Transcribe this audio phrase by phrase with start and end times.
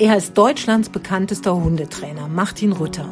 [0.00, 3.08] Er ist Deutschlands bekanntester Hundetrainer, Martin Rütter.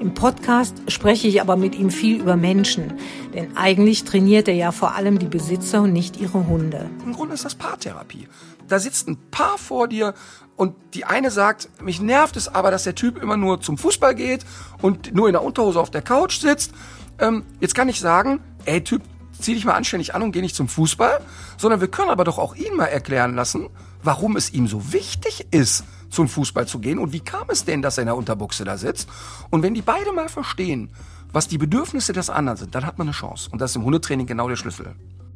[0.00, 2.94] Im Podcast spreche ich aber mit ihm viel über Menschen,
[3.34, 6.88] denn eigentlich trainiert er ja vor allem die Besitzer und nicht ihre Hunde.
[7.04, 8.28] Im Grunde ist das Paartherapie.
[8.66, 10.14] Da sitzt ein Paar vor dir
[10.56, 14.14] und die eine sagt, mich nervt es aber, dass der Typ immer nur zum Fußball
[14.14, 14.46] geht
[14.80, 16.72] und nur in der Unterhose auf der Couch sitzt.
[17.18, 19.02] Ähm, jetzt kann ich sagen, ey Typ,
[19.40, 21.20] zieh dich mal anständig an und geh nicht zum Fußball,
[21.56, 23.68] sondern wir können aber doch auch ihn mal erklären lassen,
[24.02, 27.82] warum es ihm so wichtig ist, zum Fußball zu gehen und wie kam es denn,
[27.82, 29.08] dass er in der Unterbuchse da sitzt?
[29.50, 30.90] Und wenn die beide mal verstehen,
[31.32, 33.48] was die Bedürfnisse des anderen sind, dann hat man eine Chance.
[33.50, 34.94] Und das ist im Hundetraining genau der Schlüssel.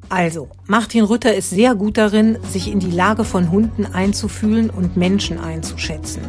[0.08, 4.96] Also, Martin Rütter ist sehr gut darin, sich in die Lage von Hunden einzufühlen und
[4.96, 6.22] Menschen einzuschätzen.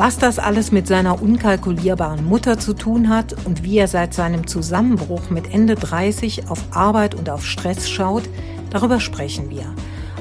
[0.00, 4.46] Was das alles mit seiner unkalkulierbaren Mutter zu tun hat und wie er seit seinem
[4.46, 8.22] Zusammenbruch mit Ende 30 auf Arbeit und auf Stress schaut,
[8.70, 9.66] darüber sprechen wir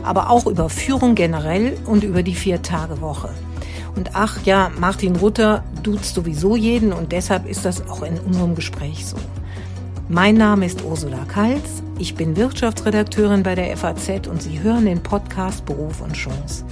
[0.03, 3.29] aber auch über Führung generell und über die Vier-Tage-Woche.
[3.95, 8.55] Und ach ja, Martin Rutter duzt sowieso jeden und deshalb ist das auch in unserem
[8.55, 9.15] Gespräch so.
[10.09, 15.01] Mein Name ist Ursula Kals, ich bin Wirtschaftsredakteurin bei der FAZ und Sie hören den
[15.01, 16.65] Podcast Beruf und Chance.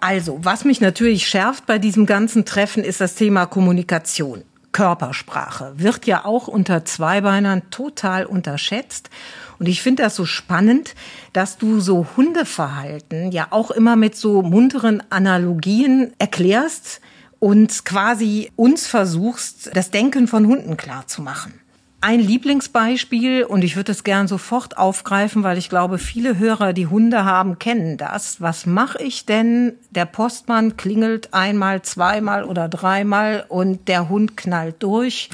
[0.00, 4.44] Also, was mich natürlich schärft bei diesem ganzen Treffen, ist das Thema Kommunikation.
[4.70, 9.10] Körpersprache wird ja auch unter Zweibeinern total unterschätzt.
[9.58, 10.94] Und ich finde das so spannend,
[11.32, 17.00] dass du so Hundeverhalten ja auch immer mit so munteren Analogien erklärst
[17.40, 21.54] und quasi uns versuchst, das Denken von Hunden klar zu machen.
[22.00, 26.86] Ein Lieblingsbeispiel, und ich würde es gern sofort aufgreifen, weil ich glaube, viele Hörer, die
[26.86, 28.40] Hunde haben, kennen das.
[28.40, 29.72] Was mache ich denn?
[29.90, 35.28] Der Postmann klingelt einmal, zweimal oder dreimal und der Hund knallt durch,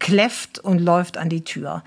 [0.00, 1.84] kläfft und läuft an die Tür.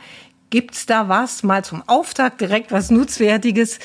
[0.51, 3.79] Gibt's da was, mal zum Auftakt direkt was Nutzwertiges,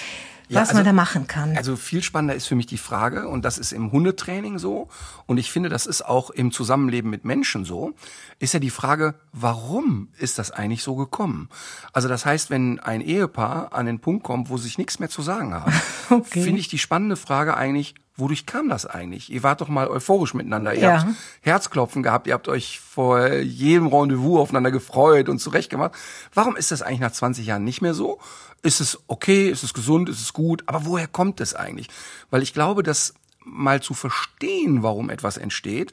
[0.52, 1.56] ja, was also, man da machen kann?
[1.56, 4.88] Also viel spannender ist für mich die Frage, und das ist im Hundetraining so,
[5.26, 7.94] und ich finde, das ist auch im Zusammenleben mit Menschen so,
[8.38, 11.48] ist ja die Frage, warum ist das eigentlich so gekommen?
[11.92, 15.22] Also das heißt, wenn ein Ehepaar an den Punkt kommt, wo sich nichts mehr zu
[15.22, 15.72] sagen hat,
[16.10, 16.42] okay.
[16.42, 19.32] finde ich die spannende Frage eigentlich, wodurch kam das eigentlich?
[19.32, 20.74] Ihr wart doch mal euphorisch miteinander.
[20.74, 21.02] Ihr ja.
[21.02, 25.92] habt Herzklopfen gehabt, ihr habt euch vor jedem Rendezvous aufeinander gefreut und zurechtgemacht.
[26.34, 28.20] Warum ist das eigentlich nach 20 Jahren nicht mehr so?
[28.62, 29.48] Ist es okay?
[29.48, 30.08] Ist es gesund?
[30.08, 30.62] Ist es gut?
[30.66, 31.88] Aber woher kommt es eigentlich?
[32.30, 33.14] Weil ich glaube, dass
[33.44, 35.92] mal zu verstehen, warum etwas entsteht,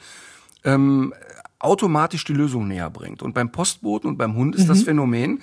[0.63, 1.13] ähm,
[1.57, 3.22] automatisch die Lösung näher bringt.
[3.22, 4.68] Und beim Postboten und beim Hund ist mhm.
[4.68, 5.41] das Phänomen,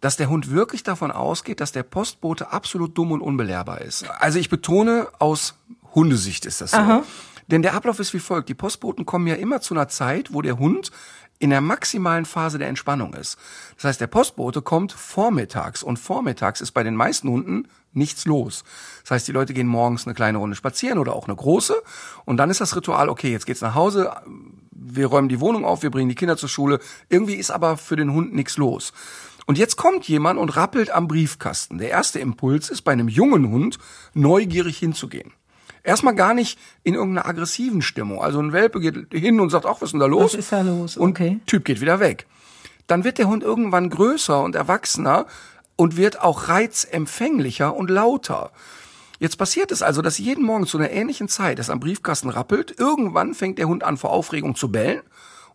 [0.00, 4.08] dass der Hund wirklich davon ausgeht, dass der Postbote absolut dumm und unbelehrbar ist.
[4.20, 5.54] Also ich betone, aus
[5.94, 6.76] Hundesicht ist das so.
[6.76, 7.02] Aha.
[7.48, 8.48] Denn der Ablauf ist wie folgt.
[8.48, 10.90] Die Postboten kommen ja immer zu einer Zeit, wo der Hund
[11.38, 13.38] in der maximalen Phase der Entspannung ist.
[13.76, 18.64] Das heißt, der Postbote kommt vormittags und vormittags ist bei den meisten Hunden nichts los.
[19.02, 21.80] Das heißt, die Leute gehen morgens eine kleine Runde spazieren oder auch eine große
[22.24, 24.12] und dann ist das Ritual, okay, jetzt geht's nach Hause,
[24.72, 26.80] wir räumen die Wohnung auf, wir bringen die Kinder zur Schule.
[27.08, 28.92] Irgendwie ist aber für den Hund nichts los.
[29.46, 31.78] Und jetzt kommt jemand und rappelt am Briefkasten.
[31.78, 33.78] Der erste Impuls ist bei einem jungen Hund
[34.12, 35.32] neugierig hinzugehen.
[35.82, 38.22] Erstmal gar nicht in irgendeiner aggressiven Stimmung.
[38.22, 40.32] Also ein Welpe geht hin und sagt, ach, was ist denn da los?
[40.32, 40.98] Was ist da los?
[40.98, 41.30] Okay.
[41.30, 42.26] Und Typ geht wieder weg.
[42.86, 45.26] Dann wird der Hund irgendwann größer und erwachsener
[45.76, 48.50] und wird auch reizempfänglicher und lauter.
[49.20, 52.78] Jetzt passiert es also, dass jeden Morgen zu einer ähnlichen Zeit es am Briefkasten rappelt.
[52.78, 55.02] Irgendwann fängt der Hund an vor Aufregung zu bellen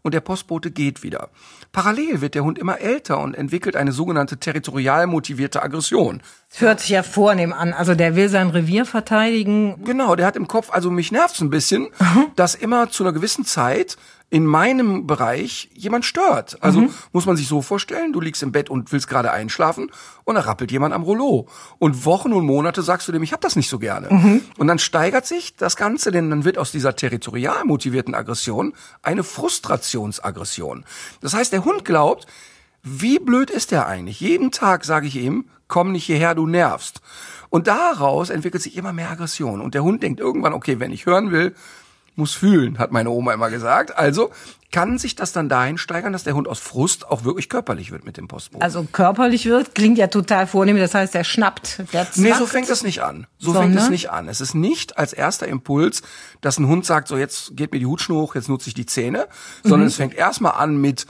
[0.01, 1.29] und der Postbote geht wieder.
[1.73, 6.21] Parallel wird der Hund immer älter und entwickelt eine sogenannte territorial motivierte Aggression.
[6.51, 7.73] Das hört sich ja vornehm an.
[7.73, 9.83] Also der will sein Revier verteidigen.
[9.83, 12.27] Genau, der hat im Kopf, also mich nervt's ein bisschen, mhm.
[12.35, 13.97] dass immer zu einer gewissen Zeit
[14.33, 16.57] in meinem Bereich jemand stört.
[16.59, 16.89] Also mhm.
[17.11, 19.91] muss man sich so vorstellen, du liegst im Bett und willst gerade einschlafen
[20.23, 21.45] und da rappelt jemand am Rollo.
[21.77, 24.11] Und Wochen und Monate sagst du dem, ich hab das nicht so gerne.
[24.11, 24.41] Mhm.
[24.57, 28.73] Und dann steigert sich das Ganze, denn dann wird aus dieser territorial motivierten Aggression
[29.03, 30.83] eine Frustrationsaggression.
[31.21, 32.25] Das heißt, der Hund glaubt,
[32.81, 34.19] wie blöd ist der eigentlich?
[34.19, 37.01] Jeden Tag sage ich ihm, komm nicht hierher, du nervst.
[37.51, 39.61] Und daraus entwickelt sich immer mehr Aggression.
[39.61, 41.53] Und der Hund denkt irgendwann, okay, wenn ich hören will,
[42.15, 43.97] muss fühlen, hat meine Oma immer gesagt.
[43.97, 44.31] Also
[44.71, 48.05] kann sich das dann dahin steigern, dass der Hund aus Frust auch wirklich körperlich wird
[48.05, 48.63] mit dem Postboten.
[48.63, 52.17] Also körperlich wird, klingt ja total vornehm, das heißt, er schnappt, der zwackt.
[52.17, 53.27] Nee, so fängt es nicht an.
[53.37, 53.71] So Sondern?
[53.71, 54.27] fängt es nicht an.
[54.27, 56.01] Es ist nicht als erster Impuls,
[56.41, 58.87] dass ein Hund sagt, so jetzt geht mir die Hutschnur hoch, jetzt nutze ich die
[58.87, 59.27] Zähne,
[59.61, 59.87] sondern mhm.
[59.87, 61.05] es fängt erstmal an mit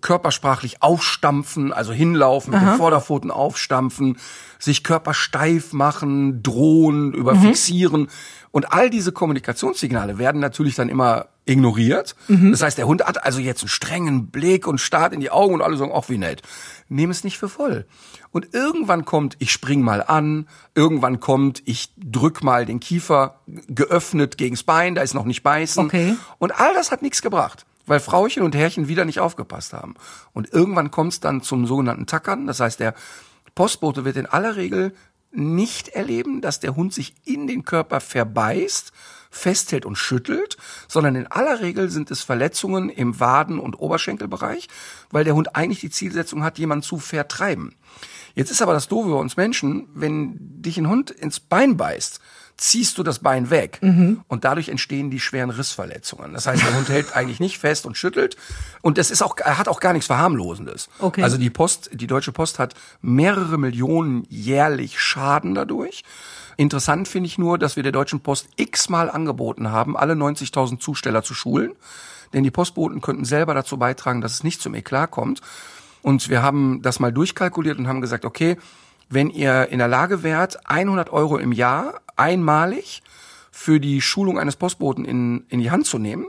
[0.00, 4.18] körpersprachlich aufstampfen, also hinlaufen, mit den Vorderpfoten aufstampfen,
[4.58, 8.02] sich körpersteif machen, drohen, überfixieren.
[8.02, 8.08] Mhm.
[8.50, 12.14] Und all diese Kommunikationssignale werden natürlich dann immer ignoriert.
[12.28, 12.52] Mhm.
[12.52, 15.54] Das heißt, der Hund hat also jetzt einen strengen Blick und starrt in die Augen
[15.54, 16.42] und alle sagen, ach wie nett.
[16.88, 17.86] Nehm es nicht für voll.
[18.30, 24.38] Und irgendwann kommt, ich spring mal an, irgendwann kommt, ich drück mal den Kiefer geöffnet
[24.38, 25.86] gegens Bein, da ist noch nicht beißen.
[25.86, 26.14] Okay.
[26.38, 29.96] Und all das hat nichts gebracht, weil Frauchen und Herrchen wieder nicht aufgepasst haben.
[30.32, 32.46] Und irgendwann kommt es dann zum sogenannten Tackern.
[32.46, 32.94] Das heißt, der
[33.54, 34.94] Postbote wird in aller Regel
[35.30, 38.92] nicht erleben, dass der Hund sich in den Körper verbeißt,
[39.30, 40.56] festhält und schüttelt,
[40.88, 44.68] sondern in aller Regel sind es Verletzungen im Waden- und Oberschenkelbereich,
[45.10, 47.74] weil der Hund eigentlich die Zielsetzung hat, jemanden zu vertreiben.
[48.34, 52.22] Jetzt ist aber das Doofe bei uns Menschen, wenn dich ein Hund ins Bein beißt,
[52.62, 54.20] ziehst du das Bein weg mhm.
[54.28, 56.32] und dadurch entstehen die schweren Rissverletzungen.
[56.32, 58.36] Das heißt, der Hund hält eigentlich nicht fest und schüttelt
[58.82, 60.88] und das ist auch er hat auch gar nichts verharmlosendes.
[61.00, 61.22] Okay.
[61.22, 66.04] Also die Post, die Deutsche Post hat mehrere Millionen jährlich Schaden dadurch.
[66.56, 71.22] Interessant finde ich nur, dass wir der Deutschen Post x-mal angeboten haben, alle 90.000 Zusteller
[71.22, 71.72] zu schulen.
[72.32, 75.40] Denn die Postboten könnten selber dazu beitragen, dass es nicht zum Eklat kommt.
[76.02, 78.56] Und wir haben das mal durchkalkuliert und haben gesagt, okay,
[79.12, 83.02] wenn ihr in der Lage wärt, 100 Euro im Jahr einmalig
[83.50, 86.26] für die Schulung eines Postboten in, in die Hand zu nehmen,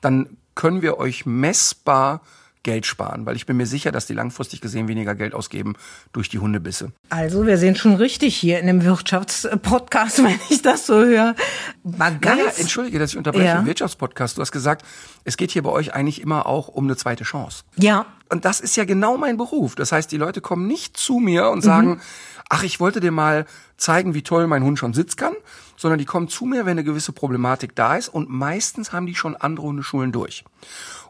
[0.00, 2.20] dann können wir euch messbar
[2.64, 5.74] Geld sparen, weil ich bin mir sicher, dass die langfristig gesehen weniger Geld ausgeben
[6.12, 6.90] durch die Hundebisse.
[7.10, 11.36] Also wir sind schon richtig hier in dem Wirtschaftspodcast, wenn ich das so höre.
[11.84, 13.44] Mal ganz naja, entschuldige, dass ich unterbreche.
[13.44, 13.64] Ja.
[13.64, 14.36] Wirtschaftspodcast.
[14.36, 14.84] Du hast gesagt,
[15.22, 17.62] es geht hier bei euch eigentlich immer auch um eine zweite Chance.
[17.76, 18.06] Ja.
[18.30, 19.74] Und das ist ja genau mein Beruf.
[19.74, 22.00] Das heißt, die Leute kommen nicht zu mir und sagen, mhm.
[22.48, 23.44] ach, ich wollte dir mal
[23.76, 25.34] zeigen, wie toll mein Hund schon Sitz kann,
[25.76, 29.14] sondern die kommen zu mir, wenn eine gewisse Problematik da ist und meistens haben die
[29.14, 30.44] schon andere Hundeschulen durch.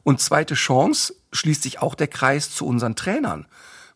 [0.03, 3.47] Und zweite Chance schließt sich auch der Kreis zu unseren Trainern.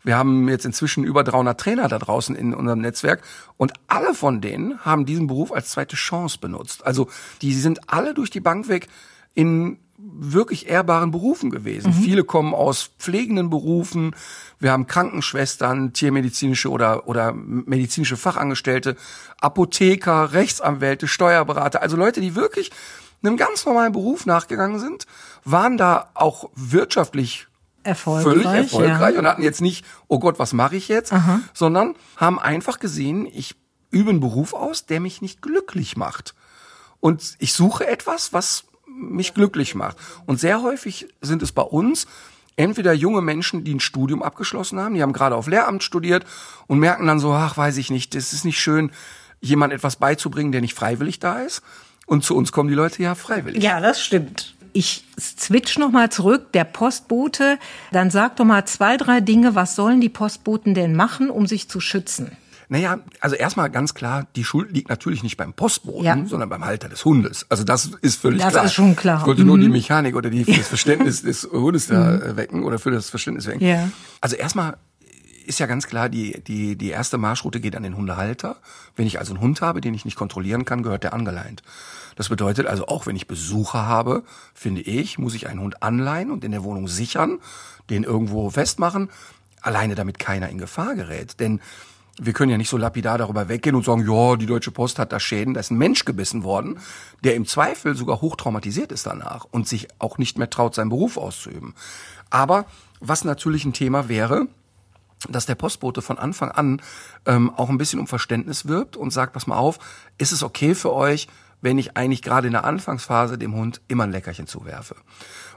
[0.04, 3.22] Wir haben jetzt inzwischen über 300 Trainer da draußen in unserem Netzwerk
[3.56, 6.86] und alle von denen haben diesen Beruf als zweite Chance benutzt.
[6.86, 7.08] Also
[7.42, 8.88] die sind alle durch die Bank weg
[9.34, 11.90] in wirklich ehrbaren Berufen gewesen.
[11.90, 12.02] Mhm.
[12.02, 14.14] Viele kommen aus pflegenden Berufen.
[14.60, 18.96] Wir haben Krankenschwestern, tiermedizinische oder, oder medizinische Fachangestellte,
[19.40, 21.82] Apotheker, Rechtsanwälte, Steuerberater.
[21.82, 22.70] Also Leute, die wirklich
[23.22, 25.06] einem ganz normalen Beruf nachgegangen sind,
[25.44, 27.46] waren da auch wirtschaftlich
[27.82, 29.20] erfolgreich, völlig erfolgreich ja.
[29.20, 31.40] und hatten jetzt nicht, oh Gott, was mache ich jetzt, Aha.
[31.54, 33.54] sondern haben einfach gesehen, ich
[33.90, 36.34] übe einen Beruf aus, der mich nicht glücklich macht.
[37.00, 39.96] Und ich suche etwas, was mich glücklich macht.
[40.26, 42.06] Und sehr häufig sind es bei uns
[42.56, 46.26] entweder junge Menschen, die ein Studium abgeschlossen haben, die haben gerade auf Lehramt studiert
[46.66, 48.90] und merken dann so, ach, weiß ich nicht, das ist nicht schön,
[49.40, 51.62] jemand etwas beizubringen, der nicht freiwillig da ist.
[52.06, 53.62] Und zu uns kommen die Leute ja freiwillig.
[53.62, 54.56] Ja, das stimmt.
[54.78, 56.52] Ich switch noch mal zurück.
[56.52, 57.58] Der Postbote,
[57.90, 59.56] dann sag doch mal zwei, drei Dinge.
[59.56, 62.30] Was sollen die Postboten denn machen, um sich zu schützen?
[62.68, 66.24] Naja, also erstmal ganz klar, die Schuld liegt natürlich nicht beim Postboten, ja.
[66.26, 67.44] sondern beim Halter des Hundes.
[67.48, 68.62] Also das ist völlig das klar.
[68.62, 69.18] Das ist schon klar.
[69.22, 69.48] Ich wollte mhm.
[69.48, 72.22] nur die Mechanik oder die, das Verständnis des Hundes da mhm.
[72.22, 73.66] Äh, wecken oder für das Verständnis wecken.
[73.66, 73.88] Ja.
[74.20, 74.76] Also erstmal
[75.48, 78.56] ist ja ganz klar, die, die, die erste Marschroute geht an den Hundehalter.
[78.96, 81.62] Wenn ich also einen Hund habe, den ich nicht kontrollieren kann, gehört der angeleint.
[82.16, 84.24] Das bedeutet also auch, wenn ich Besucher habe,
[84.54, 87.38] finde ich, muss ich einen Hund anleihen und in der Wohnung sichern,
[87.90, 89.08] den irgendwo festmachen,
[89.62, 91.40] alleine damit keiner in Gefahr gerät.
[91.40, 91.60] Denn
[92.20, 95.12] wir können ja nicht so lapidar darüber weggehen und sagen, ja, die Deutsche Post hat
[95.12, 96.78] da Schäden, da ist ein Mensch gebissen worden,
[97.24, 101.16] der im Zweifel sogar hochtraumatisiert ist danach und sich auch nicht mehr traut, seinen Beruf
[101.16, 101.74] auszuüben.
[102.30, 102.66] Aber
[103.00, 104.48] was natürlich ein Thema wäre,
[105.28, 106.82] dass der Postbote von Anfang an
[107.26, 109.78] ähm, auch ein bisschen um Verständnis wirbt und sagt, pass mal auf,
[110.18, 111.28] ist es okay für euch,
[111.60, 114.94] wenn ich eigentlich gerade in der Anfangsphase dem Hund immer ein Leckerchen zuwerfe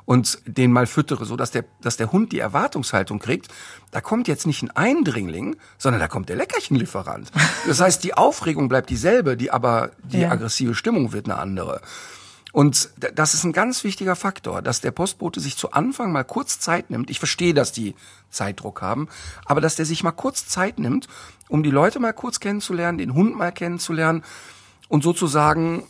[0.05, 3.49] und den mal füttere, so dass der, dass der Hund die Erwartungshaltung kriegt,
[3.91, 7.31] da kommt jetzt nicht ein Eindringling, sondern da kommt der Leckerchenlieferant.
[7.67, 10.31] Das heißt, die Aufregung bleibt dieselbe, die aber die ja.
[10.31, 11.81] aggressive Stimmung wird eine andere.
[12.51, 16.59] Und das ist ein ganz wichtiger Faktor, dass der Postbote sich zu Anfang mal kurz
[16.59, 17.09] Zeit nimmt.
[17.09, 17.95] Ich verstehe, dass die
[18.29, 19.07] Zeitdruck haben,
[19.45, 21.07] aber dass der sich mal kurz Zeit nimmt,
[21.47, 24.23] um die Leute mal kurz kennenzulernen, den Hund mal kennenzulernen
[24.89, 25.83] und sozusagen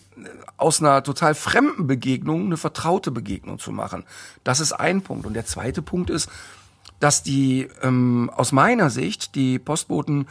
[0.58, 4.03] aus einer total fremden Begegnung eine vertraute Begegnung zu machen.
[4.44, 5.25] Das ist ein Punkt.
[5.25, 6.30] Und der zweite Punkt ist,
[7.00, 10.27] dass die ähm, aus meiner Sicht die Postboten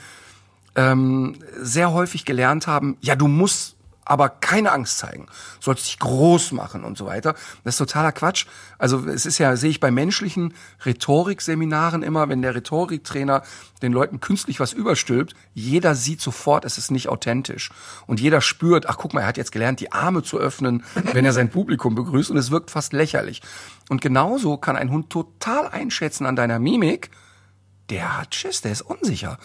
[0.76, 5.26] ähm, sehr häufig gelernt haben, ja, du musst aber keine Angst zeigen.
[5.60, 7.34] Sollst dich groß machen und so weiter.
[7.64, 8.46] Das ist totaler Quatsch.
[8.78, 10.54] Also es ist ja, sehe ich bei menschlichen
[10.84, 13.42] Rhetorikseminaren immer, wenn der Rhetoriktrainer
[13.82, 17.70] den Leuten künstlich was überstülpt, jeder sieht sofort, es ist nicht authentisch.
[18.06, 21.24] Und jeder spürt, ach guck mal, er hat jetzt gelernt, die Arme zu öffnen, wenn
[21.24, 23.42] er sein Publikum begrüßt und es wirkt fast lächerlich.
[23.88, 27.10] Und genauso kann ein Hund total einschätzen an deiner Mimik,
[27.90, 29.38] der hat Schiss, der ist unsicher.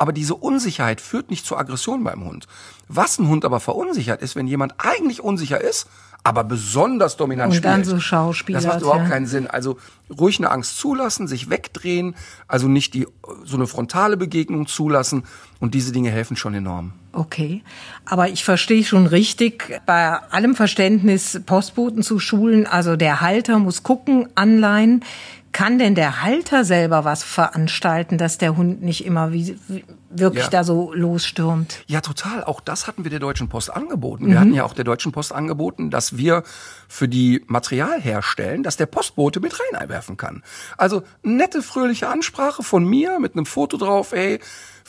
[0.00, 2.46] Aber diese Unsicherheit führt nicht zur Aggression beim Hund.
[2.88, 5.88] Was ein Hund aber verunsichert ist, wenn jemand eigentlich unsicher ist,
[6.24, 7.96] aber besonders dominant Und dann spielt.
[7.96, 8.58] so Schauspieler.
[8.58, 9.46] Das macht überhaupt keinen Sinn.
[9.46, 9.76] Also
[10.18, 12.14] ruhig eine Angst zulassen, sich wegdrehen,
[12.48, 13.06] also nicht die
[13.44, 15.24] so eine frontale Begegnung zulassen
[15.60, 16.94] und diese Dinge helfen schon enorm.
[17.12, 17.62] Okay,
[18.06, 23.82] aber ich verstehe schon richtig, bei allem Verständnis Postboten zu schulen, also der Halter muss
[23.82, 25.04] gucken, anleihen.
[25.52, 30.44] Kann denn der Halter selber was veranstalten, dass der Hund nicht immer wie, wie wirklich
[30.44, 30.50] Ja.
[30.50, 31.82] da so losstürmt?
[31.86, 32.44] Ja, total.
[32.44, 34.28] Auch das hatten wir der Deutschen Post angeboten.
[34.28, 36.44] Wir hatten ja auch der Deutschen Post angeboten, dass wir
[36.88, 40.42] für die Material herstellen, dass der Postbote mit rein einwerfen kann.
[40.76, 44.38] Also nette, fröhliche Ansprache von mir mit einem Foto drauf, ey,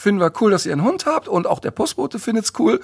[0.02, 2.82] finden wir cool, dass ihr einen Hund habt und auch der Postbote findet's cool.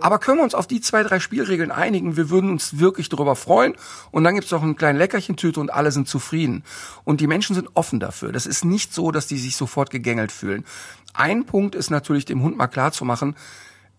[0.00, 2.16] Aber können wir uns auf die zwei, drei Spielregeln einigen?
[2.16, 3.74] Wir würden uns wirklich darüber freuen.
[4.10, 6.64] Und dann gibt's noch einen kleinen Leckerchentüte und alle sind zufrieden.
[7.04, 8.32] Und die Menschen sind offen dafür.
[8.32, 10.64] Das ist nicht so, dass die sich sofort gegängelt fühlen.
[11.14, 13.34] Ein Punkt ist natürlich, dem Hund mal klar zu machen,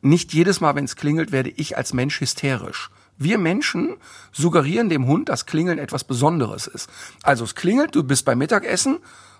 [0.01, 2.91] nicht jedes Mal, wenn es klingelt, werde ich als Mensch hysterisch.
[3.17, 3.97] Wir Menschen
[4.31, 6.89] suggerieren dem Hund, dass Klingeln etwas Besonderes ist.
[7.23, 8.99] Also es klingelt, du bist beim Mittagessen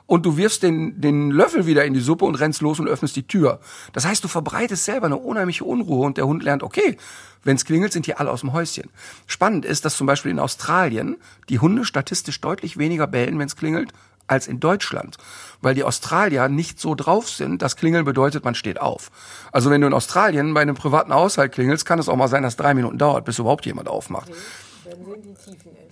[0.10, 3.16] und du wirfst den, den Löffel wieder in die Suppe und rennst los und öffnest
[3.16, 3.60] die Tür.
[3.94, 6.98] Das heißt, du verbreitest selber eine unheimliche Unruhe und der Hund lernt, okay,
[7.44, 8.90] wenn es klingelt, sind hier alle aus dem Häuschen.
[9.28, 13.56] Spannend ist, dass zum Beispiel in Australien die Hunde statistisch deutlich weniger bellen, wenn es
[13.56, 13.94] klingelt,
[14.26, 15.18] als in Deutschland,
[15.62, 19.12] weil die Australier nicht so drauf sind, dass Klingeln bedeutet, man steht auf.
[19.52, 22.42] Also wenn du in Australien bei einem privaten Haushalt klingelst, kann es auch mal sein,
[22.42, 24.32] dass drei Minuten dauert, bis überhaupt jemand aufmacht.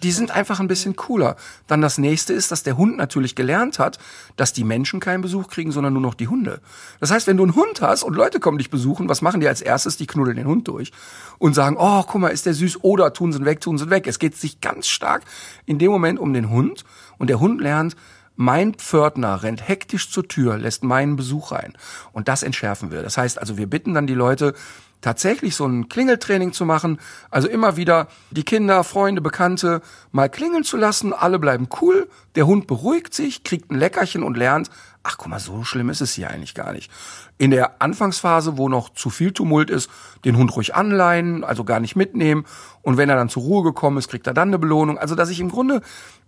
[0.03, 1.35] Die sind einfach ein bisschen cooler.
[1.67, 3.97] Dann das nächste ist, dass der Hund natürlich gelernt hat,
[4.35, 6.61] dass die Menschen keinen Besuch kriegen, sondern nur noch die Hunde.
[6.99, 9.47] Das heißt, wenn du einen Hund hast und Leute kommen dich besuchen, was machen die
[9.47, 9.97] als erstes?
[9.97, 10.91] Die knuddeln den Hund durch
[11.39, 13.85] und sagen, oh, guck mal, ist der süß oder tun sie ihn weg, tun sie
[13.85, 14.07] ihn weg.
[14.07, 15.23] Es geht sich ganz stark
[15.65, 16.85] in dem Moment um den Hund
[17.17, 17.95] und der Hund lernt,
[18.39, 21.73] mein Pförtner rennt hektisch zur Tür, lässt meinen Besuch rein.
[22.13, 23.01] Und das entschärfen wir.
[23.01, 24.53] Das heißt also, wir bitten dann die Leute,
[25.01, 26.99] tatsächlich so ein Klingeltraining zu machen.
[27.29, 31.13] Also immer wieder die Kinder, Freunde, Bekannte mal klingeln zu lassen.
[31.13, 32.09] Alle bleiben cool.
[32.35, 34.69] Der Hund beruhigt sich, kriegt ein Leckerchen und lernt,
[35.03, 36.91] ach guck mal, so schlimm ist es hier eigentlich gar nicht.
[37.37, 39.89] In der Anfangsphase, wo noch zu viel Tumult ist,
[40.25, 42.45] den Hund ruhig anleihen, also gar nicht mitnehmen.
[42.81, 44.97] Und wenn er dann zur Ruhe gekommen ist, kriegt er dann eine Belohnung.
[44.97, 45.81] Also, dass ich im Grunde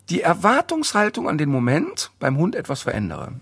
[0.10, 3.34] die Erwartungshaltung an den Moment beim Hund etwas verändere.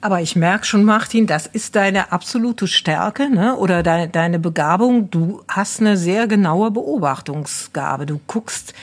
[0.00, 3.56] Aber ich merke schon, Martin, das ist deine absolute Stärke ne?
[3.56, 5.10] oder deine, deine Begabung.
[5.10, 8.06] Du hast eine sehr genaue Beobachtungsgabe.
[8.06, 8.74] Du guckst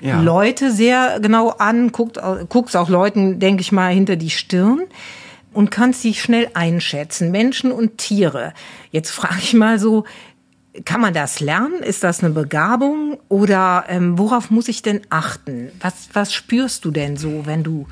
[0.00, 0.20] Ja.
[0.20, 4.82] Leute sehr genau an, guckt, guckst auch Leuten, denke ich mal, hinter die Stirn
[5.52, 8.52] und kannst sie schnell einschätzen, Menschen und Tiere.
[8.92, 10.04] Jetzt frage ich mal so,
[10.84, 11.82] kann man das lernen?
[11.82, 13.18] Ist das eine Begabung?
[13.28, 15.70] Oder ähm, worauf muss ich denn achten?
[15.80, 17.86] Was, was spürst du denn so, wenn du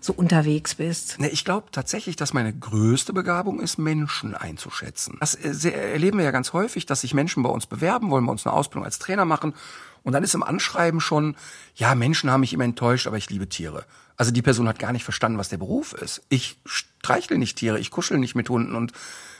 [0.00, 1.18] so unterwegs bist?
[1.18, 5.18] Ne, ich glaube tatsächlich, dass meine größte Begabung ist, Menschen einzuschätzen.
[5.20, 8.32] Das äh, erleben wir ja ganz häufig, dass sich Menschen bei uns bewerben, wollen bei
[8.32, 9.54] uns eine Ausbildung als Trainer machen.
[10.02, 11.36] Und dann ist im Anschreiben schon,
[11.74, 13.84] ja, Menschen haben mich immer enttäuscht, aber ich liebe Tiere.
[14.16, 16.22] Also die Person hat gar nicht verstanden, was der Beruf ist.
[16.28, 18.92] Ich streichle nicht Tiere, ich kuschel nicht mit Hunden und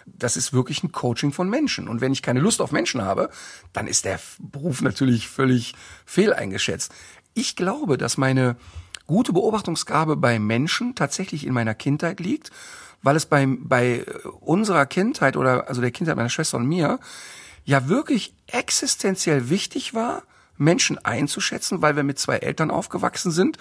[0.07, 1.89] das ist wirklich ein Coaching von Menschen.
[1.89, 3.31] Und wenn ich keine Lust auf Menschen habe,
[3.73, 6.93] dann ist der Beruf natürlich völlig fehleingeschätzt.
[7.35, 8.57] Ich glaube, dass meine
[9.07, 12.51] gute Beobachtungsgabe bei Menschen tatsächlich in meiner Kindheit liegt,
[13.03, 14.05] weil es bei, bei
[14.41, 16.99] unserer Kindheit oder also der Kindheit meiner Schwester und mir
[17.65, 20.23] ja wirklich existenziell wichtig war,
[20.57, 23.57] Menschen einzuschätzen, weil wir mit zwei Eltern aufgewachsen sind,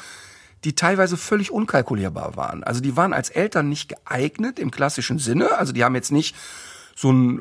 [0.64, 2.64] die teilweise völlig unkalkulierbar waren.
[2.64, 5.58] Also die waren als Eltern nicht geeignet im klassischen Sinne.
[5.58, 6.36] Also die haben jetzt nicht
[6.96, 7.40] so ein,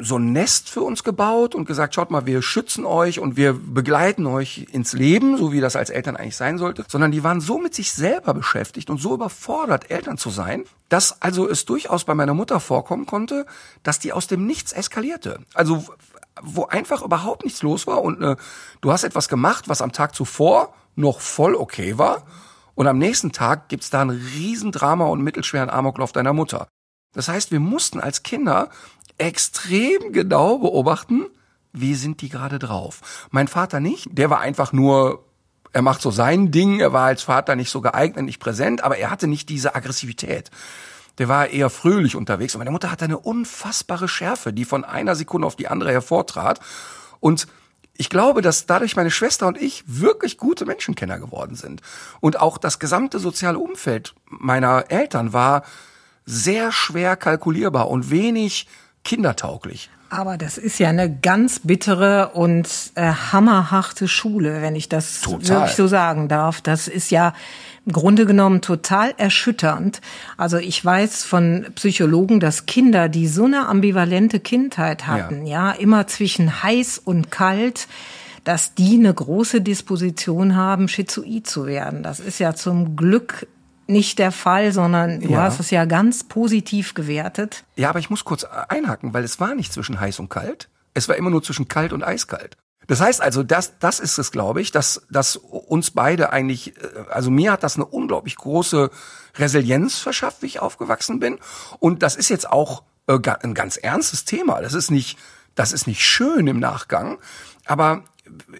[0.00, 3.54] so ein Nest für uns gebaut und gesagt, schaut mal, wir schützen euch und wir
[3.54, 7.40] begleiten euch ins Leben, so wie das als Eltern eigentlich sein sollte, sondern die waren
[7.40, 12.04] so mit sich selber beschäftigt und so überfordert, Eltern zu sein, dass also es durchaus
[12.04, 13.46] bei meiner Mutter vorkommen konnte,
[13.82, 15.40] dass die aus dem Nichts eskalierte.
[15.54, 15.84] Also
[16.42, 18.36] wo einfach überhaupt nichts los war und äh,
[18.80, 22.24] du hast etwas gemacht, was am Tag zuvor noch voll okay war
[22.78, 26.68] und am nächsten Tag gibt's da ein Riesendrama und mittelschweren Amoklauf deiner Mutter.
[27.12, 28.68] Das heißt, wir mussten als Kinder
[29.18, 31.26] extrem genau beobachten,
[31.72, 33.26] wie sind die gerade drauf.
[33.32, 35.24] Mein Vater nicht, der war einfach nur,
[35.72, 38.96] er macht so sein Ding, er war als Vater nicht so geeignet, nicht präsent, aber
[38.96, 40.52] er hatte nicht diese Aggressivität.
[41.18, 45.16] Der war eher fröhlich unterwegs und meine Mutter hatte eine unfassbare Schärfe, die von einer
[45.16, 46.60] Sekunde auf die andere hervortrat.
[47.18, 47.48] Und
[47.98, 51.82] ich glaube, dass dadurch meine Schwester und ich wirklich gute Menschenkenner geworden sind.
[52.20, 55.64] Und auch das gesamte soziale Umfeld meiner Eltern war
[56.24, 58.68] sehr schwer kalkulierbar und wenig
[59.02, 59.90] kindertauglich.
[60.10, 65.48] Aber das ist ja eine ganz bittere und äh, hammerharte Schule, wenn ich das Total.
[65.48, 66.60] wirklich so sagen darf.
[66.60, 67.34] Das ist ja
[67.92, 70.00] Grunde genommen total erschütternd.
[70.36, 76.06] Also ich weiß von Psychologen, dass Kinder, die so eine ambivalente Kindheit hatten, ja, immer
[76.06, 77.88] zwischen heiß und kalt,
[78.44, 82.02] dass die eine große Disposition haben, schizoid zu werden.
[82.02, 83.46] Das ist ja zum Glück
[83.86, 85.42] nicht der Fall, sondern du ja.
[85.42, 87.64] hast es ja ganz positiv gewertet.
[87.76, 90.68] Ja, aber ich muss kurz einhaken, weil es war nicht zwischen heiß und kalt.
[90.94, 92.56] Es war immer nur zwischen kalt und eiskalt.
[92.88, 97.04] Das heißt also, das, das ist es, glaube ich, dass, dass uns beide eigentlich, äh,
[97.10, 98.90] also mir hat das eine unglaublich große
[99.36, 101.38] Resilienz verschafft, wie ich aufgewachsen bin.
[101.78, 104.60] Und das ist jetzt auch äh, ein ganz ernstes Thema.
[104.62, 105.18] Das ist nicht,
[105.54, 107.18] das ist nicht schön im Nachgang.
[107.66, 108.04] Aber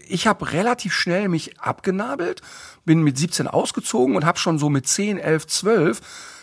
[0.07, 2.43] ich habe relativ schnell mich abgenabelt,
[2.85, 6.01] bin mit 17 ausgezogen und habe schon so mit 10, 11, 12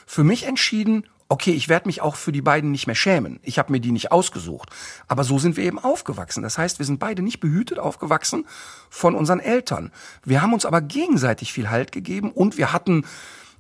[0.08, 3.42] für mich entschieden, okay, ich werde mich auch für die beiden nicht mehr schämen.
[3.44, 4.70] Ich habe mir die nicht ausgesucht.
[5.10, 6.44] Aber so sind wir eben aufgewachsen.
[6.44, 8.46] Das heißt, wir sind beide nicht behütet aufgewachsen
[8.90, 9.92] von unseren Eltern.
[10.24, 13.06] Wir haben uns aber gegenseitig viel Halt gegeben und wir hatten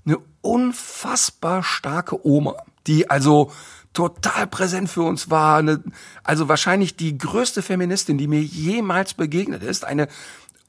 [0.05, 2.55] eine unfassbar starke Oma,
[2.87, 3.51] die also
[3.91, 5.57] total präsent für uns war.
[5.57, 5.83] Eine,
[6.23, 9.83] also wahrscheinlich die größte Feministin, die mir jemals begegnet ist.
[9.83, 10.07] Eine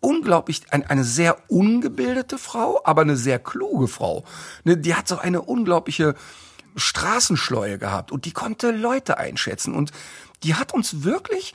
[0.00, 4.24] unglaublich, eine, sehr ungebildete Frau, aber eine sehr kluge Frau.
[4.64, 6.16] Ne, die hat so eine unglaubliche
[6.76, 9.90] Straßenschleue gehabt und die konnte Leute einschätzen und
[10.42, 11.54] die hat uns wirklich,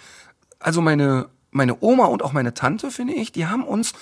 [0.60, 3.94] also meine, meine Oma und auch meine Tante, finde ich, die haben uns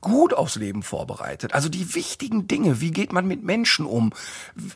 [0.00, 1.54] gut aufs Leben vorbereitet.
[1.54, 4.12] Also die wichtigen Dinge, wie geht man mit Menschen um?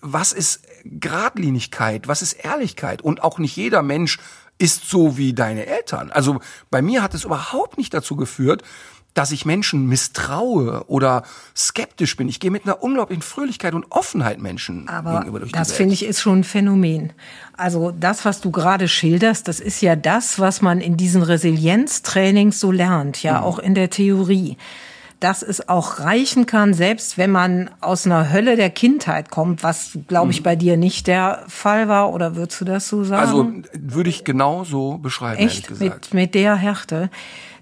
[0.01, 0.63] Was ist
[1.01, 2.09] Gradlinigkeit?
[2.09, 3.03] Was ist Ehrlichkeit?
[3.03, 4.19] Und auch nicht jeder Mensch
[4.59, 6.11] ist so wie deine Eltern.
[6.11, 6.41] Also
[6.71, 8.63] bei mir hat es überhaupt nicht dazu geführt,
[9.15, 11.25] dass ich Menschen misstraue oder
[11.57, 12.29] skeptisch bin.
[12.29, 15.95] Ich gehe mit einer unglaublichen Fröhlichkeit und Offenheit Menschen Aber gegenüber durch die das finde
[15.95, 17.13] ich ist schon ein Phänomen.
[17.57, 22.61] Also das, was du gerade schilderst, das ist ja das, was man in diesen Resilienztrainings
[22.61, 23.45] so lernt, ja, mhm.
[23.45, 24.57] auch in der Theorie
[25.21, 29.99] dass es auch reichen kann, selbst wenn man aus einer Hölle der Kindheit kommt, was,
[30.07, 30.45] glaube ich, mhm.
[30.45, 33.21] bei dir nicht der Fall war, oder würdest du das so sagen?
[33.21, 35.81] Also würde ich genau so beschreiben, Echt?
[35.81, 37.11] Mit, mit der Härte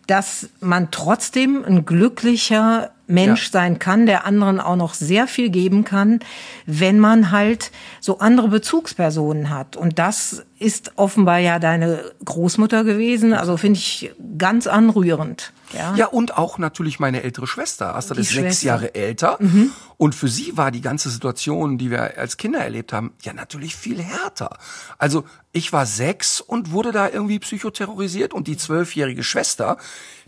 [0.06, 3.52] dass man trotzdem ein glücklicher Mensch ja.
[3.52, 6.20] sein kann, der anderen auch noch sehr viel geben kann,
[6.66, 7.70] wenn man halt
[8.00, 9.76] so andere Bezugspersonen hat.
[9.76, 13.32] Und das ist offenbar ja deine Großmutter gewesen.
[13.32, 15.52] Also finde ich ganz anrührend.
[15.72, 15.94] Ja.
[15.96, 17.96] ja, und auch natürlich meine ältere Schwester.
[17.96, 19.36] Astrid ist sechs Jahre älter.
[19.40, 19.72] Mhm.
[19.96, 23.74] Und für sie war die ganze Situation, die wir als Kinder erlebt haben, ja natürlich
[23.74, 24.58] viel härter.
[24.98, 29.76] Also ich war sechs und wurde da irgendwie psychoterrorisiert und die zwölfjährige Schwester,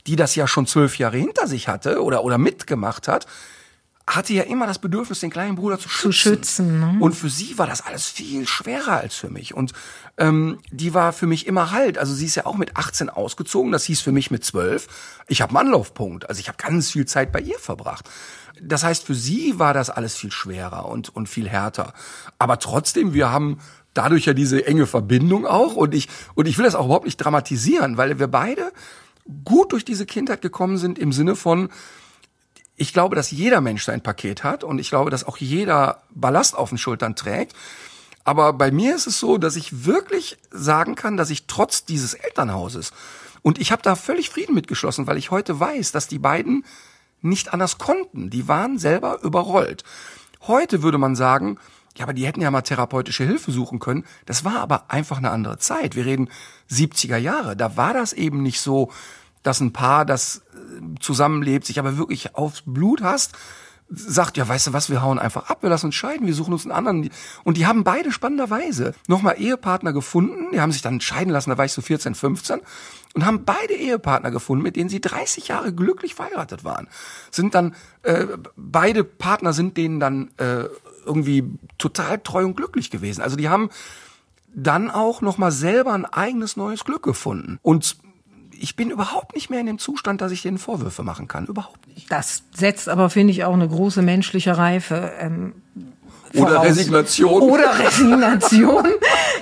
[0.09, 3.27] die das ja schon zwölf Jahre hinter sich hatte oder, oder mitgemacht hat,
[4.07, 6.12] hatte ja immer das Bedürfnis, den kleinen Bruder zu schützen.
[6.12, 6.97] Zu schützen ne?
[6.99, 9.53] Und für sie war das alles viel schwerer als für mich.
[9.53, 9.75] Und
[10.16, 11.99] ähm, die war für mich immer halt.
[11.99, 13.71] Also sie ist ja auch mit 18 ausgezogen.
[13.71, 14.88] Das hieß für mich mit 12.
[15.29, 16.27] Ich habe einen Anlaufpunkt.
[16.27, 18.09] Also ich habe ganz viel Zeit bei ihr verbracht.
[18.62, 21.92] Das heißt, für sie war das alles viel schwerer und, und viel härter.
[22.38, 23.59] Aber trotzdem, wir haben
[23.92, 25.75] dadurch ja diese enge Verbindung auch.
[25.75, 28.73] Und ich, und ich will das auch überhaupt nicht dramatisieren, weil wir beide
[29.45, 31.69] gut durch diese Kindheit gekommen sind im Sinne von,
[32.77, 36.57] ich glaube, dass jeder Mensch sein Paket hat und ich glaube, dass auch jeder Ballast
[36.57, 37.55] auf den Schultern trägt.
[38.25, 42.14] Aber bei mir ist es so, dass ich wirklich sagen kann, dass ich trotz dieses
[42.14, 42.93] Elternhauses
[43.43, 46.64] und ich habe da völlig Frieden mitgeschlossen, weil ich heute weiß, dass die beiden
[47.21, 48.31] nicht anders konnten.
[48.31, 49.85] Die waren selber überrollt.
[50.47, 51.59] Heute würde man sagen,
[51.98, 54.04] ja, aber die hätten ja mal therapeutische Hilfe suchen können.
[54.26, 55.96] Das war aber einfach eine andere Zeit.
[55.96, 56.28] Wir reden
[56.70, 57.56] 70er Jahre.
[57.56, 58.90] Da war das eben nicht so,
[59.42, 63.34] dass ein Paar, das äh, zusammenlebt, sich aber wirklich aufs Blut hasst,
[63.90, 66.52] sagt, ja, weißt du was, wir hauen einfach ab, wir lassen uns scheiden, wir suchen
[66.52, 67.11] uns einen anderen.
[67.44, 71.58] Und die haben beide spannenderweise nochmal Ehepartner gefunden, die haben sich dann scheiden lassen, da
[71.58, 72.61] war ich so 14, 15,
[73.14, 76.88] und haben beide Ehepartner gefunden, mit denen sie 30 Jahre glücklich verheiratet waren.
[77.31, 80.64] Sind dann, äh, beide Partner sind denen dann äh,
[81.05, 81.44] irgendwie
[81.79, 83.23] total treu und glücklich gewesen.
[83.23, 83.71] Also die haben
[84.55, 87.59] dann auch nochmal selber ein eigenes neues Glück gefunden.
[87.62, 87.97] Und
[88.61, 91.47] ich bin überhaupt nicht mehr in dem Zustand, dass ich denen Vorwürfe machen kann.
[91.47, 92.11] Überhaupt nicht.
[92.11, 95.12] Das setzt aber, finde ich, auch eine große menschliche Reife.
[95.18, 95.55] Ähm,
[96.35, 97.43] oder Resignation.
[97.43, 98.87] Oder Resignation.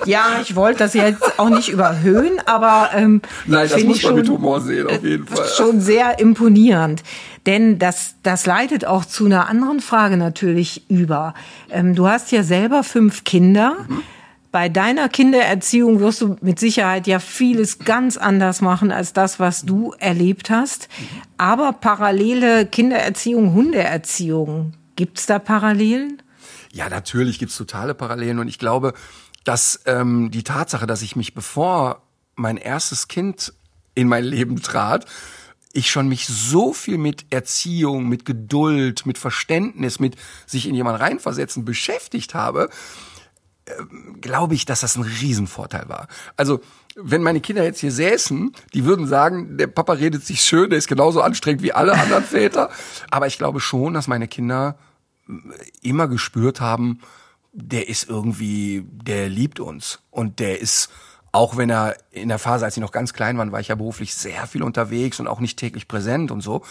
[0.05, 4.15] ja, ich wollte das jetzt auch nicht überhöhen, aber ähm, Nein, das muss man schon,
[4.15, 5.47] mit Humor sehen, auf jeden Fall.
[5.47, 7.03] Schon sehr imponierend.
[7.45, 11.33] Denn das, das leitet auch zu einer anderen Frage natürlich über.
[11.69, 13.75] Ähm, du hast ja selber fünf Kinder.
[13.87, 14.03] Mhm
[14.51, 19.63] bei deiner Kindererziehung wirst du mit Sicherheit ja vieles ganz anders machen als das, was
[19.63, 20.87] du erlebt hast.
[21.37, 26.21] Aber parallele Kindererziehung, Hundeerziehung, gibt's da Parallelen?
[26.77, 28.93] Ja, natürlich gibt's totale Parallelen und ich glaube,
[29.43, 32.03] dass ähm, die Tatsache, dass ich mich bevor
[32.35, 33.51] mein erstes Kind
[33.95, 35.07] in mein Leben trat,
[35.73, 41.01] ich schon mich so viel mit Erziehung, mit Geduld, mit Verständnis, mit sich in jemanden
[41.01, 42.69] reinversetzen beschäftigt habe,
[43.65, 43.71] äh,
[44.21, 46.07] glaube ich, dass das ein Riesenvorteil war.
[46.35, 46.61] Also
[46.95, 50.77] wenn meine Kinder jetzt hier säßen, die würden sagen, der Papa redet sich schön, der
[50.77, 52.69] ist genauso anstrengend wie alle anderen Väter.
[53.09, 54.77] Aber ich glaube schon, dass meine Kinder
[55.81, 56.99] immer gespürt haben,
[57.53, 60.89] der ist irgendwie, der liebt uns und der ist
[61.31, 63.75] auch wenn er in der Phase, als sie noch ganz klein waren, war ich ja
[63.75, 66.63] beruflich sehr viel unterwegs und auch nicht täglich präsent und so.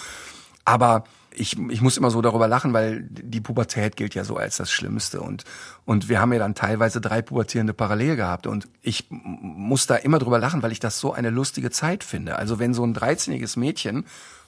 [0.64, 1.05] Aber
[1.38, 4.71] ich, ich muss immer so darüber lachen, weil die Pubertät gilt ja so als das
[4.71, 5.45] Schlimmste und
[5.85, 10.19] und wir haben ja dann teilweise drei Pubertierende parallel gehabt und ich muss da immer
[10.19, 12.37] drüber lachen, weil ich das so eine lustige Zeit finde.
[12.37, 14.07] Also wenn so ein 13-jähriges Mädchen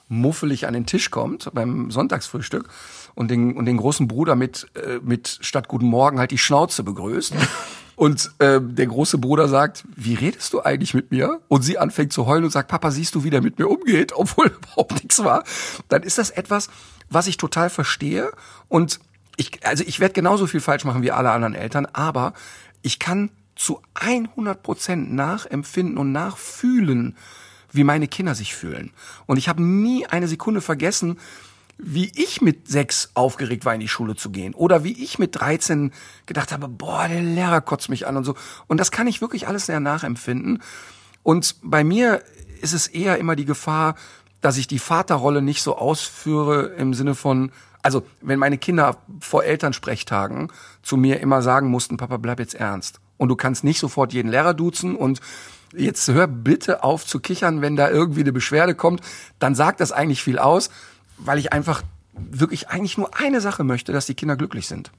[0.09, 2.67] muffelig an den Tisch kommt beim Sonntagsfrühstück
[3.15, 6.83] und den, und den großen Bruder mit, äh, mit statt Guten Morgen halt die Schnauze
[6.83, 7.33] begrüßt
[7.95, 11.39] und äh, der große Bruder sagt, wie redest du eigentlich mit mir?
[11.47, 14.13] Und sie anfängt zu heulen und sagt, Papa, siehst du, wie der mit mir umgeht,
[14.13, 15.43] obwohl überhaupt nichts war.
[15.87, 16.69] Dann ist das etwas,
[17.09, 18.31] was ich total verstehe.
[18.67, 18.99] Und
[19.37, 22.33] ich, also ich werde genauso viel falsch machen wie alle anderen Eltern, aber
[22.81, 27.17] ich kann zu 100 Prozent nachempfinden und nachfühlen,
[27.71, 28.91] wie meine Kinder sich fühlen.
[29.25, 31.17] Und ich habe nie eine Sekunde vergessen,
[31.81, 34.53] wie ich mit sechs aufgeregt war, in die Schule zu gehen.
[34.53, 35.93] Oder wie ich mit 13
[36.25, 38.35] gedacht habe, boah, der Lehrer kotzt mich an und so.
[38.67, 40.61] Und das kann ich wirklich alles sehr nachempfinden.
[41.23, 42.21] Und bei mir
[42.61, 43.95] ist es eher immer die Gefahr,
[44.41, 47.51] dass ich die Vaterrolle nicht so ausführe im Sinne von,
[47.81, 50.51] also wenn meine Kinder vor Elternsprechtagen
[50.81, 52.99] zu mir immer sagen mussten, Papa, bleib jetzt ernst.
[53.17, 55.21] Und du kannst nicht sofort jeden Lehrer duzen und
[55.75, 59.01] jetzt hör bitte auf zu kichern, wenn da irgendwie eine Beschwerde kommt,
[59.39, 60.69] dann sagt das eigentlich viel aus
[61.19, 64.91] weil ich einfach wirklich eigentlich nur eine Sache möchte, dass die Kinder glücklich sind.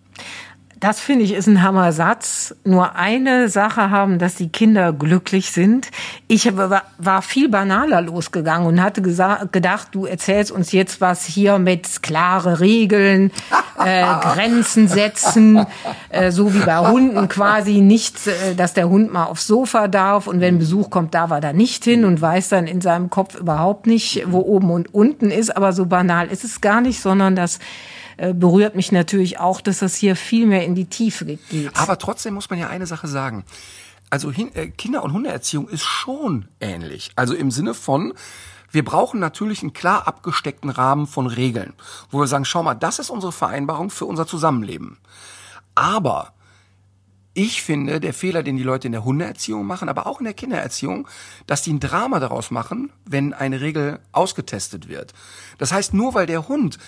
[0.81, 2.55] Das finde ich ist ein Hammersatz.
[2.64, 5.90] Nur eine Sache haben, dass die Kinder glücklich sind.
[6.27, 12.03] Ich war viel banaler losgegangen und hatte gedacht, du erzählst uns jetzt was hier mit
[12.03, 13.31] klare Regeln,
[13.85, 15.66] äh, Grenzen setzen,
[16.09, 20.27] äh, so wie bei Hunden quasi nicht, äh, dass der Hund mal aufs Sofa darf
[20.27, 23.35] und wenn Besuch kommt, darf er da nicht hin und weiß dann in seinem Kopf
[23.35, 25.55] überhaupt nicht, wo oben und unten ist.
[25.55, 27.59] Aber so banal ist es gar nicht, sondern dass
[28.35, 31.39] berührt mich natürlich auch, dass das hier viel mehr in die Tiefe geht.
[31.75, 33.45] Aber trotzdem muss man ja eine Sache sagen.
[34.11, 37.13] Also äh, Kinder- und Hundeerziehung ist schon ähnlich.
[37.17, 38.13] Also im Sinne von,
[38.71, 41.73] wir brauchen natürlich einen klar abgesteckten Rahmen von Regeln,
[42.11, 44.99] wo wir sagen, schau mal, das ist unsere Vereinbarung für unser Zusammenleben.
[45.75, 46.33] Aber
[47.33, 50.35] ich finde, der Fehler, den die Leute in der Hundeerziehung machen, aber auch in der
[50.35, 51.07] Kindererziehung,
[51.47, 55.15] dass die ein Drama daraus machen, wenn eine Regel ausgetestet wird.
[55.59, 56.79] Das heißt, nur weil der Hund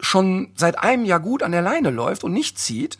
[0.00, 2.98] schon seit einem Jahr gut an der Leine läuft und nicht zieht,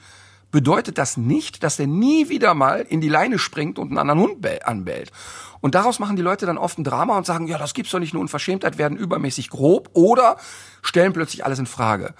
[0.50, 4.20] bedeutet das nicht, dass er nie wieder mal in die Leine springt und einen anderen
[4.20, 5.12] Hund anbellt.
[5.61, 7.98] Und daraus machen die Leute dann oft ein Drama und sagen, ja, das gibt's doch
[7.98, 10.37] nicht, eine Unverschämtheit, werden übermäßig grob oder
[10.82, 12.14] stellen plötzlich alles in Frage.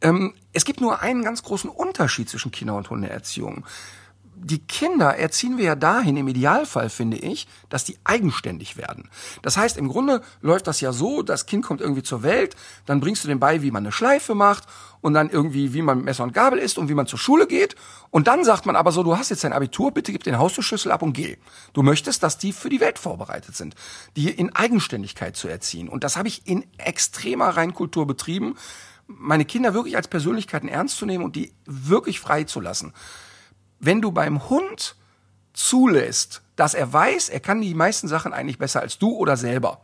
[0.00, 3.64] Ähm, es gibt nur einen ganz großen Unterschied zwischen Kinder- und Hundeerziehung
[4.44, 9.08] die Kinder erziehen wir ja dahin, im Idealfall finde ich, dass die eigenständig werden.
[9.42, 13.00] Das heißt, im Grunde läuft das ja so, das Kind kommt irgendwie zur Welt, dann
[13.00, 14.64] bringst du dem bei, wie man eine Schleife macht
[15.00, 17.46] und dann irgendwie, wie man mit Messer und Gabel isst und wie man zur Schule
[17.46, 17.76] geht.
[18.10, 20.90] Und dann sagt man aber so, du hast jetzt dein Abitur, bitte gib den Haustürschlüssel
[20.90, 21.36] ab und geh.
[21.72, 23.76] Du möchtest, dass die für die Welt vorbereitet sind,
[24.16, 25.88] die in Eigenständigkeit zu erziehen.
[25.88, 28.56] Und das habe ich in extremer Reinkultur betrieben,
[29.06, 32.92] meine Kinder wirklich als Persönlichkeiten ernst zu nehmen und die wirklich frei zu lassen
[33.82, 34.96] wenn du beim Hund
[35.52, 39.82] zulässt, dass er weiß, er kann die meisten Sachen eigentlich besser als du oder selber,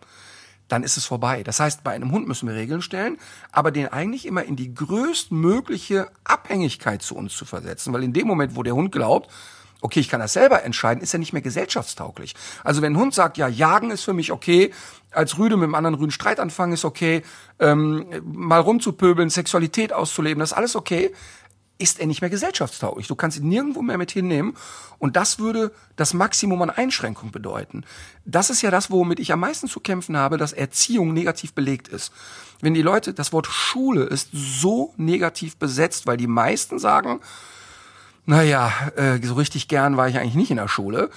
[0.69, 1.43] dann ist es vorbei.
[1.43, 3.19] Das heißt, bei einem Hund müssen wir Regeln stellen,
[3.53, 8.27] aber den eigentlich immer in die größtmögliche Abhängigkeit zu uns zu versetzen, weil in dem
[8.27, 9.31] Moment, wo der Hund glaubt,
[9.81, 12.35] okay, ich kann das selber entscheiden, ist er nicht mehr gesellschaftstauglich.
[12.65, 14.73] Also wenn ein Hund sagt, ja, jagen ist für mich okay,
[15.11, 17.23] als Rüde mit einem anderen Rüden Streit anfangen ist okay,
[17.59, 21.13] ähm, mal rumzupöbeln, Sexualität auszuleben, das ist alles okay,
[21.79, 23.07] ist er nicht mehr gesellschaftstauglich.
[23.07, 24.57] Du kannst ihn nirgendwo mehr mit hinnehmen.
[24.99, 27.85] Und das würde das Maximum an Einschränkung bedeuten.
[28.25, 31.89] Das ist ja das, womit ich am meisten zu kämpfen habe, dass Erziehung negativ belegt
[31.89, 32.13] ist.
[32.61, 37.21] Wenn die Leute, das Wort Schule ist so negativ besetzt, weil die meisten sagen,
[38.27, 41.11] naja, äh, so richtig gern war ich eigentlich nicht in der Schule.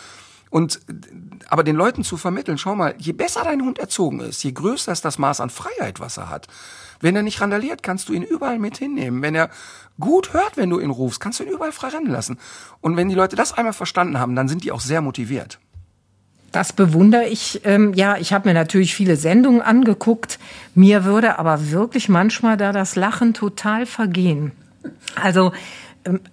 [0.52, 0.82] Und
[1.48, 4.92] aber den Leuten zu vermitteln, schau mal, je besser dein Hund erzogen ist, je größer
[4.92, 6.48] ist das Maß an Freiheit, was er hat.
[7.00, 9.22] Wenn er nicht randaliert, kannst du ihn überall mit hinnehmen.
[9.22, 9.50] Wenn er
[10.00, 12.38] gut hört, wenn du ihn rufst, kannst du ihn überall frei rennen lassen.
[12.82, 15.58] Und wenn die Leute das einmal verstanden haben, dann sind die auch sehr motiviert.
[16.52, 17.62] Das bewundere ich.
[17.64, 20.38] Ähm, ja, ich habe mir natürlich viele Sendungen angeguckt.
[20.76, 24.52] Mir würde aber wirklich manchmal da das Lachen total vergehen.
[25.16, 25.54] Also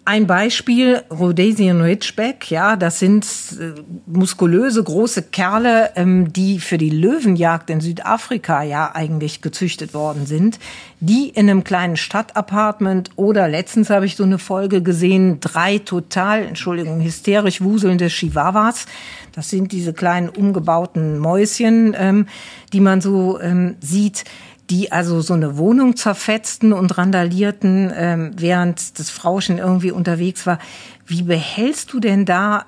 [0.04, 3.26] ein Beispiel, Rhodesian Ridgeback, ja, das sind
[3.60, 10.24] äh, muskulöse, große Kerle, ähm, die für die Löwenjagd in Südafrika ja eigentlich gezüchtet worden
[10.24, 10.58] sind,
[11.00, 16.44] die in einem kleinen Stadtapartment oder letztens habe ich so eine Folge gesehen, drei total,
[16.44, 18.86] Entschuldigung, hysterisch wuselnde Chihuahuas.
[19.34, 22.26] Das sind diese kleinen umgebauten Mäuschen, ähm,
[22.72, 24.24] die man so ähm, sieht
[24.70, 30.58] die also so eine Wohnung zerfetzten und randalierten, ähm, während das Frauchen irgendwie unterwegs war.
[31.06, 32.66] Wie behältst du denn da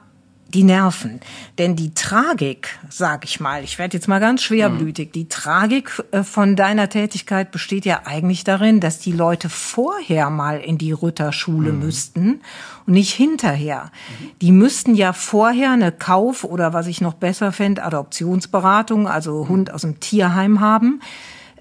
[0.54, 1.20] die Nerven.
[1.58, 5.12] Denn die Tragik, sag ich mal, ich werde jetzt mal ganz schwerblütig, mhm.
[5.12, 10.60] die Tragik äh, von deiner Tätigkeit besteht ja eigentlich darin, dass die Leute vorher mal
[10.60, 11.78] in die Ritterschule mhm.
[11.80, 12.40] müssten
[12.86, 13.84] und nicht hinterher.
[13.84, 14.30] Mhm.
[14.40, 19.72] Die müssten ja vorher eine Kauf- oder was ich noch besser fände, Adoptionsberatung, also Hund
[19.72, 21.00] aus dem Tierheim haben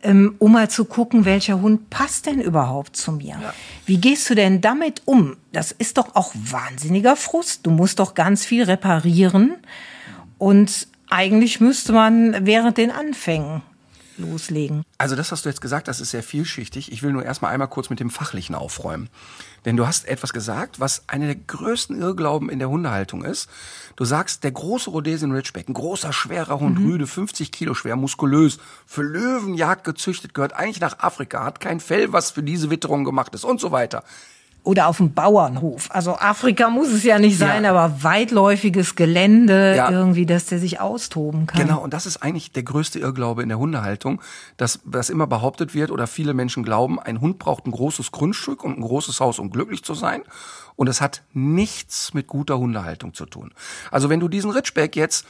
[0.03, 3.39] ähm, um mal zu gucken, welcher Hund passt denn überhaupt zu mir.
[3.41, 3.53] Ja.
[3.85, 5.37] Wie gehst du denn damit um?
[5.51, 7.65] Das ist doch auch wahnsinniger Frust.
[7.65, 9.55] Du musst doch ganz viel reparieren.
[10.37, 13.61] Und eigentlich müsste man während den Anfängen
[14.17, 14.83] loslegen.
[14.97, 16.91] Also das, was du jetzt gesagt hast, ist sehr vielschichtig.
[16.91, 19.09] Ich will nur erstmal einmal kurz mit dem Fachlichen aufräumen.
[19.65, 23.49] Denn du hast etwas gesagt, was einer der größten Irrglauben in der Hundehaltung ist.
[23.95, 26.91] Du sagst, der große Rhodesian Ridgeback, ein großer, schwerer Hund, mhm.
[26.91, 32.13] rüde, 50 Kilo schwer, muskulös, für Löwenjagd gezüchtet, gehört eigentlich nach Afrika, hat kein Fell,
[32.13, 34.03] was für diese Witterung gemacht ist und so weiter
[34.63, 35.87] oder auf dem Bauernhof.
[35.89, 37.71] Also Afrika muss es ja nicht sein, ja.
[37.71, 39.89] aber weitläufiges Gelände ja.
[39.89, 41.61] irgendwie, dass der sich austoben kann.
[41.61, 44.21] Genau, und das ist eigentlich der größte Irrglaube in der Hundehaltung,
[44.57, 48.63] dass das immer behauptet wird oder viele Menschen glauben, ein Hund braucht ein großes Grundstück
[48.63, 50.23] und ein großes Haus, um glücklich zu sein.
[50.75, 53.53] Und es hat nichts mit guter Hundehaltung zu tun.
[53.91, 55.25] Also wenn du diesen Ridgeback jetzt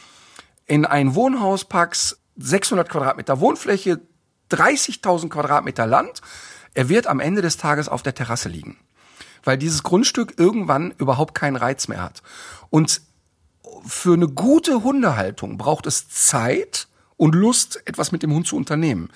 [0.66, 4.00] in ein Wohnhaus packst, 600 Quadratmeter Wohnfläche,
[4.52, 6.22] 30.000 Quadratmeter Land,
[6.74, 8.78] er wird am Ende des Tages auf der Terrasse liegen
[9.44, 12.22] weil dieses Grundstück irgendwann überhaupt keinen Reiz mehr hat.
[12.70, 13.02] Und
[13.86, 19.10] für eine gute Hundehaltung braucht es Zeit und Lust, etwas mit dem Hund zu unternehmen.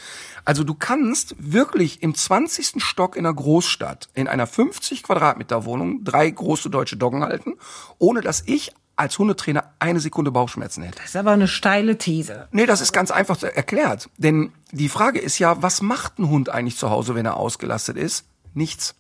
[0.44, 2.84] Also du kannst wirklich im 20.
[2.84, 7.54] Stock in einer Großstadt, in einer 50 Quadratmeter Wohnung, drei große deutsche Doggen halten,
[8.00, 10.98] ohne dass ich als Hundetrainer eine Sekunde Bauchschmerzen hätte.
[10.98, 12.48] Das ist aber eine steile These.
[12.52, 14.10] Nee, das ist ganz einfach erklärt.
[14.18, 17.98] Denn die Frage ist ja, was macht ein Hund eigentlich zu Hause, wenn er ausgelastet
[17.98, 18.26] ist?
[18.54, 18.96] Nichts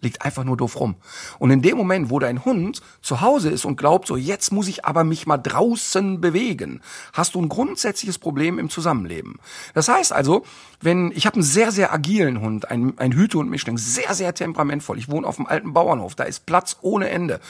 [0.00, 0.96] liegt einfach nur doof rum.
[1.38, 4.68] Und in dem Moment, wo dein Hund zu Hause ist und glaubt, so jetzt muss
[4.68, 6.82] ich aber mich mal draußen bewegen,
[7.12, 9.40] hast du ein grundsätzliches Problem im Zusammenleben.
[9.74, 10.44] Das heißt also,
[10.80, 14.98] wenn ich habe einen sehr sehr agilen Hund, ein, ein Hütehund Mischling, sehr sehr temperamentvoll.
[14.98, 17.40] Ich wohne auf einem alten Bauernhof, da ist Platz ohne Ende.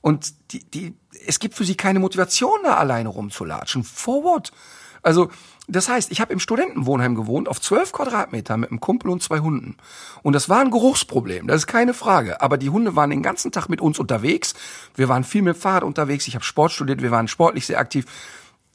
[0.00, 0.94] Und die, die,
[1.26, 3.82] es gibt für sie keine Motivation, da alleine rumzulatschen.
[3.82, 4.52] Forward.
[5.02, 5.30] Also
[5.68, 9.40] das heißt, ich habe im Studentenwohnheim gewohnt, auf zwölf Quadratmeter mit einem Kumpel und zwei
[9.40, 9.76] Hunden.
[10.22, 12.40] Und das war ein Geruchsproblem, das ist keine Frage.
[12.40, 14.54] Aber die Hunde waren den ganzen Tag mit uns unterwegs.
[14.94, 16.26] Wir waren viel mit Fahrrad unterwegs.
[16.26, 18.06] Ich habe Sport studiert, wir waren sportlich sehr aktiv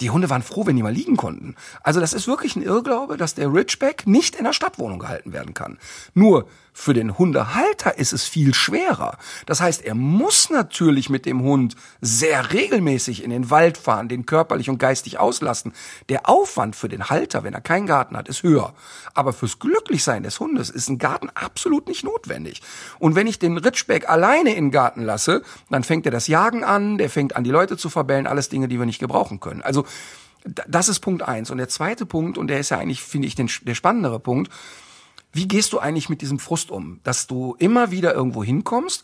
[0.02, 1.56] die Hunde waren froh, wenn die mal liegen konnten.
[1.82, 5.54] Also das ist wirklich ein Irrglaube, dass der Ridgeback nicht in der Stadtwohnung gehalten werden
[5.54, 5.78] kann.
[6.14, 9.18] Nur für den Hundehalter ist es viel schwerer.
[9.46, 14.26] Das heißt, er muss natürlich mit dem Hund sehr regelmäßig in den Wald fahren, den
[14.26, 15.74] körperlich und geistig auslasten.
[16.10, 18.74] Der Aufwand für den Halter, wenn er keinen Garten hat, ist höher.
[19.14, 22.62] Aber fürs Glücklichsein des Hundes ist ein Garten absolut nicht notwendig.
[22.98, 26.64] Und wenn ich den Ridgeback alleine in den Garten lasse, dann fängt er das Jagen
[26.64, 29.62] an, der fängt an, die Leute zu verbellen, alles Dinge, die wir nicht gebrauchen können.
[29.62, 29.86] Also
[30.46, 31.52] das ist Punkt eins.
[31.52, 34.52] Und der zweite Punkt, und der ist ja eigentlich, finde ich, den, der spannendere Punkt,
[35.34, 39.04] wie gehst du eigentlich mit diesem Frust um, dass du immer wieder irgendwo hinkommst?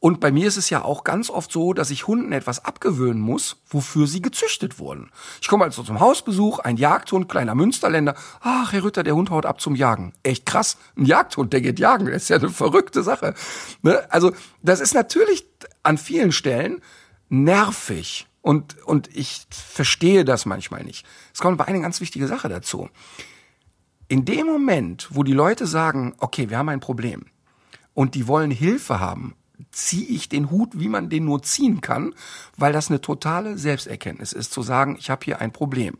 [0.00, 3.20] Und bei mir ist es ja auch ganz oft so, dass ich Hunden etwas abgewöhnen
[3.20, 5.10] muss, wofür sie gezüchtet wurden.
[5.40, 8.14] Ich komme also zum Hausbesuch, ein Jagdhund, kleiner Münsterländer.
[8.40, 10.12] Ach, Herr Ritter, der Hund haut ab zum Jagen.
[10.22, 12.06] Echt krass, ein Jagdhund, der geht jagen.
[12.06, 13.34] Das ist ja eine verrückte Sache.
[13.82, 14.06] Ne?
[14.10, 15.44] Also das ist natürlich
[15.82, 16.80] an vielen Stellen
[17.28, 18.26] nervig.
[18.40, 21.04] Und, und ich verstehe das manchmal nicht.
[21.34, 22.88] Es kommt aber eine ganz wichtige Sache dazu.
[24.08, 27.26] In dem Moment, wo die Leute sagen, okay, wir haben ein Problem
[27.92, 29.34] und die wollen Hilfe haben,
[29.70, 32.14] ziehe ich den Hut, wie man den nur ziehen kann,
[32.56, 35.98] weil das eine totale Selbsterkenntnis ist, zu sagen, ich habe hier ein Problem.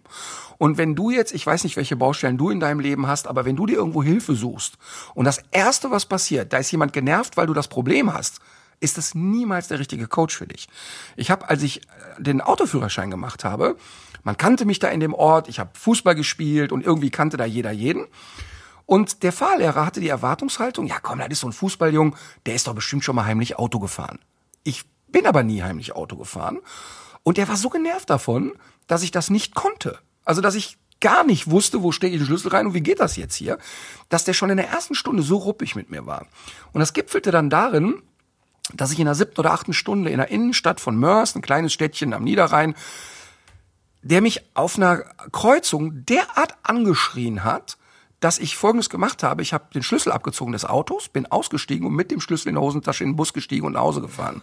[0.56, 3.44] Und wenn du jetzt, ich weiß nicht, welche Baustellen du in deinem Leben hast, aber
[3.44, 4.78] wenn du dir irgendwo Hilfe suchst
[5.14, 8.40] und das Erste, was passiert, da ist jemand genervt, weil du das Problem hast,
[8.80, 10.68] ist das niemals der richtige Coach für dich.
[11.16, 11.82] Ich habe, als ich
[12.18, 13.76] den Autoführerschein gemacht habe,
[14.28, 17.46] man kannte mich da in dem Ort, ich habe Fußball gespielt und irgendwie kannte da
[17.46, 18.04] jeder jeden.
[18.84, 22.14] Und der Fahrlehrer hatte die Erwartungshaltung, ja komm, das ist so ein Fußballjung,
[22.44, 24.18] der ist doch bestimmt schon mal heimlich Auto gefahren.
[24.64, 26.58] Ich bin aber nie heimlich Auto gefahren.
[27.22, 28.52] Und der war so genervt davon,
[28.86, 29.98] dass ich das nicht konnte.
[30.26, 33.00] Also, dass ich gar nicht wusste, wo stecke ich den Schlüssel rein und wie geht
[33.00, 33.56] das jetzt hier,
[34.10, 36.26] dass der schon in der ersten Stunde so ruppig mit mir war.
[36.74, 38.02] Und das gipfelte dann darin,
[38.74, 41.72] dass ich in der siebten oder achten Stunde in der Innenstadt von Mörs, ein kleines
[41.72, 42.74] Städtchen am Niederrhein,
[44.02, 47.78] der mich auf einer Kreuzung derart angeschrien hat,
[48.20, 49.42] dass ich Folgendes gemacht habe.
[49.42, 52.62] Ich habe den Schlüssel abgezogen des Autos, bin ausgestiegen und mit dem Schlüssel in der
[52.62, 54.42] Hosentasche in den Bus gestiegen und nach Hause gefahren.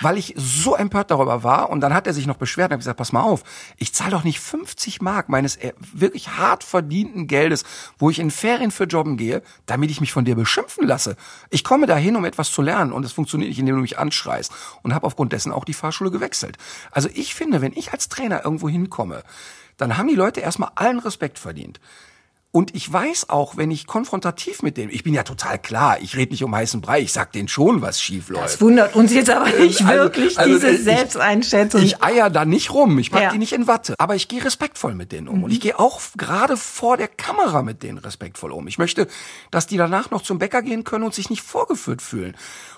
[0.00, 1.70] Weil ich so empört darüber war.
[1.70, 3.42] Und dann hat er sich noch beschwert und hat gesagt, pass mal auf,
[3.78, 7.64] ich zahle doch nicht 50 Mark meines äh, wirklich hart verdienten Geldes,
[7.98, 11.16] wo ich in Ferien für Jobben gehe, damit ich mich von dir beschimpfen lasse.
[11.48, 14.52] Ich komme dahin, um etwas zu lernen und es funktioniert nicht, indem du mich anschreist.
[14.82, 16.58] Und habe aufgrund dessen auch die Fahrschule gewechselt.
[16.90, 19.22] Also ich finde, wenn ich als Trainer irgendwo hinkomme,
[19.76, 21.80] dann haben die Leute erstmal allen Respekt verdient.
[22.54, 26.16] Und ich weiß auch, wenn ich konfrontativ mit dem, ich bin ja total klar, ich
[26.16, 28.44] rede nicht um heißen Brei, ich sag denen schon, was schief läuft.
[28.44, 31.82] Das wundert uns jetzt aber nicht also, wirklich, also, diese ich, Selbsteinschätzung.
[31.82, 33.32] Ich eier da nicht rum, ich pack ja.
[33.32, 33.96] die nicht in Watte.
[33.98, 35.38] Aber ich gehe respektvoll mit denen um.
[35.38, 35.44] Mhm.
[35.44, 38.68] Und ich gehe auch gerade vor der Kamera mit denen respektvoll um.
[38.68, 39.08] Ich möchte,
[39.50, 42.36] dass die danach noch zum Bäcker gehen können und sich nicht vorgeführt fühlen.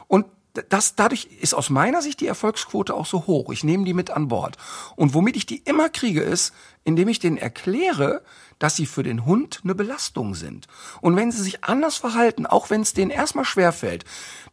[0.09, 0.25] Und
[0.71, 3.53] das, dadurch ist aus meiner Sicht die Erfolgsquote auch so hoch.
[3.53, 4.57] Ich nehme die mit an Bord.
[4.97, 8.23] Und womit ich die immer kriege, ist, indem ich denen erkläre,
[8.59, 10.67] dass sie für den Hund eine Belastung sind.
[11.01, 14.05] Und wenn sie sich anders verhalten, auch wenn es denen erstmal schwerfällt,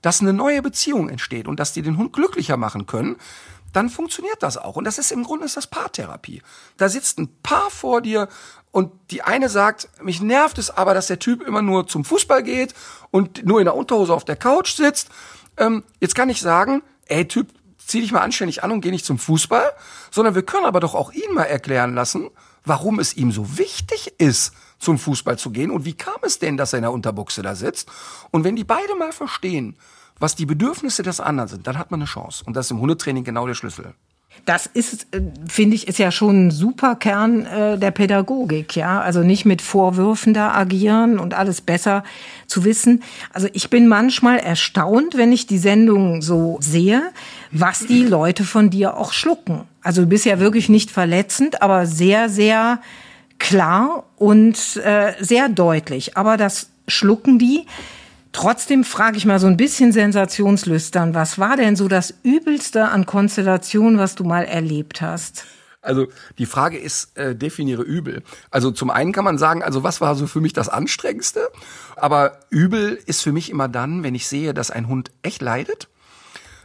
[0.02, 3.18] dass eine neue Beziehung entsteht und dass die den Hund glücklicher machen können,
[3.72, 4.76] dann funktioniert das auch.
[4.76, 6.42] Und das ist im Grunde ist das Paartherapie.
[6.78, 8.30] Da sitzt ein Paar vor dir
[8.72, 12.44] und die eine sagt, mich nervt es aber, dass der Typ immer nur zum Fußball
[12.44, 12.74] geht
[13.12, 15.10] und nur in der Unterhose auf der Couch sitzt.
[15.58, 17.48] Ähm, jetzt kann ich sagen, ey Typ,
[17.86, 19.72] zieh dich mal anständig an und geh nicht zum Fußball,
[20.12, 22.30] sondern wir können aber doch auch ihn mal erklären lassen,
[22.66, 26.58] warum es ihm so wichtig ist, zum Fußball zu gehen und wie kam es denn,
[26.58, 27.90] dass er in der Unterbuchse da sitzt.
[28.32, 29.78] Und wenn die beide mal verstehen,
[30.20, 32.44] was die Bedürfnisse des anderen sind, dann hat man eine Chance.
[32.46, 33.96] Und das ist im Hundetraining genau der Schlüssel.
[34.46, 39.02] Das ist, äh, finde ich, ist ja schon ein super Kern äh, der Pädagogik, ja.
[39.02, 42.04] Also nicht mit Vorwürfen da agieren und alles besser
[42.48, 43.04] zu wissen.
[43.32, 47.02] Also ich bin manchmal erstaunt, wenn ich die Sendung so sehe,
[47.52, 49.62] was die Leute von dir auch schlucken.
[49.82, 52.80] Also du bist ja wirklich nicht verletzend, aber sehr, sehr
[53.40, 56.18] klar und äh, sehr deutlich.
[56.18, 57.66] Aber das schlucken die.
[58.34, 63.06] Trotzdem frage ich mal so ein bisschen sensationslüstern, was war denn so das Übelste an
[63.06, 65.46] Konstellation, was du mal erlebt hast?
[65.84, 68.24] Also die Frage ist, äh, definiere übel.
[68.50, 71.50] Also zum einen kann man sagen, also was war so für mich das Anstrengendste?
[71.96, 75.90] Aber übel ist für mich immer dann, wenn ich sehe, dass ein Hund echt leidet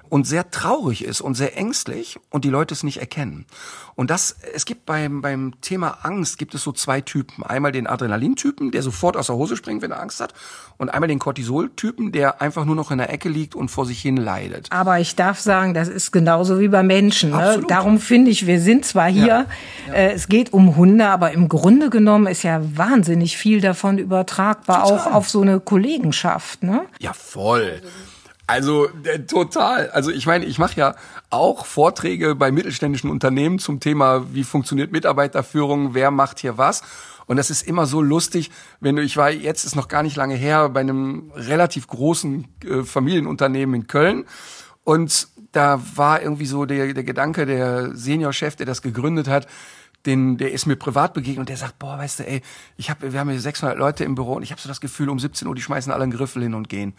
[0.09, 3.47] und sehr traurig ist und sehr ängstlich und die Leute es nicht erkennen.
[3.95, 7.43] Und das, es gibt beim, beim Thema Angst gibt es so zwei Typen.
[7.43, 10.35] Einmal den Adrenalintypen, der sofort aus der Hose springt, wenn er Angst hat.
[10.77, 14.01] Und einmal den Cortisoltypen, der einfach nur noch in der Ecke liegt und vor sich
[14.01, 14.69] hin leidet.
[14.71, 17.31] Aber ich darf sagen, das ist genauso wie bei Menschen.
[17.31, 17.61] Ne?
[17.67, 19.47] Darum finde ich, wir sind zwar hier, ja.
[19.89, 19.95] Ja.
[19.95, 24.85] Äh, es geht um Hunde, aber im Grunde genommen ist ja wahnsinnig viel davon übertragbar,
[24.85, 24.99] Total.
[24.99, 26.63] auch auf so eine Kollegenschaft.
[26.63, 26.83] Ne?
[27.01, 27.83] Ja, voll.
[28.49, 29.91] Also äh, total.
[29.91, 30.95] Also ich meine, ich mache ja
[31.29, 36.83] auch Vorträge bei mittelständischen Unternehmen zum Thema, wie funktioniert Mitarbeiterführung, wer macht hier was.
[37.27, 40.17] Und das ist immer so lustig, wenn du, ich war jetzt ist noch gar nicht
[40.17, 44.25] lange her bei einem relativ großen äh, Familienunternehmen in Köln
[44.83, 49.47] und da war irgendwie so der, der Gedanke, der Seniorchef, der das gegründet hat,
[50.07, 52.41] den, der ist mir privat begegnet und der sagt, boah, weißt du, ey,
[52.79, 55.11] ich hab, wir haben hier 600 Leute im Büro und ich habe so das Gefühl,
[55.11, 56.95] um 17 Uhr, die schmeißen alle einen Griffel hin und gehen.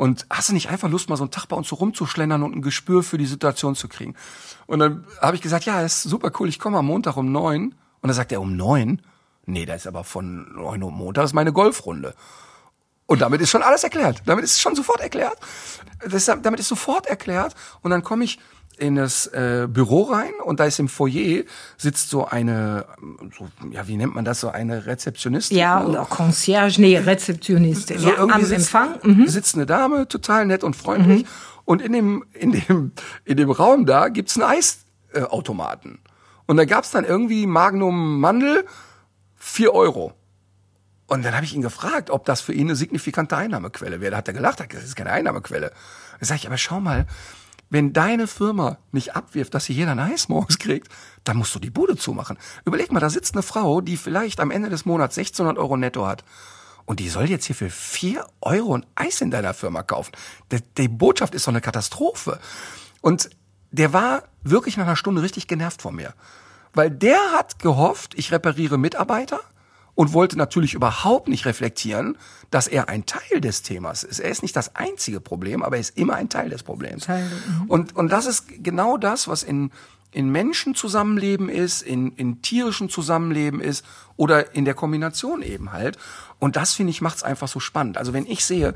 [0.00, 2.56] Und hast du nicht einfach Lust, mal so einen Tag bei uns so rumzuschlendern und
[2.56, 4.16] ein Gespür für die Situation zu kriegen?
[4.66, 7.74] Und dann habe ich gesagt, ja, ist super cool, ich komme am Montag um neun.
[8.00, 9.02] Und dann sagt er, um neun?
[9.44, 12.14] Nee, da ist aber von neun Uhr Montag, ist meine Golfrunde.
[13.04, 14.22] Und damit ist schon alles erklärt.
[14.24, 15.36] Damit ist schon sofort erklärt.
[16.08, 17.54] Das, damit ist sofort erklärt.
[17.82, 18.38] Und dann komme ich
[18.80, 21.44] in das äh, Büro rein und da ist im Foyer
[21.76, 22.86] sitzt so eine,
[23.38, 25.58] so, ja, wie nennt man das, so eine Rezeptionistin?
[25.58, 27.98] Ja, oder Concierge, nee, Rezeptionistin.
[27.98, 28.98] So ja, am sitzt, Empfang.
[29.02, 29.28] Mhm.
[29.28, 31.22] Sitzt eine Dame, total nett und freundlich.
[31.22, 31.28] Mhm.
[31.64, 32.92] Und in dem, in dem,
[33.24, 34.50] in dem Raum da gibt's einen
[35.14, 35.98] Eisautomaten.
[36.46, 38.64] Und da gab's dann irgendwie Magnum Mandel,
[39.36, 40.14] vier Euro.
[41.06, 44.12] Und dann habe ich ihn gefragt, ob das für ihn eine signifikante Einnahmequelle wäre.
[44.12, 45.72] Da hat er gelacht, hat gesagt, das ist keine Einnahmequelle.
[46.20, 47.06] Da sage ich, aber schau mal,
[47.70, 50.88] wenn deine Firma nicht abwirft, dass sie jeder ein Eis morgens kriegt,
[51.24, 52.36] dann musst du die Bude zumachen.
[52.64, 56.06] Überleg mal, da sitzt eine Frau, die vielleicht am Ende des Monats 1600 Euro netto
[56.06, 56.24] hat.
[56.84, 60.12] Und die soll jetzt hier für vier Euro ein Eis in deiner Firma kaufen.
[60.50, 62.40] Die, die Botschaft ist doch eine Katastrophe.
[63.00, 63.30] Und
[63.70, 66.14] der war wirklich nach einer Stunde richtig genervt von mir.
[66.72, 69.40] Weil der hat gehofft, ich repariere Mitarbeiter
[70.00, 72.16] und wollte natürlich überhaupt nicht reflektieren,
[72.50, 74.18] dass er ein Teil des Themas ist.
[74.18, 77.04] Er ist nicht das einzige Problem, aber er ist immer ein Teil des Problems.
[77.04, 77.66] Teil, mhm.
[77.68, 79.70] und, und das ist genau das, was in,
[80.10, 83.84] in Menschen zusammenleben ist, in, in tierischen Zusammenleben ist
[84.16, 85.98] oder in der Kombination eben halt.
[86.38, 87.98] Und das, finde ich, macht es einfach so spannend.
[87.98, 88.72] Also wenn ich sehe,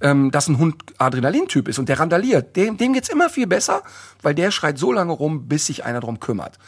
[0.00, 2.56] ähm, dass ein Hund Adrenalintyp ist und der randaliert.
[2.56, 3.84] Dem, dem geht's immer viel besser,
[4.20, 6.58] weil der schreit so lange rum, bis sich einer drum kümmert.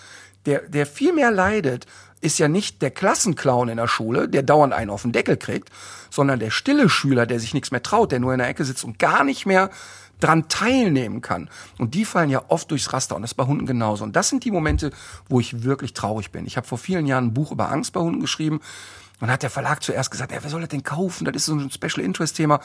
[0.47, 1.87] Der, der viel mehr leidet,
[2.21, 5.71] ist ja nicht der Klassenclown in der Schule, der dauernd einen auf den Deckel kriegt,
[6.11, 8.85] sondern der stille Schüler, der sich nichts mehr traut, der nur in der Ecke sitzt
[8.85, 9.71] und gar nicht mehr
[10.21, 11.49] dran teilnehmen kann.
[11.79, 14.05] Und die fallen ja oft durchs Raster und das ist bei Hunden genauso.
[14.05, 14.91] Und das sind die Momente,
[15.29, 16.47] wo ich wirklich traurig bin.
[16.47, 18.61] Ich habe vor vielen Jahren ein Buch über Angst bei Hunden geschrieben
[19.21, 21.25] und hat der Verlag zuerst gesagt, ja, wer soll das denn kaufen?
[21.25, 22.57] Das ist so ein Special Interest Thema.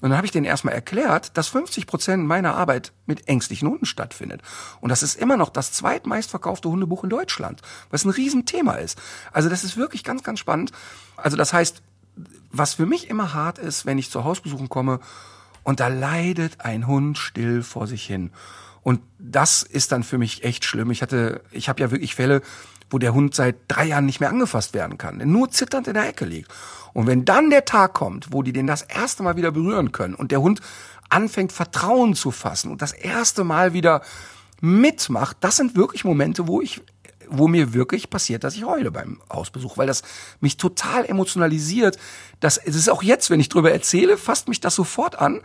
[0.00, 3.84] Und dann habe ich denen erstmal erklärt, dass 50 Prozent meiner Arbeit mit ängstlichen Hunden
[3.84, 4.42] stattfindet.
[4.80, 8.98] Und das ist immer noch das zweitmeistverkaufte Hundebuch in Deutschland, was ein Riesenthema ist.
[9.32, 10.72] Also das ist wirklich ganz, ganz spannend.
[11.16, 11.82] Also das heißt,
[12.50, 15.00] was für mich immer hart ist, wenn ich zu Hausbesuchen komme
[15.62, 18.30] und da leidet ein Hund still vor sich hin.
[18.82, 20.90] Und das ist dann für mich echt schlimm.
[20.90, 22.40] Ich hatte, ich habe ja wirklich Fälle,
[22.90, 26.08] wo der Hund seit drei Jahren nicht mehr angefasst werden kann, nur zitternd in der
[26.08, 26.50] Ecke liegt.
[26.92, 30.14] Und wenn dann der Tag kommt, wo die den das erste Mal wieder berühren können
[30.14, 30.60] und der Hund
[31.08, 34.02] anfängt Vertrauen zu fassen und das erste Mal wieder
[34.60, 36.82] mitmacht, das sind wirklich Momente, wo ich
[37.30, 40.02] wo mir wirklich passiert, dass ich heule beim Hausbesuch, weil das
[40.40, 41.98] mich total emotionalisiert.
[42.40, 45.42] Das, es ist auch jetzt, wenn ich drüber erzähle, fasst mich das sofort an,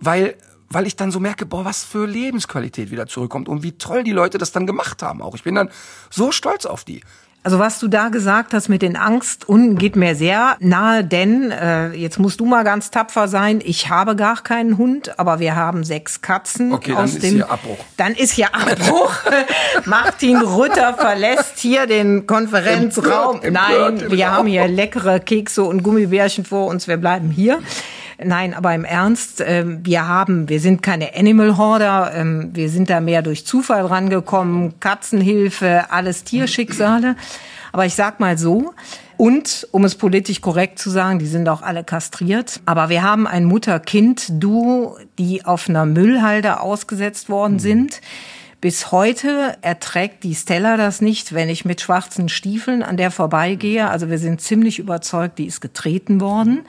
[0.00, 0.36] weil
[0.70, 4.12] weil ich dann so merke, boah, was für Lebensqualität wieder zurückkommt und wie toll die
[4.12, 5.34] Leute das dann gemacht haben auch.
[5.34, 5.70] Ich bin dann
[6.10, 7.02] so stolz auf die.
[7.46, 11.52] Also was du da gesagt hast mit den Angst unten geht mir sehr nahe, denn
[11.52, 13.60] äh, jetzt musst du mal ganz tapfer sein.
[13.64, 16.72] Ich habe gar keinen Hund, aber wir haben sechs Katzen.
[16.72, 17.78] Okay, dann ist dem, hier Abbruch.
[17.96, 19.14] Dann ist hier Abbruch.
[19.84, 23.40] Martin Rütter verlässt hier den Konferenzraum.
[23.40, 26.88] Empört, empört, Nein, wir haben hier leckere Kekse und Gummibärchen vor uns.
[26.88, 27.60] Wir bleiben hier.
[28.22, 32.88] Nein, aber im Ernst, äh, wir haben, wir sind keine Animal Hoarder, ähm, wir sind
[32.88, 37.16] da mehr durch Zufall rangekommen, Katzenhilfe, alles Tierschicksale.
[37.72, 38.72] Aber ich sag mal so,
[39.18, 42.60] und um es politisch korrekt zu sagen, die sind auch alle kastriert.
[42.64, 47.60] Aber wir haben ein Mutter-Kind-Duo, die auf einer Müllhalde ausgesetzt worden mhm.
[47.60, 48.00] sind.
[48.62, 53.90] Bis heute erträgt die Stella das nicht, wenn ich mit schwarzen Stiefeln an der vorbeigehe.
[53.90, 56.64] Also wir sind ziemlich überzeugt, die ist getreten worden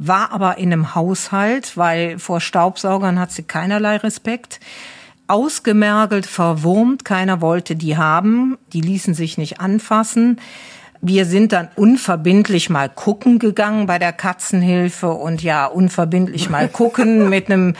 [0.00, 4.58] war aber in einem Haushalt, weil vor Staubsaugern hat sie keinerlei Respekt.
[5.28, 10.40] Ausgemergelt, verwurmt, keiner wollte die haben, die ließen sich nicht anfassen.
[11.02, 17.28] Wir sind dann unverbindlich mal gucken gegangen bei der Katzenhilfe und ja, unverbindlich mal gucken
[17.28, 17.74] mit einem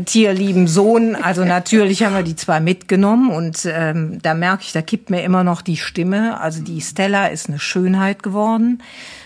[0.00, 1.14] tierlieben Sohn.
[1.14, 5.22] Also natürlich haben wir die zwei mitgenommen und ähm, da merke ich, da kippt mir
[5.22, 6.40] immer noch die Stimme.
[6.40, 8.82] Also die Stella ist eine Schönheit geworden.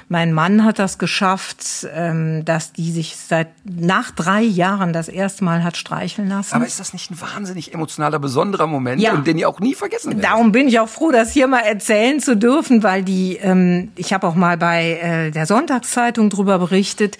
[0.09, 5.43] Mein Mann hat das geschafft, ähm, dass die sich seit nach drei Jahren das erste
[5.43, 6.55] Mal hat streicheln lassen.
[6.55, 9.15] Aber ist das nicht ein wahnsinnig emotionaler, besonderer Moment ja.
[9.15, 10.25] und den ihr auch nie vergessen werdet?
[10.25, 14.13] Darum bin ich auch froh, das hier mal erzählen zu dürfen, weil die, ähm, ich
[14.13, 17.19] habe auch mal bei äh, der Sonntagszeitung drüber berichtet.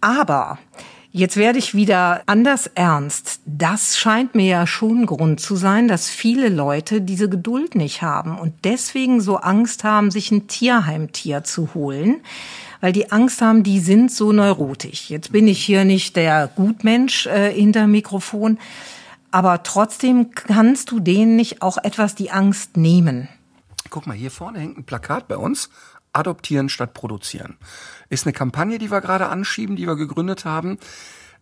[0.00, 0.58] Aber
[1.12, 3.40] Jetzt werde ich wieder anders ernst.
[3.44, 8.38] Das scheint mir ja schon Grund zu sein, dass viele Leute diese Geduld nicht haben
[8.38, 12.20] und deswegen so Angst haben, sich ein Tierheimtier zu holen,
[12.80, 15.10] weil die Angst haben, die sind so neurotisch.
[15.10, 18.58] Jetzt bin ich hier nicht der Gutmensch äh, hinter Mikrofon,
[19.32, 23.28] aber trotzdem kannst du denen nicht auch etwas die Angst nehmen.
[23.90, 25.70] Guck mal, hier vorne hängt ein Plakat bei uns.
[26.12, 27.58] Adoptieren statt produzieren.
[28.08, 30.78] Ist eine Kampagne, die wir gerade anschieben, die wir gegründet haben.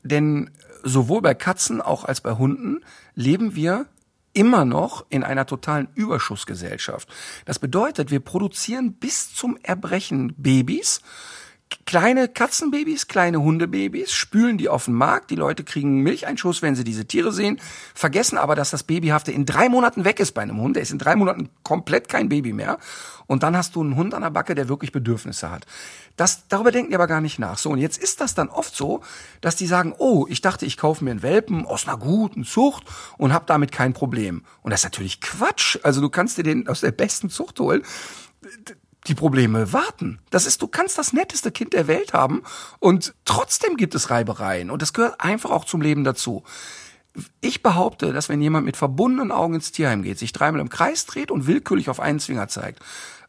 [0.03, 0.51] Denn
[0.83, 3.87] sowohl bei Katzen auch als bei Hunden leben wir
[4.33, 7.09] immer noch in einer totalen Überschussgesellschaft.
[7.45, 11.01] Das bedeutet, wir produzieren bis zum Erbrechen Babys,
[11.87, 15.31] kleine Katzenbabys, kleine Hundebabys, spülen die auf den Markt.
[15.31, 17.61] Die Leute kriegen Milcheinschuss, wenn sie diese Tiere sehen,
[17.95, 20.77] vergessen aber, dass das Babyhafte in drei Monaten weg ist bei einem Hund.
[20.77, 22.79] Der ist in drei Monaten komplett kein Baby mehr.
[23.27, 25.67] Und dann hast du einen Hund an der Backe, der wirklich Bedürfnisse hat.
[26.17, 27.59] Das, darüber denken die aber gar nicht nach.
[27.59, 29.03] So, und jetzt ist das dann oft so,
[29.41, 32.85] dass die sagen, oh, ich dachte, ich kaufe mir einen Welpen aus einer guten Zucht
[33.19, 34.45] und habe damit kein Problem.
[34.63, 35.79] Und das ist natürlich Quatsch.
[35.83, 37.83] Also du kannst dir den aus der besten Zucht holen
[39.09, 40.19] die Probleme warten.
[40.31, 42.43] Das ist, du kannst das netteste Kind der Welt haben
[42.79, 46.45] und trotzdem gibt es Reibereien und das gehört einfach auch zum Leben dazu.
[47.41, 51.07] Ich behaupte, dass wenn jemand mit verbundenen Augen ins Tierheim geht, sich dreimal im Kreis
[51.07, 52.81] dreht und willkürlich auf einen Zwinger zeigt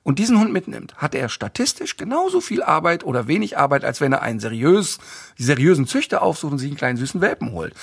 [0.03, 4.13] und diesen Hund mitnimmt, hat er statistisch genauso viel Arbeit oder wenig Arbeit, als wenn
[4.13, 4.99] er einen seriös,
[5.37, 7.73] seriösen Züchter aufsucht und sich einen kleinen süßen Welpen holt.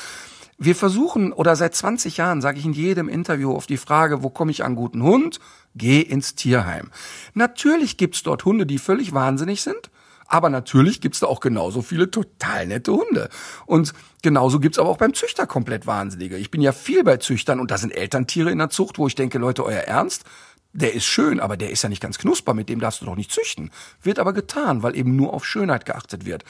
[0.59, 4.31] Wir versuchen, oder seit 20 Jahren sage ich in jedem Interview auf die Frage, wo
[4.31, 5.39] komme ich an guten Hund?
[5.75, 6.91] Geh ins Tierheim.
[7.35, 9.91] Natürlich gibt's dort Hunde, die völlig wahnsinnig sind.
[10.29, 13.29] Aber natürlich gibt's da auch genauso viele total nette Hunde.
[13.67, 13.93] Und
[14.23, 16.37] genauso gibt's aber auch beim Züchter komplett Wahnsinnige.
[16.39, 19.15] Ich bin ja viel bei Züchtern und da sind Elterntiere in der Zucht, wo ich
[19.15, 20.25] denke, Leute, euer Ernst?
[20.73, 23.17] Der ist schön, aber der ist ja nicht ganz knusper, mit dem darfst du doch
[23.17, 23.71] nicht züchten.
[24.03, 26.45] Wird aber getan, weil eben nur auf Schönheit geachtet wird.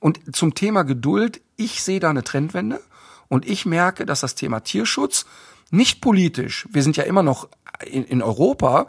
[0.00, 2.80] Und zum Thema Geduld, ich sehe da eine Trendwende
[3.28, 5.26] und ich merke, dass das Thema Tierschutz
[5.70, 7.48] nicht politisch, wir sind ja immer noch
[7.84, 8.86] in, in Europa,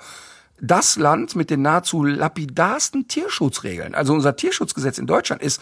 [0.62, 3.96] das Land mit den nahezu lapidarsten Tierschutzregeln.
[3.96, 5.62] Also unser Tierschutzgesetz in Deutschland ist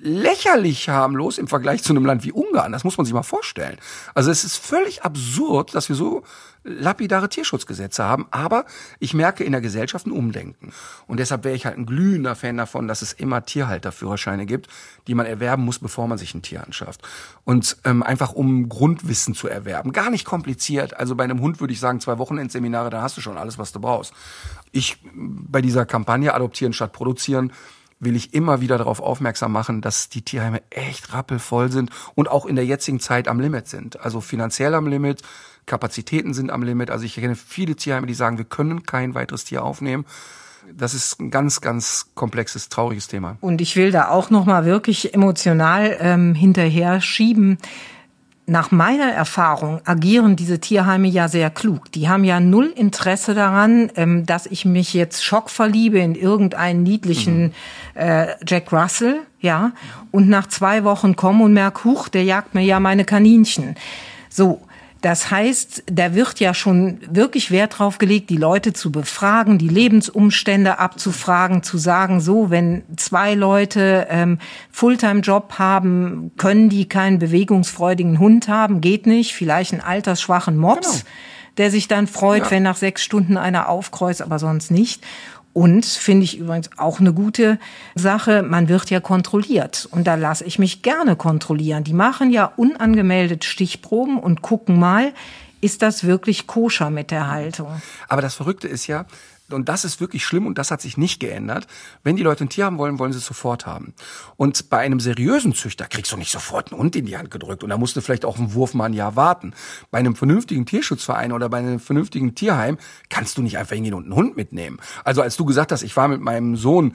[0.00, 2.72] lächerlich harmlos im Vergleich zu einem Land wie Ungarn.
[2.72, 3.78] Das muss man sich mal vorstellen.
[4.14, 6.22] Also es ist völlig absurd, dass wir so
[6.64, 8.64] lapidare Tierschutzgesetze haben, aber
[8.98, 10.72] ich merke in der Gesellschaft ein Umdenken.
[11.06, 14.68] Und deshalb wäre ich halt ein glühender Fan davon, dass es immer Tierhalterführerscheine gibt,
[15.06, 17.02] die man erwerben muss, bevor man sich ein Tier anschafft.
[17.44, 19.92] Und ähm, einfach um Grundwissen zu erwerben.
[19.92, 20.98] Gar nicht kompliziert.
[20.98, 23.72] Also bei einem Hund würde ich sagen, zwei Wochenendseminare, da hast du schon alles, was
[23.72, 24.14] du brauchst.
[24.72, 27.52] Ich bei dieser Kampagne Adoptieren statt Produzieren
[28.00, 32.46] will ich immer wieder darauf aufmerksam machen, dass die Tierheime echt rappelvoll sind und auch
[32.46, 34.00] in der jetzigen Zeit am Limit sind.
[34.00, 35.22] Also finanziell am Limit,
[35.66, 36.90] Kapazitäten sind am Limit.
[36.90, 40.04] Also ich kenne viele Tierheime, die sagen, wir können kein weiteres Tier aufnehmen.
[40.72, 43.36] Das ist ein ganz, ganz komplexes, trauriges Thema.
[43.40, 47.58] Und ich will da auch noch mal wirklich emotional ähm, hinterher schieben.
[48.46, 51.90] Nach meiner Erfahrung agieren diese Tierheime ja sehr klug.
[51.92, 57.54] Die haben ja null Interesse daran, ähm, dass ich mich jetzt schockverliebe in irgendeinen niedlichen
[57.94, 59.72] äh, Jack Russell, ja,
[60.10, 63.76] und nach zwei Wochen komme und merke, huch, der jagt mir ja meine Kaninchen.
[64.28, 64.60] So,
[65.04, 69.68] das heißt, da wird ja schon wirklich Wert drauf gelegt, die Leute zu befragen, die
[69.68, 74.38] Lebensumstände abzufragen, zu sagen, so, wenn zwei Leute ähm,
[74.70, 81.04] Fulltime-Job haben, können die keinen bewegungsfreudigen Hund haben, geht nicht, vielleicht einen altersschwachen Mops.
[81.04, 81.10] Genau
[81.56, 82.50] der sich dann freut, ja.
[82.50, 85.04] wenn nach sechs Stunden einer aufkreuzt, aber sonst nicht.
[85.54, 87.58] Und finde ich übrigens auch eine gute
[87.94, 89.88] Sache, man wird ja kontrolliert.
[89.90, 91.84] Und da lasse ich mich gerne kontrollieren.
[91.84, 95.14] Die machen ja unangemeldet Stichproben und gucken mal,
[95.60, 97.80] ist das wirklich koscher mit der Haltung.
[98.08, 99.06] Aber das Verrückte ist ja,
[99.50, 101.66] und das ist wirklich schlimm und das hat sich nicht geändert.
[102.02, 103.94] Wenn die Leute ein Tier haben wollen, wollen sie es sofort haben.
[104.36, 107.62] Und bei einem seriösen Züchter kriegst du nicht sofort einen Hund in die Hand gedrückt
[107.62, 109.54] und da musst du vielleicht auch einen Wurf mal ein Jahr warten.
[109.90, 112.78] Bei einem vernünftigen Tierschutzverein oder bei einem vernünftigen Tierheim
[113.10, 114.78] kannst du nicht einfach hingehen und einen Hund mitnehmen.
[115.04, 116.94] Also als du gesagt hast, ich war mit meinem Sohn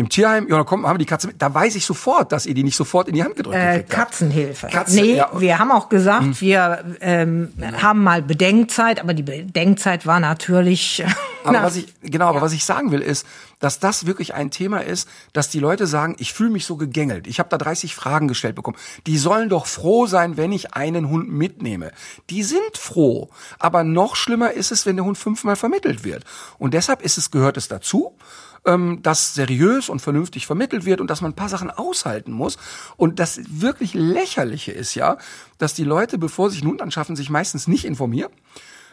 [0.00, 1.42] im Tierheim, ja, kommt, haben wir die Katze mit.
[1.42, 4.68] Da weiß ich sofort, dass ihr die nicht sofort in die Hand gedrückt äh, Katzenhilfe.
[4.68, 5.30] Katze, nee, ja.
[5.34, 6.40] wir haben auch gesagt, hm.
[6.40, 7.82] wir ähm, ja.
[7.82, 11.04] haben mal Bedenkzeit, aber die Bedenkzeit war natürlich.
[11.44, 12.30] aber was ich, genau, ja.
[12.30, 13.26] aber was ich sagen will, ist,
[13.58, 17.26] dass das wirklich ein Thema ist, dass die Leute sagen, ich fühle mich so gegängelt.
[17.26, 18.78] Ich habe da 30 Fragen gestellt bekommen.
[19.06, 21.92] Die sollen doch froh sein, wenn ich einen Hund mitnehme.
[22.30, 23.28] Die sind froh.
[23.58, 26.24] Aber noch schlimmer ist es, wenn der Hund fünfmal vermittelt wird.
[26.58, 28.16] Und deshalb ist es, gehört es dazu
[28.66, 32.58] ähm, dass seriös und vernünftig vermittelt wird und dass man ein paar Sachen aushalten muss.
[32.96, 35.18] Und das wirklich lächerliche ist ja,
[35.58, 38.32] dass die Leute, bevor sie sich einen Hund anschaffen, sich meistens nicht informieren.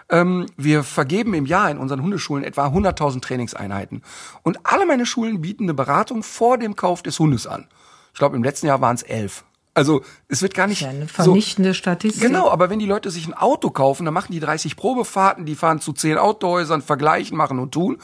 [0.09, 4.03] Ähm, wir vergeben im Jahr in unseren Hundeschulen etwa 100.000 Trainingseinheiten.
[4.41, 7.67] Und alle meine Schulen bieten eine Beratung vor dem Kauf des Hundes an.
[8.13, 9.43] Ich glaube, im letzten Jahr waren es elf.
[9.77, 12.19] Also es wird gar nicht ja eine vernichtende so, Statistik.
[12.19, 15.53] Genau, aber wenn die Leute sich ein Auto kaufen, dann machen die 30 Probefahrten, die
[15.53, 17.99] fahren zu 10 Autohäusern, vergleichen, machen und tun.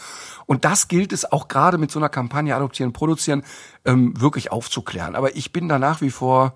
[0.46, 3.42] Und das gilt es auch gerade mit so einer Kampagne Adoptieren, Produzieren
[3.86, 5.16] ähm, wirklich aufzuklären.
[5.16, 6.54] Aber ich bin da nach wie vor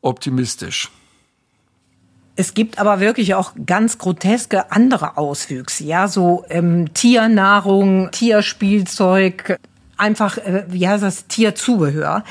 [0.00, 0.90] optimistisch.
[2.34, 9.56] Es gibt aber wirklich auch ganz groteske andere Auswüchse, ja, so ähm, Tiernahrung, Tierspielzeug,
[9.96, 12.24] einfach, äh, wie heißt das, Tierzubehör.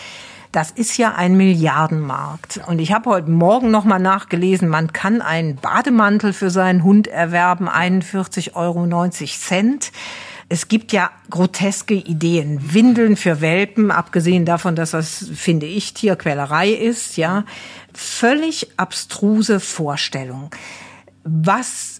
[0.51, 2.61] Das ist ja ein Milliardenmarkt.
[2.67, 7.07] Und ich habe heute Morgen noch mal nachgelesen, man kann einen Bademantel für seinen Hund
[7.07, 8.85] erwerben, 41,90 Euro.
[10.49, 12.73] Es gibt ja groteske Ideen.
[12.73, 17.43] Windeln für Welpen, abgesehen davon, dass das, finde ich, Tierquälerei ist, ja.
[17.93, 20.51] Völlig abstruse Vorstellung.
[21.23, 21.96] Was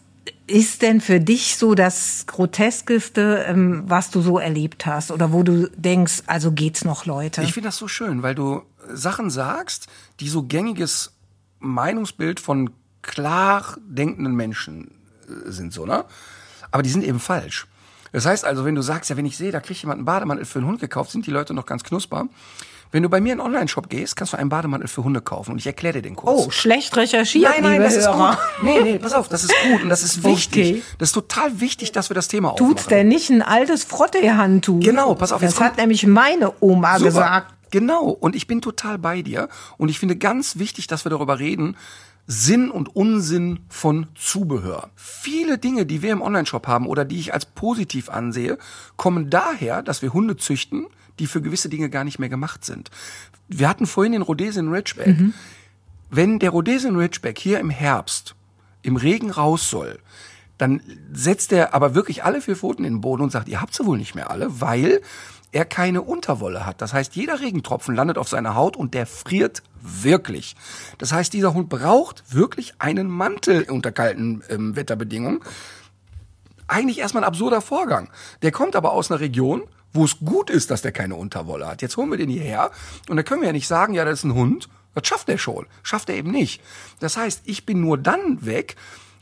[0.48, 5.44] ist denn für dich so das Groteskeste, ähm, was du so erlebt hast oder wo
[5.44, 7.42] du denkst, also geht's noch, Leute?
[7.44, 9.88] Ich finde das so schön, weil du Sachen sagst,
[10.20, 11.14] die so gängiges
[11.60, 12.70] Meinungsbild von
[13.02, 14.92] klar denkenden Menschen
[15.28, 16.06] äh, sind, so, ne?
[16.72, 17.68] Aber die sind eben falsch.
[18.12, 20.46] Das heißt also, wenn du sagst, ja, wenn ich sehe, da kriegt jemand einen Bademantel
[20.46, 22.28] für einen Hund gekauft, sind die Leute noch ganz knusper.
[22.92, 25.52] Wenn du bei mir in einen Online-Shop gehst, kannst du einen Bademantel für Hunde kaufen
[25.52, 26.48] und ich erkläre dir den Kurs.
[26.48, 28.32] Oh, schlecht recherchiert, Nein, nein, das Hörer.
[28.32, 28.64] ist gut.
[28.64, 30.70] Nee, nee, pass auf, das ist gut und das ist wichtig.
[30.70, 30.84] Okay.
[30.98, 32.76] Das ist total wichtig, dass wir das Thema aufmachen.
[32.76, 34.80] Tut's denn nicht ein altes Frottee-Handtuch?
[34.80, 35.42] Genau, pass auf.
[35.42, 37.06] Das hat nämlich meine Oma Super.
[37.06, 37.54] gesagt.
[37.72, 41.40] Genau, und ich bin total bei dir und ich finde ganz wichtig, dass wir darüber
[41.40, 41.76] reden,
[42.26, 44.90] Sinn und Unsinn von Zubehör.
[44.96, 48.58] Viele Dinge, die wir im Onlineshop haben oder die ich als positiv ansehe,
[48.98, 50.88] kommen daher, dass wir Hunde züchten,
[51.20, 52.92] die für gewisse Dinge gar nicht mehr gemacht sind.
[53.48, 55.20] Wir hatten vorhin den Rhodesian Ridgeback.
[55.20, 55.34] Mhm.
[56.10, 58.36] Wenn der Rhodesian Ridgeback hier im Herbst
[58.82, 60.00] im Regen raus soll,
[60.58, 60.82] dann
[61.14, 63.86] setzt er aber wirklich alle vier Pfoten in den Boden und sagt, ihr habt sie
[63.86, 65.02] wohl nicht mehr alle, weil
[65.52, 66.82] er keine Unterwolle hat.
[66.82, 70.56] Das heißt, jeder Regentropfen landet auf seiner Haut und der friert wirklich.
[70.98, 75.40] Das heißt, dieser Hund braucht wirklich einen Mantel unter kalten ähm, Wetterbedingungen.
[76.68, 78.10] Eigentlich erstmal ein absurder Vorgang.
[78.42, 79.64] Der kommt aber aus einer Region,
[79.98, 81.82] wo es gut ist, dass der keine Unterwolle hat.
[81.82, 82.72] Jetzt holen wir den hierher
[83.10, 84.70] und da können wir ja nicht sagen, ja, das ist ein Hund.
[84.94, 85.68] Das schafft er schon.
[85.84, 86.62] Schafft er eben nicht.
[87.00, 88.76] Das heißt, ich bin nur dann weg,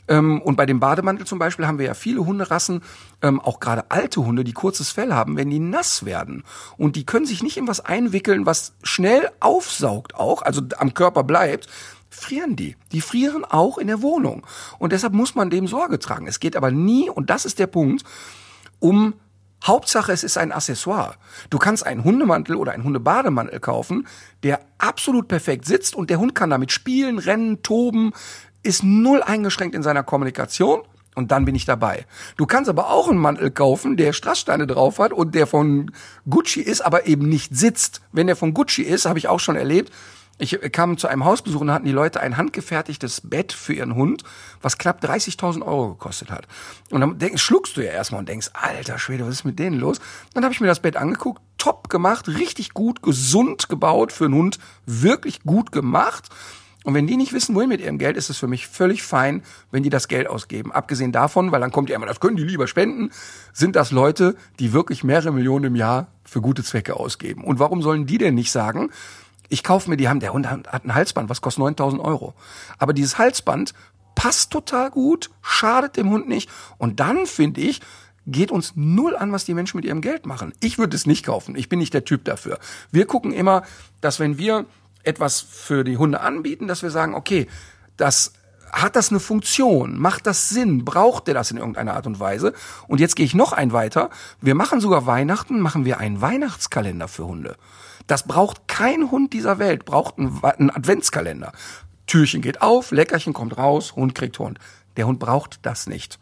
[0.08, 2.82] ähm, und bei dem Bademantel zum Beispiel haben wir ja viele Hunderassen,
[3.22, 6.44] ähm, auch gerade alte Hunde, die kurzes Fell haben, wenn die nass werden.
[6.76, 11.24] Und die können sich nicht in was einwickeln, was schnell aufsaugt auch, also am Körper
[11.24, 11.68] bleibt,
[12.08, 12.76] frieren die.
[12.92, 14.46] Die frieren auch in der Wohnung.
[14.78, 16.26] Und deshalb muss man dem Sorge tragen.
[16.26, 18.04] Es geht aber nie, und das ist der Punkt,
[18.78, 19.14] um
[19.66, 21.14] Hauptsache, es ist ein Accessoire.
[21.50, 24.06] Du kannst einen Hundemantel oder einen Hundebademantel kaufen,
[24.42, 28.12] der absolut perfekt sitzt und der Hund kann damit spielen, rennen, toben,
[28.62, 30.82] ist null eingeschränkt in seiner Kommunikation
[31.14, 32.06] und dann bin ich dabei.
[32.36, 35.90] Du kannst aber auch einen Mantel kaufen, der Strasssteine drauf hat und der von
[36.28, 38.02] Gucci ist, aber eben nicht sitzt.
[38.12, 39.92] Wenn der von Gucci ist, habe ich auch schon erlebt,
[40.38, 44.22] ich kam zu einem Hausbesuch und hatten die Leute ein handgefertigtes Bett für ihren Hund,
[44.60, 46.46] was knapp 30.000 Euro gekostet hat.
[46.90, 49.78] Und dann denk, schluckst du ja erstmal und denkst, alter Schwede, was ist mit denen
[49.78, 49.98] los?
[50.34, 54.34] Dann habe ich mir das Bett angeguckt, top gemacht, richtig gut, gesund gebaut für einen
[54.34, 56.28] Hund, wirklich gut gemacht.
[56.84, 59.42] Und wenn die nicht wissen, wohin mit ihrem Geld, ist es für mich völlig fein,
[59.72, 60.70] wenn die das Geld ausgeben.
[60.70, 63.10] Abgesehen davon, weil dann kommt ja immer, das können die lieber spenden,
[63.52, 67.42] sind das Leute, die wirklich mehrere Millionen im Jahr für gute Zwecke ausgeben.
[67.42, 68.90] Und warum sollen die denn nicht sagen,
[69.48, 72.34] ich kaufe mir die haben, der Hund hat ein Halsband, was kostet 9000 Euro.
[72.78, 73.74] Aber dieses Halsband
[74.14, 76.50] passt total gut, schadet dem Hund nicht.
[76.78, 77.80] Und dann finde ich,
[78.26, 80.52] geht uns null an, was die Menschen mit ihrem Geld machen.
[80.60, 81.54] Ich würde es nicht kaufen.
[81.54, 82.58] Ich bin nicht der Typ dafür.
[82.90, 83.62] Wir gucken immer,
[84.00, 84.66] dass wenn wir
[85.04, 87.46] etwas für die Hunde anbieten, dass wir sagen, okay,
[87.96, 88.32] das
[88.72, 89.98] hat das eine Funktion?
[89.98, 90.84] Macht das Sinn?
[90.84, 92.52] Braucht der das in irgendeiner Art und Weise?
[92.88, 94.10] Und jetzt gehe ich noch ein weiter.
[94.40, 97.56] Wir machen sogar Weihnachten, machen wir einen Weihnachtskalender für Hunde.
[98.06, 101.52] Das braucht kein Hund dieser Welt, braucht einen, Adventskalender.
[102.06, 104.58] Türchen geht auf, Leckerchen kommt raus, Hund kriegt Hund.
[104.96, 106.18] Der Hund braucht das nicht.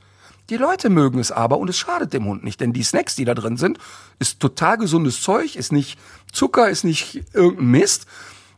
[0.51, 3.24] Die Leute mögen es aber und es schadet dem Hund nicht, denn die Snacks, die
[3.24, 3.78] da drin sind,
[4.18, 5.99] ist total gesundes Zeug, ist nicht
[6.32, 8.07] Zucker, ist nicht irgendein Mist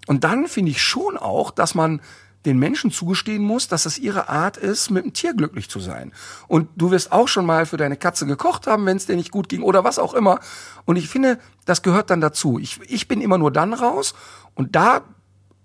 [0.07, 2.01] und dann finde ich schon auch, dass man
[2.47, 6.13] den Menschen zugestehen muss, dass es ihre Art ist, mit dem Tier glücklich zu sein.
[6.49, 9.31] Und du wirst auch schon mal für deine Katze gekocht haben, wenn es dir nicht
[9.31, 10.41] gut ging oder was auch immer.
[10.85, 12.59] Und ich finde, das gehört dann dazu.
[12.59, 14.15] Ich, ich bin immer nur dann raus
[14.55, 15.03] und da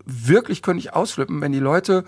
[0.06, 2.04] wirklich könnte ich ausflippen, wenn die Leute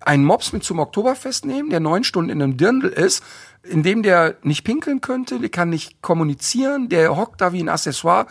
[0.00, 3.22] einen Mops mit zum Oktoberfest nehmen, der neun Stunden in einem Dirndl ist,
[3.62, 7.68] in dem der nicht pinkeln könnte, der kann nicht kommunizieren, der hockt da wie ein
[7.68, 8.26] Accessoire.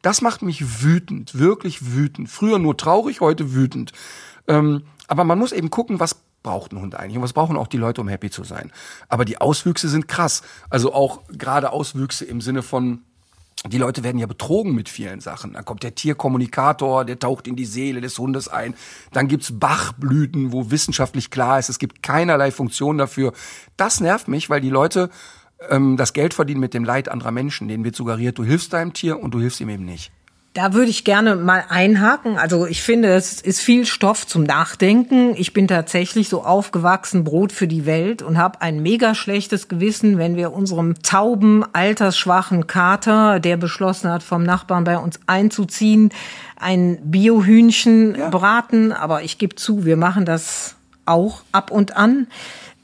[0.00, 2.28] Das macht mich wütend, wirklich wütend.
[2.28, 3.92] Früher nur traurig, heute wütend.
[4.48, 4.82] Ähm,
[5.12, 7.76] aber man muss eben gucken, was braucht ein Hund eigentlich und was brauchen auch die
[7.76, 8.72] Leute, um happy zu sein.
[9.10, 10.40] Aber die Auswüchse sind krass.
[10.70, 13.02] Also auch gerade Auswüchse im Sinne von
[13.66, 15.52] die Leute werden ja betrogen mit vielen Sachen.
[15.52, 18.74] Dann kommt der Tierkommunikator, der taucht in die Seele des Hundes ein.
[19.12, 23.34] Dann gibt's Bachblüten, wo wissenschaftlich klar ist, es gibt keinerlei Funktion dafür.
[23.76, 25.10] Das nervt mich, weil die Leute
[25.68, 27.68] ähm, das Geld verdienen mit dem Leid anderer Menschen.
[27.68, 30.10] Denen wird suggeriert, du hilfst deinem Tier und du hilfst ihm eben nicht.
[30.54, 32.36] Da würde ich gerne mal einhaken.
[32.36, 35.34] Also ich finde, es ist viel Stoff zum Nachdenken.
[35.34, 40.18] Ich bin tatsächlich so aufgewachsen, Brot für die Welt und habe ein mega schlechtes Gewissen,
[40.18, 46.10] wenn wir unserem tauben, altersschwachen Kater, der beschlossen hat, vom Nachbarn bei uns einzuziehen,
[46.56, 48.28] ein Biohühnchen ja.
[48.28, 48.92] braten.
[48.92, 50.76] Aber ich gebe zu, wir machen das
[51.06, 52.26] auch ab und an.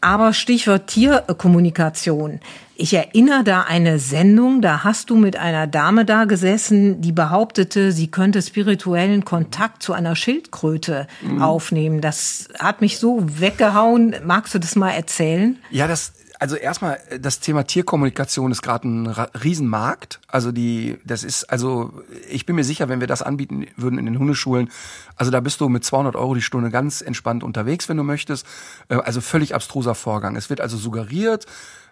[0.01, 2.41] Aber Stichwort Tierkommunikation.
[2.77, 7.91] Ich erinnere da eine Sendung, da hast du mit einer Dame da gesessen, die behauptete,
[7.91, 11.43] sie könnte spirituellen Kontakt zu einer Schildkröte mhm.
[11.43, 12.01] aufnehmen.
[12.01, 14.15] Das hat mich so weggehauen.
[14.25, 15.59] Magst du das mal erzählen?
[15.71, 20.21] Ja, das also erstmal, das Thema Tierkommunikation ist gerade ein Riesenmarkt.
[20.29, 21.93] Also die, das ist, also
[22.29, 24.71] ich bin mir sicher, wenn wir das anbieten würden in den Hundeschulen,
[25.17, 28.47] also da bist du mit 200 Euro die Stunde ganz entspannt unterwegs, wenn du möchtest.
[28.89, 30.37] Äh, also völlig abstruser Vorgang.
[30.37, 31.47] Es wird also suggeriert,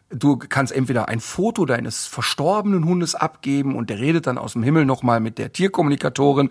[0.08, 4.62] Du kannst entweder ein Foto deines verstorbenen Hundes abgeben und der redet dann aus dem
[4.62, 6.50] Himmel nochmal mit der Tierkommunikatorin.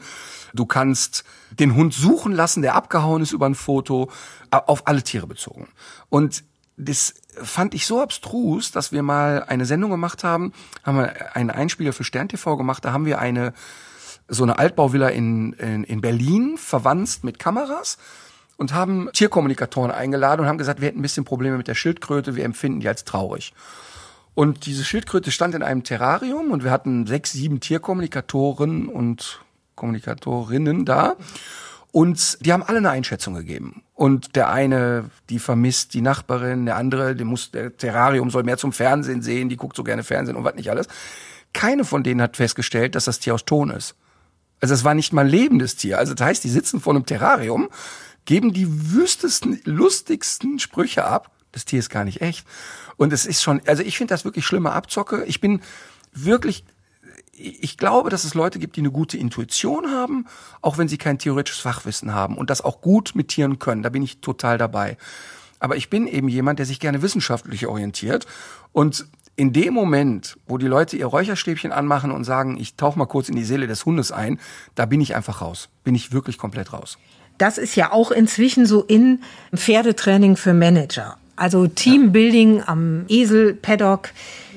[0.54, 4.12] Du kannst den Hund suchen lassen, der abgehauen ist über ein Foto,
[4.52, 5.70] auf alle Tiere bezogen.
[6.10, 6.43] Und
[6.78, 10.53] das fand ich so abstrus, dass wir mal eine Sendung gemacht haben,
[10.84, 13.53] haben wir einen Einspieler für Stern TV gemacht, da haben wir eine
[14.28, 17.97] so eine Altbauvilla in, in, in Berlin verwandt mit Kameras
[18.57, 22.36] und haben Tierkommunikatoren eingeladen und haben gesagt, wir hätten ein bisschen Probleme mit der Schildkröte,
[22.36, 23.53] wir empfinden die als traurig.
[24.34, 29.41] Und diese Schildkröte stand in einem Terrarium und wir hatten sechs, sieben Tierkommunikatoren und
[29.76, 31.15] Kommunikatorinnen da.
[31.96, 33.82] Und die haben alle eine Einschätzung gegeben.
[33.93, 38.58] Und der eine, die vermisst die Nachbarin, der andere, der muss, der Terrarium soll mehr
[38.58, 40.89] zum Fernsehen sehen, die guckt so gerne Fernsehen und was nicht alles.
[41.54, 43.96] keine von denen hat festgestellt, dass das Tier aus Ton ist.
[44.60, 45.98] Also es war nicht mal ein lebendes Tier.
[45.98, 47.70] Also das heißt, die sitzen vor einem Terrarium,
[48.26, 51.32] geben die wüstesten, lustigsten Sprüche ab.
[51.54, 52.46] Das Tier ist gar nicht echt.
[52.98, 55.24] Und es ist schon, also ich finde das wirklich schlimme Abzocke.
[55.28, 55.62] Ich bin
[56.12, 56.66] wirklich,
[57.38, 60.26] ich glaube, dass es Leute gibt, die eine gute Intuition haben,
[60.62, 63.84] auch wenn sie kein theoretisches Fachwissen haben und das auch gut mit Tieren können.
[63.84, 64.98] Da bin ich total dabei.
[65.60, 68.26] Aber ich bin eben jemand, der sich gerne wissenschaftlich orientiert
[68.72, 69.06] und
[69.38, 73.28] in dem Moment, wo die Leute ihr Räucherstäbchen anmachen und sagen, ich tauche mal kurz
[73.28, 74.40] in die Seele des Hundes ein,
[74.76, 75.68] da bin ich einfach raus.
[75.84, 76.98] Bin ich wirklich komplett raus.
[77.38, 79.22] Das ist ja auch inzwischen so in
[79.54, 81.18] Pferdetraining für Manager.
[81.36, 84.10] Also Teambuilding am Esel, Paddock.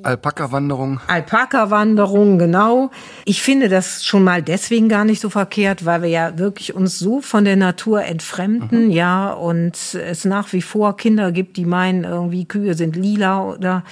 [0.02, 1.00] Alpaka-Wanderung.
[1.08, 2.90] Alpaka-Wanderung, genau.
[3.24, 6.98] Ich finde das schon mal deswegen gar nicht so verkehrt, weil wir ja wirklich uns
[6.98, 8.90] so von der Natur entfremden, mhm.
[8.90, 13.84] ja, und es nach wie vor Kinder gibt, die meinen, irgendwie Kühe sind lila oder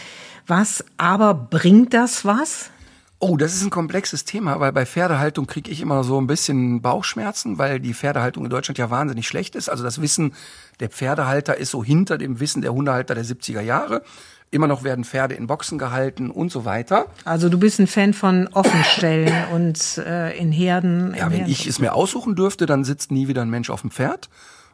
[0.46, 0.84] was.
[0.96, 2.70] Aber bringt das was?
[3.18, 6.82] Oh, das ist ein komplexes Thema, weil bei Pferdehaltung kriege ich immer so ein bisschen
[6.82, 9.70] Bauchschmerzen, weil die Pferdehaltung in Deutschland ja wahnsinnig schlecht ist.
[9.70, 10.34] Also das Wissen
[10.80, 14.02] der Pferdehalter ist so hinter dem Wissen der Hundehalter der 70er Jahre.
[14.50, 17.06] Immer noch werden Pferde in Boxen gehalten und so weiter.
[17.24, 21.14] Also du bist ein Fan von Offenstellen und äh, in Herden.
[21.16, 21.50] Ja, wenn Herden.
[21.50, 24.28] ich es mir aussuchen dürfte, dann sitzt nie wieder ein Mensch auf dem Pferd,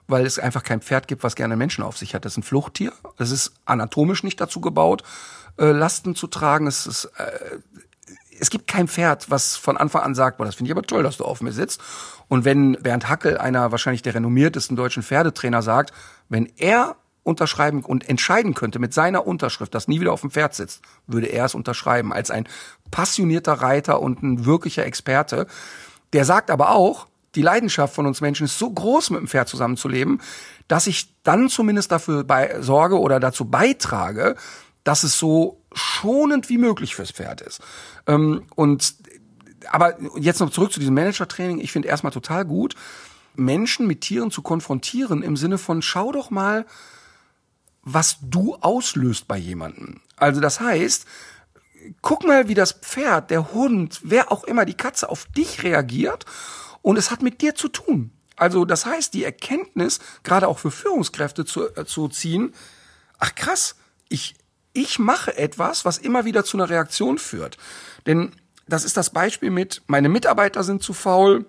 [0.08, 2.24] weil es einfach kein Pferd gibt, was gerne Menschen auf sich hat.
[2.24, 2.92] Das ist ein Fluchttier.
[3.16, 5.04] Das ist anatomisch nicht dazu gebaut,
[5.58, 6.66] äh, Lasten zu tragen.
[6.66, 7.58] Es ist äh,
[8.42, 11.04] es gibt kein Pferd, was von Anfang an sagt, boah, das finde ich aber toll,
[11.04, 11.80] dass du auf mir sitzt.
[12.26, 15.92] Und wenn Bernd Hackel, einer wahrscheinlich der renommiertesten deutschen Pferdetrainer, sagt,
[16.28, 20.56] wenn er unterschreiben und entscheiden könnte mit seiner Unterschrift, dass nie wieder auf dem Pferd
[20.56, 22.48] sitzt, würde er es unterschreiben als ein
[22.90, 25.46] passionierter Reiter und ein wirklicher Experte.
[26.12, 29.48] Der sagt aber auch, die Leidenschaft von uns Menschen ist so groß, mit dem Pferd
[29.48, 30.20] zusammenzuleben,
[30.66, 34.34] dass ich dann zumindest dafür bei, sorge oder dazu beitrage,
[34.84, 37.60] dass es so schonend wie möglich fürs Pferd ist.
[38.06, 38.94] Ähm, und
[39.70, 41.60] aber jetzt noch zurück zu diesem Manager-Training.
[41.60, 42.74] Ich finde erstmal total gut,
[43.34, 46.66] Menschen mit Tieren zu konfrontieren im Sinne von schau doch mal,
[47.82, 50.00] was du auslöst bei jemandem.
[50.16, 51.06] Also das heißt,
[52.00, 56.26] guck mal, wie das Pferd, der Hund, wer auch immer, die Katze auf dich reagiert
[56.82, 58.12] und es hat mit dir zu tun.
[58.36, 62.54] Also das heißt, die Erkenntnis, gerade auch für Führungskräfte zu, äh, zu ziehen,
[63.18, 63.76] ach krass,
[64.08, 64.34] ich,
[64.72, 67.56] ich mache etwas, was immer wieder zu einer Reaktion führt.
[68.06, 68.32] Denn
[68.66, 71.46] das ist das Beispiel mit, meine Mitarbeiter sind zu faul,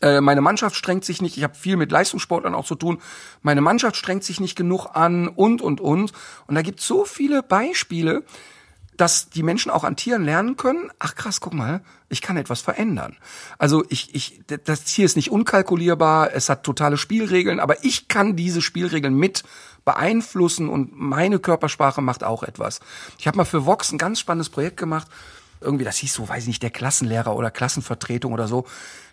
[0.00, 3.00] äh, meine Mannschaft strengt sich nicht, ich habe viel mit Leistungssportlern auch zu tun,
[3.42, 6.12] meine Mannschaft strengt sich nicht genug an und, und, und.
[6.46, 8.24] Und da gibt es so viele Beispiele,
[8.96, 12.60] dass die Menschen auch an Tieren lernen können, ach krass, guck mal, ich kann etwas
[12.60, 13.16] verändern.
[13.58, 18.36] Also ich, ich, das Tier ist nicht unkalkulierbar, es hat totale Spielregeln, aber ich kann
[18.36, 19.42] diese Spielregeln mit
[19.84, 22.80] beeinflussen und meine Körpersprache macht auch etwas.
[23.18, 25.08] Ich habe mal für Vox ein ganz spannendes Projekt gemacht.
[25.60, 28.66] Irgendwie, das hieß so, weiß ich nicht, der Klassenlehrer oder Klassenvertretung oder so.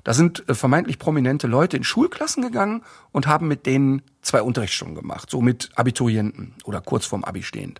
[0.03, 4.95] Da sind äh, vermeintlich prominente Leute in Schulklassen gegangen und haben mit denen zwei Unterrichtsstunden
[4.95, 7.79] gemacht, so mit Abiturienten oder kurz vorm Abi stehend.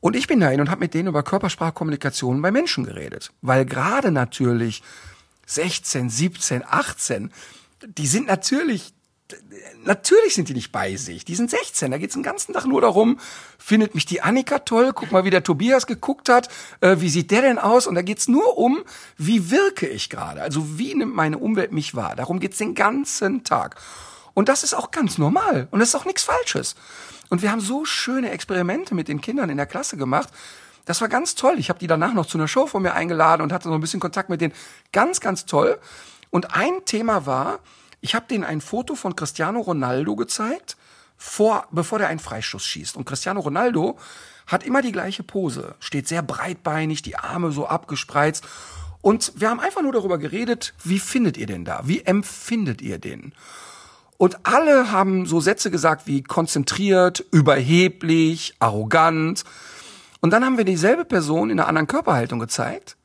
[0.00, 4.10] Und ich bin dahin und habe mit denen über Körpersprachkommunikation bei Menschen geredet, weil gerade
[4.10, 4.82] natürlich
[5.46, 7.32] 16, 17, 18,
[7.86, 8.94] die sind natürlich
[9.84, 11.24] natürlich sind die nicht bei sich.
[11.24, 11.90] Die sind 16.
[11.90, 13.18] Da geht's den ganzen Tag nur darum,
[13.58, 16.48] findet mich die Annika toll, guck mal, wie der Tobias geguckt hat,
[16.80, 17.86] äh, wie sieht der denn aus?
[17.86, 18.82] Und da geht's nur um,
[19.16, 20.42] wie wirke ich gerade?
[20.42, 22.16] Also wie nimmt meine Umwelt mich wahr?
[22.16, 23.76] Darum geht's den ganzen Tag.
[24.34, 25.68] Und das ist auch ganz normal.
[25.70, 26.76] Und das ist auch nichts Falsches.
[27.28, 30.28] Und wir haben so schöne Experimente mit den Kindern in der Klasse gemacht.
[30.84, 31.54] Das war ganz toll.
[31.58, 33.80] Ich habe die danach noch zu einer Show von mir eingeladen und hatte so ein
[33.80, 34.54] bisschen Kontakt mit denen.
[34.92, 35.78] Ganz, ganz toll.
[36.30, 37.60] Und ein Thema war,
[38.00, 40.76] ich habe denen ein Foto von Cristiano Ronaldo gezeigt,
[41.16, 42.96] vor, bevor der einen Freistoß schießt.
[42.96, 43.98] Und Cristiano Ronaldo
[44.46, 48.44] hat immer die gleiche Pose, steht sehr breitbeinig, die Arme so abgespreizt.
[49.02, 51.82] Und wir haben einfach nur darüber geredet, wie findet ihr den da?
[51.84, 53.34] Wie empfindet ihr den?
[54.16, 59.44] Und alle haben so Sätze gesagt wie konzentriert, überheblich, arrogant.
[60.20, 62.96] Und dann haben wir dieselbe Person in einer anderen Körperhaltung gezeigt.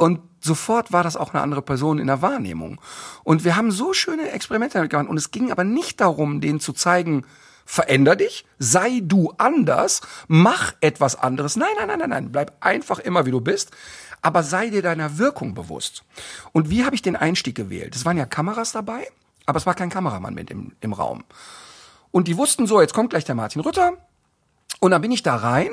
[0.00, 2.80] Und sofort war das auch eine andere Person in der Wahrnehmung.
[3.22, 5.10] Und wir haben so schöne Experimente damit gemacht.
[5.10, 7.26] Und es ging aber nicht darum, denen zu zeigen,
[7.66, 11.56] veränder dich, sei du anders, mach etwas anderes.
[11.56, 13.72] Nein, nein, nein, nein, nein, bleib einfach immer wie du bist,
[14.22, 16.02] aber sei dir deiner Wirkung bewusst.
[16.52, 17.94] Und wie habe ich den Einstieg gewählt?
[17.94, 19.06] Es waren ja Kameras dabei,
[19.44, 21.24] aber es war kein Kameramann mit im, im Raum.
[22.10, 23.92] Und die wussten so, jetzt kommt gleich der Martin Rütter.
[24.80, 25.72] Und dann bin ich da rein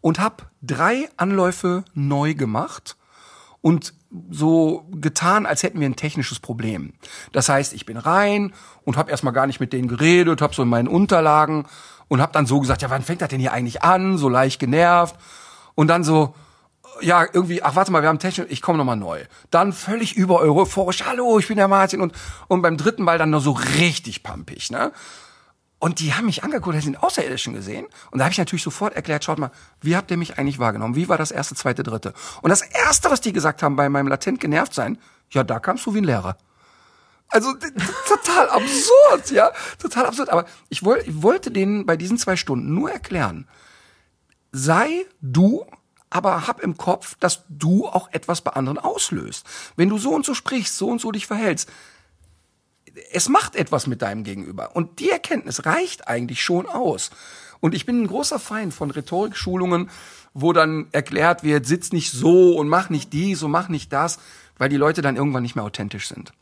[0.00, 2.96] und habe drei Anläufe neu gemacht
[3.60, 3.94] und
[4.30, 6.94] so getan, als hätten wir ein technisches Problem.
[7.32, 8.52] Das heißt, ich bin rein
[8.84, 11.66] und habe erstmal gar nicht mit denen geredet, habe so in meinen Unterlagen
[12.08, 14.16] und habe dann so gesagt, ja, wann fängt das denn hier eigentlich an?
[14.16, 15.16] So leicht genervt
[15.74, 16.34] und dann so
[17.00, 19.20] ja, irgendwie, ach warte mal, wir haben Technik, ich komme nochmal neu.
[19.50, 22.12] Dann völlig über euphorisch, hallo, ich bin der Martin und,
[22.48, 24.92] und beim dritten Mal dann nur so richtig pampig, ne?
[25.80, 27.86] Und die haben mich angeguckt, die sind Außerirdischen gesehen.
[28.10, 30.96] Und da habe ich natürlich sofort erklärt, schaut mal, wie habt ihr mich eigentlich wahrgenommen?
[30.96, 32.14] Wie war das erste, zweite, dritte?
[32.42, 34.98] Und das erste, was die gesagt haben bei meinem latent genervt sein,
[35.30, 36.36] ja, da kamst du wie ein Lehrer.
[37.28, 37.52] Also
[38.08, 40.30] total absurd, ja, total absurd.
[40.30, 43.46] Aber ich, woll, ich wollte denen bei diesen zwei Stunden nur erklären,
[44.50, 45.64] sei du,
[46.10, 49.46] aber hab im Kopf, dass du auch etwas bei anderen auslöst.
[49.76, 51.68] Wenn du so und so sprichst, so und so dich verhältst,
[53.12, 54.74] es macht etwas mit deinem Gegenüber.
[54.76, 57.10] Und die Erkenntnis reicht eigentlich schon aus.
[57.60, 59.90] Und ich bin ein großer Feind von Rhetorikschulungen,
[60.34, 64.18] wo dann erklärt wird, sitz nicht so und mach nicht dies und mach nicht das,
[64.58, 66.32] weil die Leute dann irgendwann nicht mehr authentisch sind.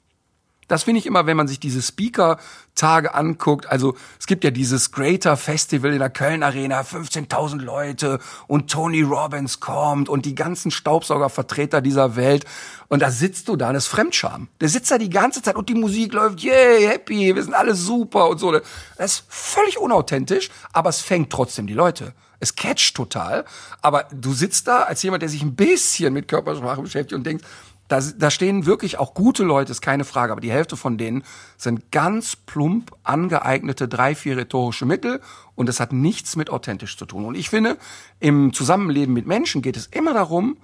[0.68, 3.66] Das finde ich immer, wenn man sich diese Speaker-Tage anguckt.
[3.66, 9.02] Also es gibt ja dieses Greater Festival in der Köln Arena, 15.000 Leute und Tony
[9.02, 12.44] Robbins kommt und die ganzen Staubsaugervertreter dieser Welt.
[12.88, 14.48] Und da sitzt du da, das ist Fremdscham.
[14.60, 17.74] Der sitzt da die ganze Zeit und die Musik läuft, yay, happy, wir sind alle
[17.74, 18.52] super und so.
[18.52, 18.64] Das
[18.98, 22.12] ist völlig unauthentisch, aber es fängt trotzdem die Leute.
[22.38, 23.44] Es catcht total,
[23.80, 27.44] aber du sitzt da als jemand, der sich ein bisschen mit Körpersprache beschäftigt und denkt,
[27.88, 31.22] da, da stehen wirklich auch gute Leute, ist keine Frage, aber die Hälfte von denen
[31.56, 35.20] sind ganz plump angeeignete drei, vier rhetorische Mittel
[35.54, 37.24] und es hat nichts mit authentisch zu tun.
[37.24, 37.76] Und ich finde,
[38.20, 40.56] im Zusammenleben mit Menschen geht es immer darum,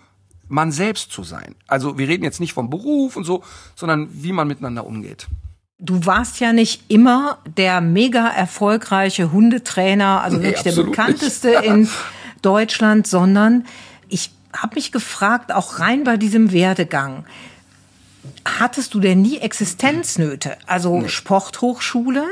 [0.48, 1.54] man selbst zu sein.
[1.66, 3.42] Also wir reden jetzt nicht vom Beruf und so,
[3.74, 5.28] sondern wie man miteinander umgeht.
[5.78, 11.64] Du warst ja nicht immer der mega erfolgreiche Hundetrainer, also Nee, wirklich der bekannteste nicht.
[11.64, 11.88] in
[12.42, 13.64] Deutschland, sondern
[14.08, 17.24] ich habe mich gefragt, auch rein bei diesem Werdegang,
[18.44, 20.56] hattest du denn nie Existenznöte?
[20.66, 22.24] Also Sporthochschule,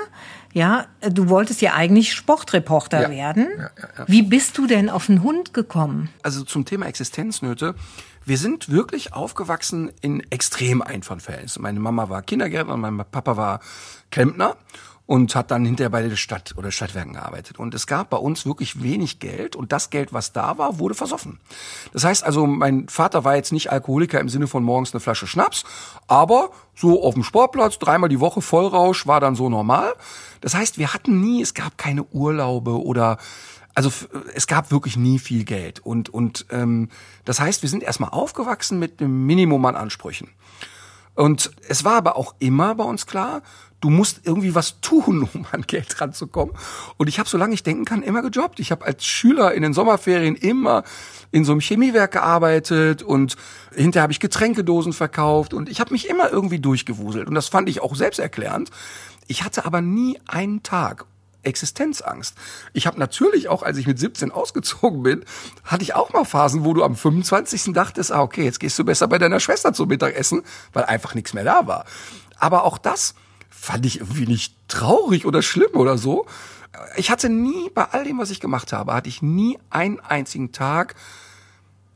[0.53, 3.11] ja, du wolltest ja eigentlich Sportreporter Ja.
[3.11, 3.47] werden.
[3.57, 4.05] Ja, ja, ja.
[4.07, 6.09] Wie bist du denn auf den Hund gekommen?
[6.23, 7.75] also zum Thema Existenznöte.
[8.27, 11.63] Wir sind wirklich aufgewachsen in extrem einfachen Verhältnissen.
[11.63, 13.61] Meine Mama war Kindergärtner, mein Papa war
[14.11, 14.57] Klempner
[15.11, 17.59] und hat dann hinterher bei der Stadt oder Stadtwerken gearbeitet.
[17.59, 20.95] Und es gab bei uns wirklich wenig Geld und das Geld, was da war, wurde
[20.95, 21.41] versoffen.
[21.93, 25.27] Das heißt also, mein Vater war jetzt nicht Alkoholiker im Sinne von morgens eine Flasche
[25.27, 25.65] Schnaps,
[26.07, 29.95] aber so auf dem Sportplatz, dreimal die Woche Vollrausch war dann so normal.
[30.43, 33.19] Das heißt, wir hatten nie, es gab keine Urlaube oder
[33.75, 33.91] also
[34.37, 36.89] es gab wirklich nie viel Geld und und ähm,
[37.25, 40.29] das heißt, wir sind erstmal aufgewachsen mit einem Minimum an Ansprüchen.
[41.17, 43.43] Und es war aber auch immer bei uns klar,
[43.81, 46.55] du musst irgendwie was tun, um an Geld ranzukommen.
[46.97, 48.61] Und ich habe, solange ich denken kann, immer gejobbt.
[48.61, 50.85] Ich habe als Schüler in den Sommerferien immer
[51.33, 53.37] in so einem Chemiewerk gearbeitet und
[53.75, 57.29] hinterher habe ich Getränkedosen verkauft und ich habe mich immer irgendwie durchgewuselt.
[57.29, 58.71] Und das fand ich auch selbsterklärend.
[59.29, 61.07] Ich hatte aber nie einen Tag
[61.43, 62.37] Existenzangst.
[62.75, 65.25] Ich habe natürlich auch, als ich mit 17 ausgezogen bin,
[65.65, 67.73] hatte ich auch mal Phasen, wo du am 25.
[67.73, 71.33] dachtest, ah, okay, jetzt gehst du besser bei deiner Schwester zum Mittagessen, weil einfach nichts
[71.33, 71.87] mehr da war.
[72.39, 73.15] Aber auch das
[73.51, 76.27] fand ich irgendwie nicht traurig oder schlimm oder so.
[76.97, 80.53] Ich hatte nie, bei all dem, was ich gemacht habe, hatte ich nie einen einzigen
[80.53, 80.95] Tag,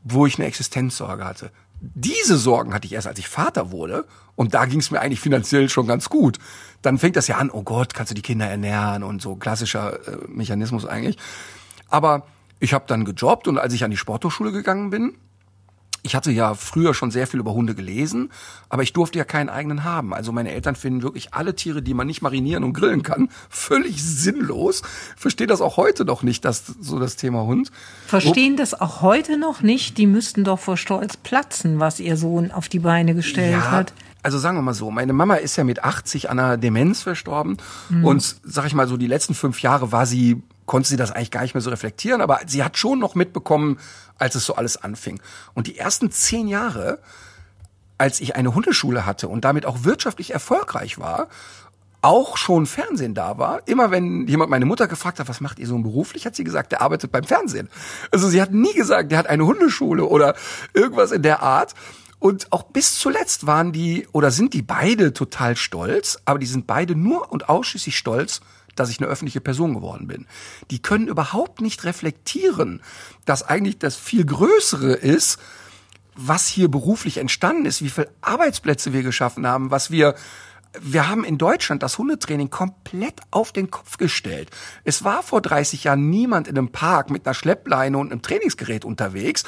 [0.03, 1.51] wo ich eine Existenzsorge hatte.
[1.79, 4.05] Diese Sorgen hatte ich erst, als ich Vater wurde.
[4.35, 6.39] Und da ging es mir eigentlich finanziell schon ganz gut.
[6.81, 10.07] Dann fängt das ja an, oh Gott, kannst du die Kinder ernähren und so klassischer
[10.07, 11.17] äh, Mechanismus eigentlich.
[11.89, 12.27] Aber
[12.59, 15.15] ich habe dann gejobbt und als ich an die Sporthochschule gegangen bin,
[16.05, 18.31] ich hatte ja früher schon sehr viel über Hunde gelesen,
[18.69, 20.13] aber ich durfte ja keinen eigenen haben.
[20.13, 24.03] Also meine Eltern finden wirklich alle Tiere, die man nicht marinieren und grillen kann, völlig
[24.03, 24.83] sinnlos.
[25.17, 27.71] Verstehe das auch heute noch nicht, das so das Thema Hund.
[28.05, 29.97] Verstehen das auch heute noch nicht?
[29.97, 33.91] Die müssten doch vor Stolz platzen, was ihr Sohn auf die Beine gestellt hat.
[34.21, 37.57] Also sagen wir mal so, meine Mama ist ja mit 80 an einer Demenz verstorben
[38.01, 41.29] und sag ich mal so, die letzten fünf Jahre war sie, konnte sie das eigentlich
[41.29, 43.77] gar nicht mehr so reflektieren, aber sie hat schon noch mitbekommen,
[44.17, 45.21] als es so alles anfing.
[45.53, 46.99] Und die ersten zehn Jahre,
[47.97, 51.27] als ich eine Hundeschule hatte und damit auch wirtschaftlich erfolgreich war,
[52.05, 53.67] auch schon Fernsehen da war.
[53.67, 56.71] Immer wenn jemand meine Mutter gefragt hat, was macht ihr so beruflich, hat sie gesagt,
[56.71, 57.67] der arbeitet beim Fernsehen.
[58.11, 60.35] Also sie hat nie gesagt, der hat eine Hundeschule oder
[60.73, 61.73] irgendwas in der Art.
[62.19, 66.67] Und auch bis zuletzt waren die oder sind die beide total stolz, aber die sind
[66.67, 68.41] beide nur und ausschließlich stolz,
[68.75, 70.25] dass ich eine öffentliche Person geworden bin.
[70.71, 72.81] Die können überhaupt nicht reflektieren,
[73.25, 75.39] dass eigentlich das viel Größere ist,
[76.15, 80.15] was hier beruflich entstanden ist, wie viele Arbeitsplätze wir geschaffen haben, was wir
[80.81, 84.49] wir haben in Deutschland das Hundetraining komplett auf den Kopf gestellt.
[84.83, 88.83] Es war vor 30 Jahren niemand in einem Park mit einer Schleppleine und einem Trainingsgerät
[88.83, 89.45] unterwegs.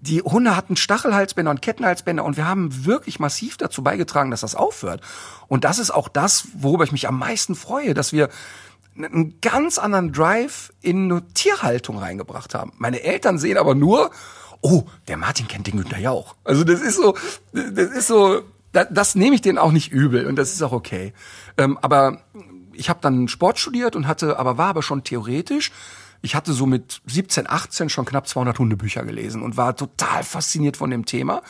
[0.00, 4.54] Die Hunde hatten Stachelhalsbänder und Kettenhalsbänder und wir haben wirklich massiv dazu beigetragen, dass das
[4.54, 5.00] aufhört.
[5.48, 8.28] Und das ist auch das, worüber ich mich am meisten freue, dass wir
[8.96, 12.72] einen ganz anderen Drive in eine Tierhaltung reingebracht haben.
[12.78, 14.10] Meine Eltern sehen aber nur,
[14.60, 16.34] oh, der Martin kennt den Günther Jauch.
[16.44, 17.14] Also das ist so,
[17.52, 18.42] das ist so,
[18.72, 21.12] das, das nehme ich denen auch nicht übel und das ist auch okay.
[21.56, 22.20] Ähm, aber
[22.72, 25.72] ich habe dann Sport studiert und hatte, aber war aber schon theoretisch.
[26.22, 30.76] Ich hatte so mit 17, 18 schon knapp 200 Hundebücher gelesen und war total fasziniert
[30.76, 31.42] von dem Thema.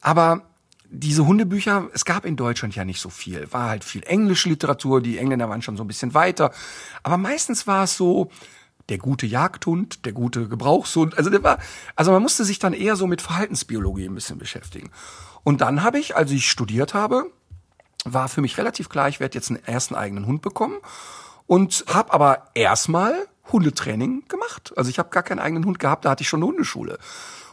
[0.00, 0.42] Aber
[0.90, 3.46] diese Hundebücher, es gab in Deutschland ja nicht so viel.
[3.52, 6.52] War halt viel englische Literatur, die Engländer waren schon so ein bisschen weiter.
[7.02, 8.30] Aber meistens war es so,
[8.88, 11.16] der gute Jagdhund, der gute Gebrauchshund.
[11.16, 11.58] Also der war,
[11.96, 14.90] also man musste sich dann eher so mit Verhaltensbiologie ein bisschen beschäftigen.
[15.44, 17.30] Und dann habe ich, als ich studiert habe,
[18.04, 20.76] war für mich relativ klar, ich werde jetzt einen ersten eigenen Hund bekommen
[21.46, 23.14] und habe aber erstmal
[23.52, 24.72] Hundetraining gemacht.
[24.76, 26.98] Also ich habe gar keinen eigenen Hund gehabt, da hatte ich schon eine Hundeschule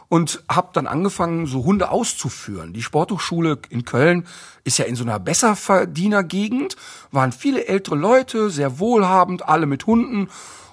[0.08, 2.72] und habe dann angefangen, so Hunde auszuführen.
[2.72, 4.26] Die Sporthochschule in Köln
[4.64, 6.76] ist ja in so einer Besserverdienergegend,
[7.10, 10.28] waren viele ältere Leute, sehr wohlhabend, alle mit Hunden.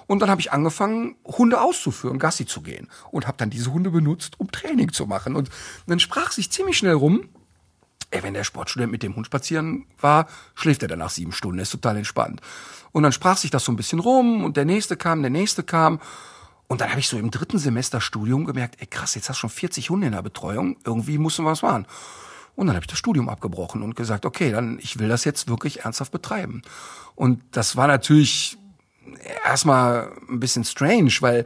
[0.06, 2.88] Und dann habe ich angefangen, Hunde auszuführen, Gassi zu gehen.
[3.10, 5.34] Und habe dann diese Hunde benutzt, um Training zu machen.
[5.34, 5.50] Und
[5.86, 7.28] dann sprach sich ziemlich schnell rum,
[8.10, 11.70] ey, wenn der Sportstudent mit dem Hund spazieren war, schläft er danach sieben Stunden, ist
[11.70, 12.40] total entspannt.
[12.92, 15.62] Und dann sprach sich das so ein bisschen rum und der nächste kam, der nächste
[15.62, 16.00] kam.
[16.68, 19.40] Und dann habe ich so im dritten Semester Studium gemerkt, ey krass, jetzt hast du
[19.40, 21.86] schon 40 Hunde in der Betreuung, irgendwie mussten wir was machen.
[22.54, 25.48] Und dann habe ich das Studium abgebrochen und gesagt, okay, dann ich will das jetzt
[25.48, 26.62] wirklich ernsthaft betreiben.
[27.14, 28.56] Und das war natürlich
[29.44, 31.44] erstmal ein bisschen strange, weil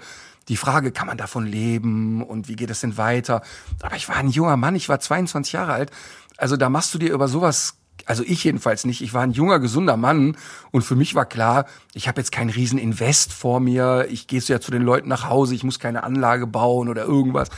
[0.48, 3.42] die Frage, kann man davon leben und wie geht es denn weiter?
[3.82, 5.90] Aber ich war ein junger Mann, ich war 22 Jahre alt.
[6.40, 7.76] Also da machst du dir über sowas
[8.06, 9.02] also ich jedenfalls nicht.
[9.02, 10.36] Ich war ein junger, gesunder Mann
[10.70, 14.06] und für mich war klar, ich habe jetzt keinen riesen Invest vor mir.
[14.10, 17.04] Ich gehe so ja zu den Leuten nach Hause, ich muss keine Anlage bauen oder
[17.04, 17.48] irgendwas.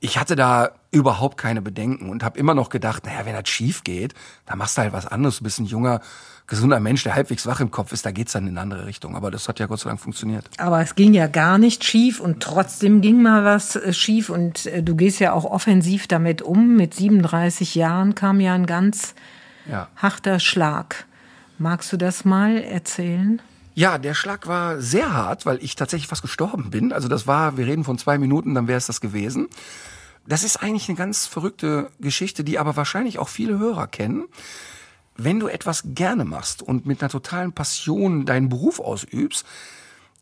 [0.00, 3.84] Ich hatte da überhaupt keine Bedenken und habe immer noch gedacht, naja, wenn das schief
[3.84, 4.14] geht,
[4.46, 5.38] dann machst du halt was anderes.
[5.38, 6.00] Du bist ein junger,
[6.46, 9.16] gesunder Mensch, der halbwegs wach im Kopf ist, da geht's dann in eine andere Richtung.
[9.16, 10.44] Aber das hat ja Gott sei Dank funktioniert.
[10.58, 14.66] Aber es ging ja gar nicht schief und trotzdem ging mal was äh, schief und
[14.66, 16.76] äh, du gehst ja auch offensiv damit um.
[16.76, 19.14] Mit 37 Jahren kam ja ein ganz
[19.68, 19.88] ja.
[19.96, 21.06] harter Schlag.
[21.58, 23.40] Magst du das mal erzählen?
[23.74, 26.92] Ja, der Schlag war sehr hart, weil ich tatsächlich fast gestorben bin.
[26.92, 29.48] Also das war, wir reden von zwei Minuten, dann wäre es das gewesen.
[30.26, 34.26] Das ist eigentlich eine ganz verrückte Geschichte, die aber wahrscheinlich auch viele Hörer kennen.
[35.16, 39.44] Wenn du etwas gerne machst und mit einer totalen Passion deinen Beruf ausübst,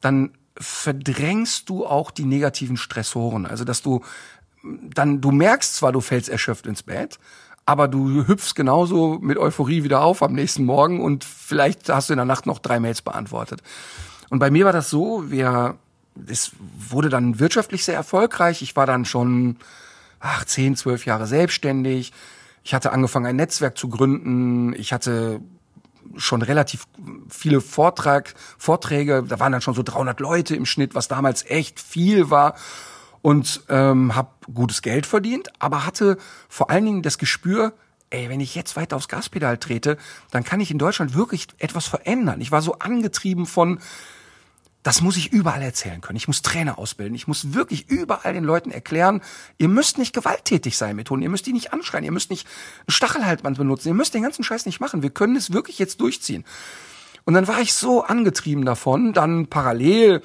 [0.00, 3.46] dann verdrängst du auch die negativen Stressoren.
[3.46, 4.02] Also dass du
[4.62, 7.18] dann, du merkst zwar, du fällst erschöpft ins Bett,
[7.64, 12.14] aber du hüpfst genauso mit Euphorie wieder auf am nächsten Morgen und vielleicht hast du
[12.14, 13.62] in der Nacht noch drei Mails beantwortet.
[14.30, 15.76] Und bei mir war das so, wir,
[16.26, 16.52] es
[16.88, 18.62] wurde dann wirtschaftlich sehr erfolgreich.
[18.62, 19.56] Ich war dann schon
[20.20, 22.12] ach, zehn, zwölf Jahre selbstständig.
[22.64, 24.72] Ich hatte angefangen, ein Netzwerk zu gründen.
[24.74, 25.40] Ich hatte
[26.16, 26.86] schon relativ
[27.28, 29.24] viele Vortrag, Vorträge.
[29.26, 32.54] Da waren dann schon so 300 Leute im Schnitt, was damals echt viel war
[33.22, 36.18] und ähm, habe gutes Geld verdient, aber hatte
[36.48, 37.72] vor allen Dingen das Gespür,
[38.10, 39.96] ey, wenn ich jetzt weiter aufs Gaspedal trete,
[40.30, 42.40] dann kann ich in Deutschland wirklich etwas verändern.
[42.40, 43.78] Ich war so angetrieben von,
[44.82, 46.16] das muss ich überall erzählen können.
[46.16, 47.14] Ich muss Trainer ausbilden.
[47.14, 49.22] Ich muss wirklich überall den Leuten erklären,
[49.56, 51.22] ihr müsst nicht gewalttätig sein mit Hunden.
[51.22, 52.04] Ihr müsst die nicht anschreien.
[52.04, 52.48] Ihr müsst nicht
[52.88, 53.88] Stachelhaltband benutzen.
[53.88, 55.02] Ihr müsst den ganzen Scheiß nicht machen.
[55.02, 56.44] Wir können es wirklich jetzt durchziehen.
[57.24, 60.22] Und dann war ich so angetrieben davon, dann parallel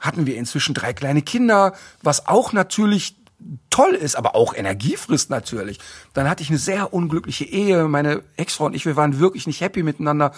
[0.00, 1.72] hatten wir inzwischen drei kleine Kinder,
[2.02, 3.16] was auch natürlich
[3.70, 5.78] toll ist, aber auch Energie frisst natürlich.
[6.12, 7.86] Dann hatte ich eine sehr unglückliche Ehe.
[7.88, 10.32] Meine Ex-Frau und ich, wir waren wirklich nicht happy miteinander.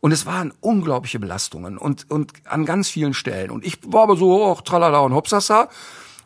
[0.00, 3.50] Und es waren unglaubliche Belastungen und, und an ganz vielen Stellen.
[3.50, 5.68] Und ich war aber so, oh, tralala und hopsasa.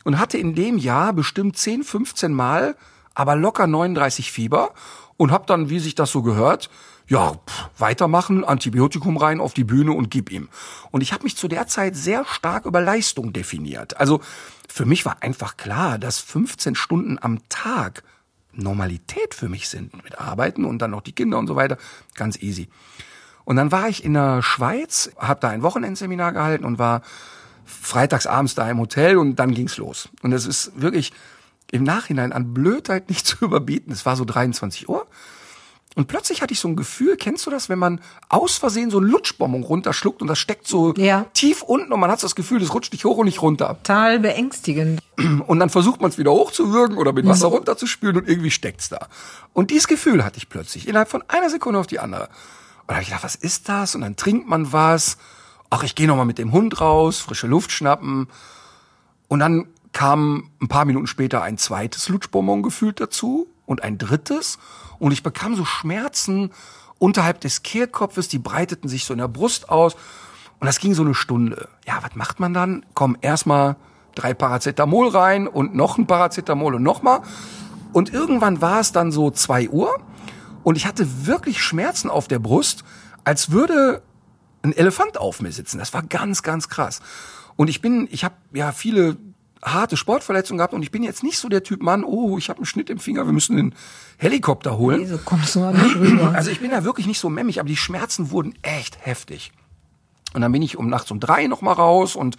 [0.05, 2.75] Und hatte in dem Jahr bestimmt 10, 15 Mal,
[3.15, 4.73] aber locker 39 Fieber.
[5.17, 6.71] Und hab dann, wie sich das so gehört,
[7.11, 10.49] ja, pff, weitermachen, Antibiotikum rein auf die Bühne und gib ihm.
[10.93, 13.97] Und ich habe mich zu der Zeit sehr stark über Leistung definiert.
[13.97, 14.21] Also
[14.69, 18.05] für mich war einfach klar, dass 15 Stunden am Tag
[18.53, 21.79] Normalität für mich sind mit Arbeiten und dann noch die Kinder und so weiter.
[22.15, 22.69] Ganz easy.
[23.45, 27.03] Und dann war ich in der Schweiz, habe da ein Wochenendseminar gehalten und war
[27.65, 30.11] freitags abends da im Hotel und dann ging's los.
[30.23, 31.13] Und es ist wirklich
[31.73, 33.93] im Nachhinein an Blödheit nicht zu überbieten.
[33.93, 35.09] Es war so 23 Uhr
[35.97, 39.01] und plötzlich hatte ich so ein Gefühl, kennst du das, wenn man aus Versehen so
[39.01, 41.27] ein Lutschbonbon runterschluckt und das steckt so ja.
[41.35, 43.77] tief unten und man hat das Gefühl, das rutscht nicht hoch und nicht runter.
[43.83, 45.01] Total beängstigend.
[45.47, 47.57] Und dann versucht man es wieder hochzuwürgen oder mit Wasser mhm.
[47.57, 49.09] runterzuspülen und irgendwie steckt's da.
[49.53, 52.23] Und dieses Gefühl hatte ich plötzlich innerhalb von einer Sekunde auf die andere.
[52.23, 53.95] Und da habe ich gedacht, was ist das?
[53.95, 55.19] Und dann trinkt man was.
[55.69, 58.29] Ach, ich gehe noch mal mit dem Hund raus, frische Luft schnappen.
[59.29, 64.59] Und dann kam ein paar Minuten später ein zweites Lutschbonbon gefühlt dazu und ein drittes
[64.99, 66.51] und ich bekam so Schmerzen
[66.99, 69.95] unterhalb des Kehlkopfes, die breiteten sich so in der Brust aus
[70.59, 71.69] und das ging so eine Stunde.
[71.87, 72.85] Ja, was macht man dann?
[72.95, 73.77] Komm, erstmal
[74.17, 77.23] drei Paracetamol rein und noch ein Paracetamol und nochmal.
[77.93, 79.97] Und irgendwann war es dann so zwei Uhr
[80.65, 82.83] und ich hatte wirklich Schmerzen auf der Brust,
[83.23, 84.03] als würde
[84.63, 85.79] ein Elefant auf mir sitzen.
[85.79, 87.01] Das war ganz, ganz krass.
[87.55, 89.17] Und ich bin, ich habe ja viele
[89.63, 92.59] harte Sportverletzungen gehabt und ich bin jetzt nicht so der Typ Mann, oh, ich habe
[92.59, 93.75] einen Schnitt im Finger, wir müssen den
[94.17, 95.01] Helikopter holen.
[95.01, 96.33] Wieso kommst du nicht rüber?
[96.35, 99.53] Also ich bin da wirklich nicht so memmig, aber die Schmerzen wurden echt heftig.
[100.33, 102.37] Und dann bin ich um nachts um drei noch mal raus und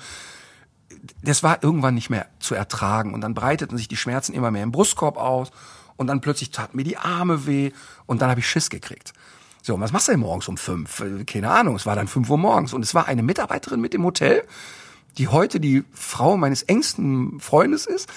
[1.24, 3.13] das war irgendwann nicht mehr zu ertragen.
[3.13, 5.51] Und dann breiteten sich die Schmerzen immer mehr im Brustkorb aus.
[5.97, 7.72] Und dann plötzlich taten mir die Arme weh.
[8.05, 9.13] Und dann habe ich Schiss gekriegt.
[9.61, 11.03] So, und was machst du denn morgens um fünf?
[11.28, 12.74] Keine Ahnung, es war dann fünf Uhr morgens.
[12.74, 14.43] Und es war eine Mitarbeiterin mit dem Hotel,
[15.18, 18.09] die heute die Frau meines engsten Freundes ist.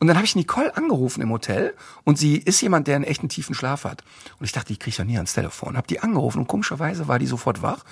[0.00, 1.74] Und dann habe ich Nicole angerufen im Hotel
[2.04, 4.04] und sie ist jemand, der einen echten tiefen Schlaf hat.
[4.38, 5.76] Und ich dachte, die kriege ich ja nie ans Telefon.
[5.76, 7.84] Hab die angerufen und komischerweise war die sofort wach.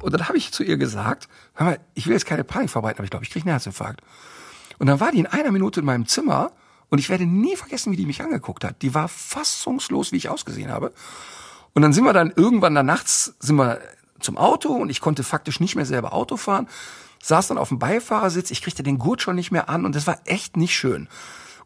[0.00, 2.98] Und dann habe ich zu ihr gesagt, hör mal, ich will jetzt keine Panik verbreiten,
[2.98, 4.00] aber ich glaube, ich kriege einen Herzinfarkt.
[4.78, 6.52] Und dann war die in einer Minute in meinem Zimmer
[6.90, 8.80] und ich werde nie vergessen, wie die mich angeguckt hat.
[8.82, 10.92] Die war fassungslos, wie ich ausgesehen habe.
[11.74, 13.80] Und dann sind wir dann irgendwann da nachts sind wir
[14.20, 16.68] zum Auto und ich konnte faktisch nicht mehr selber Auto fahren.
[17.28, 20.06] Saß dann auf dem Beifahrersitz, ich kriegte den Gurt schon nicht mehr an und das
[20.06, 21.08] war echt nicht schön.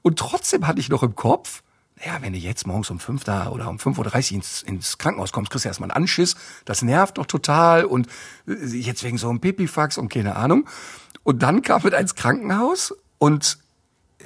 [0.02, 1.62] Und trotzdem hatte ich noch im Kopf,
[2.04, 5.30] ja, wenn du jetzt morgens um fünf da oder um 5.30 Uhr ins, ins Krankenhaus
[5.30, 6.34] kommst, kriegst du erstmal einen Anschiss.
[6.64, 8.08] Das nervt doch total und
[8.48, 10.68] äh, jetzt wegen so einem Pipifax und keine Ahnung.
[11.22, 13.58] Und dann kam wir ins Krankenhaus und
[14.18, 14.24] äh,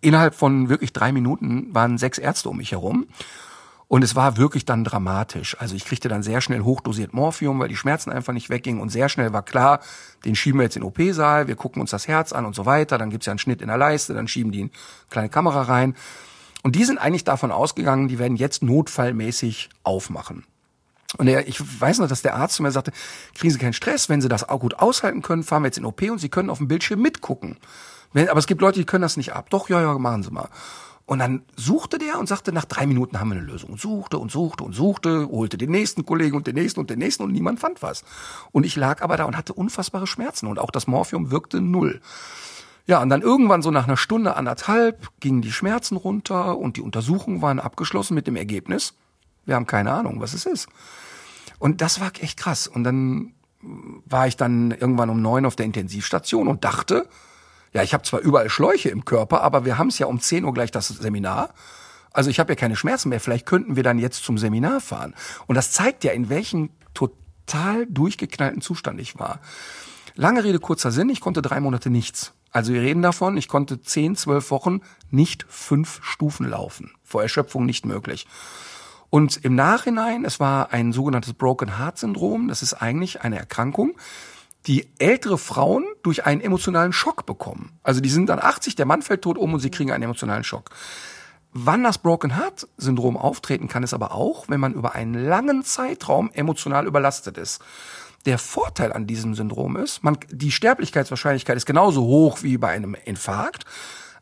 [0.00, 3.06] innerhalb von wirklich drei Minuten waren sechs Ärzte um mich herum.
[3.88, 5.56] Und es war wirklich dann dramatisch.
[5.58, 8.82] Also ich kriegte dann sehr schnell hochdosiert Morphium, weil die Schmerzen einfach nicht weggingen.
[8.82, 9.80] Und sehr schnell war klar,
[10.26, 12.66] den schieben wir jetzt in den OP-Saal, wir gucken uns das Herz an und so
[12.66, 12.98] weiter.
[12.98, 14.70] Dann gibt's ja einen Schnitt in der Leiste, dann schieben die eine
[15.08, 15.96] kleine Kamera rein.
[16.62, 20.44] Und die sind eigentlich davon ausgegangen, die werden jetzt notfallmäßig aufmachen.
[21.16, 22.92] Und er, ich weiß noch, dass der Arzt zu mir sagte,
[23.34, 25.86] kriegen Sie keinen Stress, wenn Sie das auch gut aushalten können, fahren wir jetzt in
[25.86, 27.56] OP und Sie können auf dem Bildschirm mitgucken.
[28.12, 29.48] Wenn, aber es gibt Leute, die können das nicht ab.
[29.48, 30.50] Doch, ja, ja, machen Sie mal.
[31.08, 33.70] Und dann suchte der und sagte, nach drei Minuten haben wir eine Lösung.
[33.70, 36.98] Und suchte und suchte und suchte, holte den nächsten Kollegen und den nächsten und den
[36.98, 38.04] nächsten und niemand fand was.
[38.52, 42.02] Und ich lag aber da und hatte unfassbare Schmerzen und auch das Morphium wirkte null.
[42.86, 46.82] Ja, und dann irgendwann so nach einer Stunde, anderthalb gingen die Schmerzen runter und die
[46.82, 48.92] Untersuchungen waren abgeschlossen mit dem Ergebnis,
[49.46, 50.68] wir haben keine Ahnung, was es ist.
[51.58, 52.68] Und das war echt krass.
[52.68, 53.32] Und dann
[54.04, 57.08] war ich dann irgendwann um neun auf der Intensivstation und dachte,
[57.72, 60.44] ja, ich habe zwar überall Schläuche im Körper, aber wir haben es ja um 10
[60.44, 61.50] Uhr gleich das Seminar.
[62.12, 63.20] Also ich habe ja keine Schmerzen mehr.
[63.20, 65.14] Vielleicht könnten wir dann jetzt zum Seminar fahren.
[65.46, 69.40] Und das zeigt ja, in welchem total durchgeknallten Zustand ich war.
[70.14, 72.32] Lange Rede, kurzer Sinn, ich konnte drei Monate nichts.
[72.50, 76.92] Also wir reden davon, ich konnte zehn, zwölf Wochen nicht fünf Stufen laufen.
[77.04, 78.26] Vor Erschöpfung nicht möglich.
[79.10, 82.48] Und im Nachhinein, es war ein sogenanntes Broken Heart Syndrom.
[82.48, 83.96] Das ist eigentlich eine Erkrankung,
[84.66, 87.78] die ältere Frauen durch einen emotionalen Schock bekommen.
[87.82, 90.44] Also die sind dann 80, der Mann fällt tot um und sie kriegen einen emotionalen
[90.44, 90.70] Schock.
[91.52, 95.64] Wann das Broken Heart Syndrom auftreten kann, ist aber auch, wenn man über einen langen
[95.64, 97.62] Zeitraum emotional überlastet ist.
[98.26, 102.94] Der Vorteil an diesem Syndrom ist, man, die Sterblichkeitswahrscheinlichkeit ist genauso hoch wie bei einem
[103.04, 103.64] Infarkt.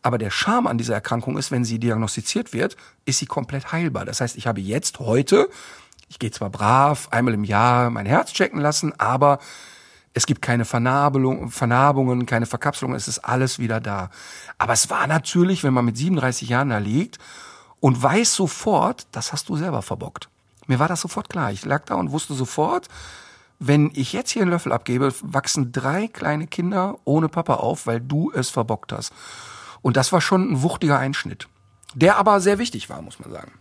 [0.02, 2.76] Aber der Charme an dieser Erkrankung ist, wenn sie diagnostiziert wird,
[3.06, 4.04] ist sie komplett heilbar.
[4.04, 5.48] Das heißt, ich habe jetzt heute,
[6.08, 9.40] ich gehe zwar brav einmal im Jahr mein Herz checken lassen, aber
[10.16, 14.08] es gibt keine Vernarbelung, Vernarbungen, keine Verkapselung, es ist alles wieder da.
[14.56, 17.18] Aber es war natürlich, wenn man mit 37 Jahren da liegt
[17.80, 20.30] und weiß sofort, das hast du selber verbockt.
[20.68, 21.52] Mir war das sofort klar.
[21.52, 22.88] Ich lag da und wusste sofort,
[23.58, 28.00] wenn ich jetzt hier einen Löffel abgebe, wachsen drei kleine Kinder ohne Papa auf, weil
[28.00, 29.12] du es verbockt hast.
[29.82, 31.46] Und das war schon ein wuchtiger Einschnitt,
[31.94, 33.52] der aber sehr wichtig war, muss man sagen.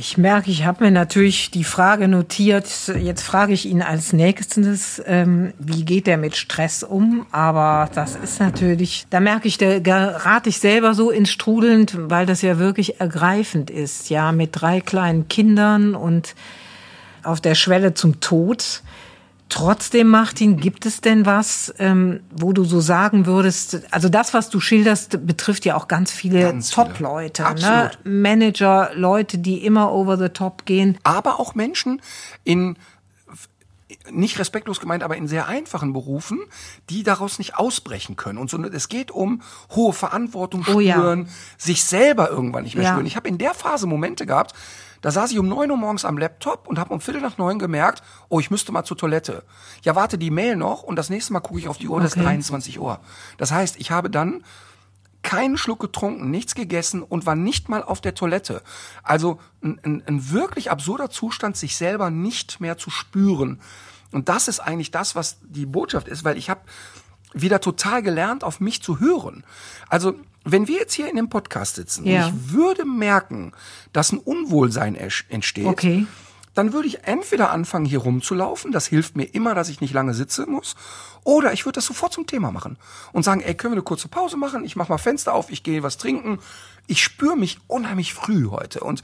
[0.00, 2.66] Ich merke, ich habe mir natürlich die Frage notiert.
[2.98, 7.26] Jetzt frage ich ihn als nächstes, ähm, wie geht er mit Stress um?
[7.32, 12.24] Aber das ist natürlich, da merke ich, da gerate ich selber so ins Strudelnd, weil
[12.24, 14.08] das ja wirklich ergreifend ist.
[14.08, 16.34] Ja, mit drei kleinen Kindern und
[17.22, 18.80] auf der Schwelle zum Tod.
[19.50, 24.48] Trotzdem, Martin, gibt es denn was, ähm, wo du so sagen würdest, also das, was
[24.48, 27.90] du schilderst, betrifft ja auch ganz viele Top-Leute, ne?
[28.04, 30.98] Manager, Leute, die immer over the top gehen.
[31.02, 32.00] Aber auch Menschen
[32.44, 32.76] in
[34.10, 36.38] nicht respektlos gemeint, aber in sehr einfachen Berufen,
[36.88, 38.38] die daraus nicht ausbrechen können.
[38.38, 39.42] Und so, es geht um
[39.74, 41.32] hohe Verantwortung spüren, oh ja.
[41.58, 42.90] sich selber irgendwann nicht mehr ja.
[42.90, 43.06] spüren.
[43.06, 44.54] Ich habe in der Phase Momente gehabt,
[45.00, 47.58] da saß ich um neun Uhr morgens am Laptop und habe um Viertel nach neun
[47.58, 49.44] gemerkt, oh, ich müsste mal zur Toilette.
[49.82, 52.04] Ja, warte die Mail noch und das nächste Mal gucke ich auf die Uhr, okay.
[52.04, 53.00] das ist 23 Uhr.
[53.38, 54.44] Das heißt, ich habe dann
[55.22, 58.62] keinen Schluck getrunken, nichts gegessen und war nicht mal auf der Toilette.
[59.02, 63.60] Also ein, ein, ein wirklich absurder Zustand, sich selber nicht mehr zu spüren.
[64.12, 66.62] Und das ist eigentlich das, was die Botschaft ist, weil ich habe
[67.32, 69.44] wieder total gelernt, auf mich zu hören.
[69.88, 70.14] Also,
[70.44, 72.26] wenn wir jetzt hier in dem Podcast sitzen Ja.
[72.26, 73.52] und ich würde merken,
[73.92, 76.06] dass ein Unwohlsein entsteht, Okay.
[76.54, 80.14] dann würde ich entweder anfangen, hier rumzulaufen, das hilft mir immer, dass ich nicht lange
[80.14, 80.76] sitzen muss,
[81.24, 82.78] oder ich würde das sofort zum Thema machen
[83.12, 84.64] und sagen, ey, können wir eine kurze Pause machen?
[84.64, 86.38] Ich mache mal Fenster auf, ich gehe was trinken.
[86.86, 89.02] Ich spüre mich unheimlich früh heute und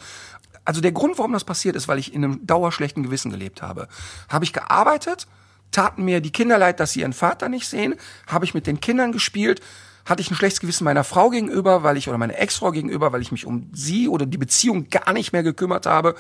[0.64, 3.86] also der Grund, warum das passiert ist, weil ich in einem dauerschlechten Gewissen gelebt habe.
[4.28, 5.28] Habe ich gearbeitet,
[5.70, 7.94] taten mir die Kinder leid, dass sie ihren Vater nicht sehen,
[8.26, 9.60] habe ich mit den Kindern gespielt,
[10.06, 13.22] hatte ich ein schlechtes Gewissen meiner Frau gegenüber, weil ich oder meiner Ex-Frau gegenüber, weil
[13.22, 16.14] ich mich um sie oder die Beziehung gar nicht mehr gekümmert habe,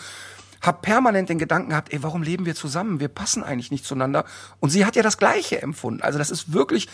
[0.60, 2.98] habe permanent den Gedanken gehabt, ey, warum leben wir zusammen?
[2.98, 4.24] Wir passen eigentlich nicht zueinander.
[4.58, 6.02] Und sie hat ja das Gleiche empfunden.
[6.02, 6.88] Also das ist wirklich,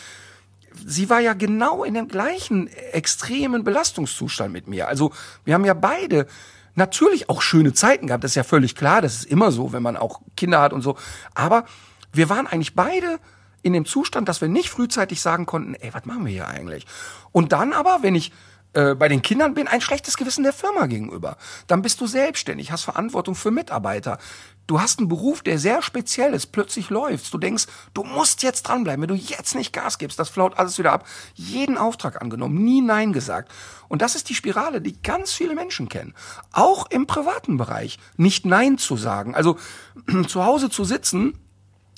[0.85, 4.89] sie war ja genau in dem gleichen extremen Belastungszustand mit mir.
[4.89, 5.13] Also
[5.45, 6.27] wir haben ja beide
[6.75, 8.25] natürlich auch schöne Zeiten gehabt.
[8.25, 9.01] Das ist ja völlig klar.
[9.01, 10.97] Das ist immer so, wenn man auch Kinder hat und so.
[11.35, 11.65] Aber
[12.13, 13.19] wir waren eigentlich beide
[13.63, 16.87] in dem Zustand, dass wir nicht frühzeitig sagen konnten, ey, was machen wir hier eigentlich?
[17.31, 18.33] Und dann aber, wenn ich
[18.75, 21.37] äh, bei den Kindern bin, ein schlechtes Gewissen der Firma gegenüber.
[21.67, 24.19] Dann bist du selbstständig, hast Verantwortung für Mitarbeiter.
[24.67, 26.53] Du hast einen Beruf, der sehr speziell ist.
[26.53, 27.31] Plötzlich läuft's.
[27.31, 29.03] Du denkst, du musst jetzt dranbleiben.
[29.03, 31.07] Wenn du jetzt nicht Gas gibst, das flaut alles wieder ab.
[31.35, 33.53] Jeden Auftrag angenommen, nie Nein gesagt.
[33.89, 36.15] Und das ist die Spirale, die ganz viele Menschen kennen.
[36.53, 37.99] Auch im privaten Bereich.
[38.17, 39.35] Nicht Nein zu sagen.
[39.35, 39.59] Also
[40.29, 41.39] zu Hause zu sitzen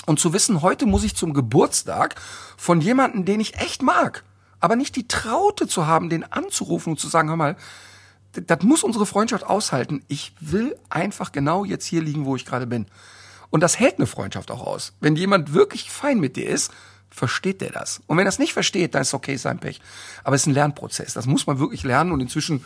[0.07, 2.15] und zu wissen, heute muss ich zum Geburtstag
[2.57, 4.25] von jemandem, den ich echt mag,
[4.61, 7.57] aber nicht die Traute zu haben, den anzurufen und zu sagen, hör mal,
[8.33, 10.03] das muss unsere Freundschaft aushalten.
[10.09, 12.87] Ich will einfach genau jetzt hier liegen, wo ich gerade bin.
[13.51, 14.95] Und das hält eine Freundschaft auch aus.
[15.01, 16.73] Wenn jemand wirklich fein mit dir ist,
[17.11, 18.01] versteht der das.
[18.09, 19.81] Und wenn er es nicht versteht, dann ist okay, sein Pech.
[20.25, 21.15] Aber es ist ein Lernprozess.
[21.15, 22.65] Das muss man wirklich lernen und inzwischen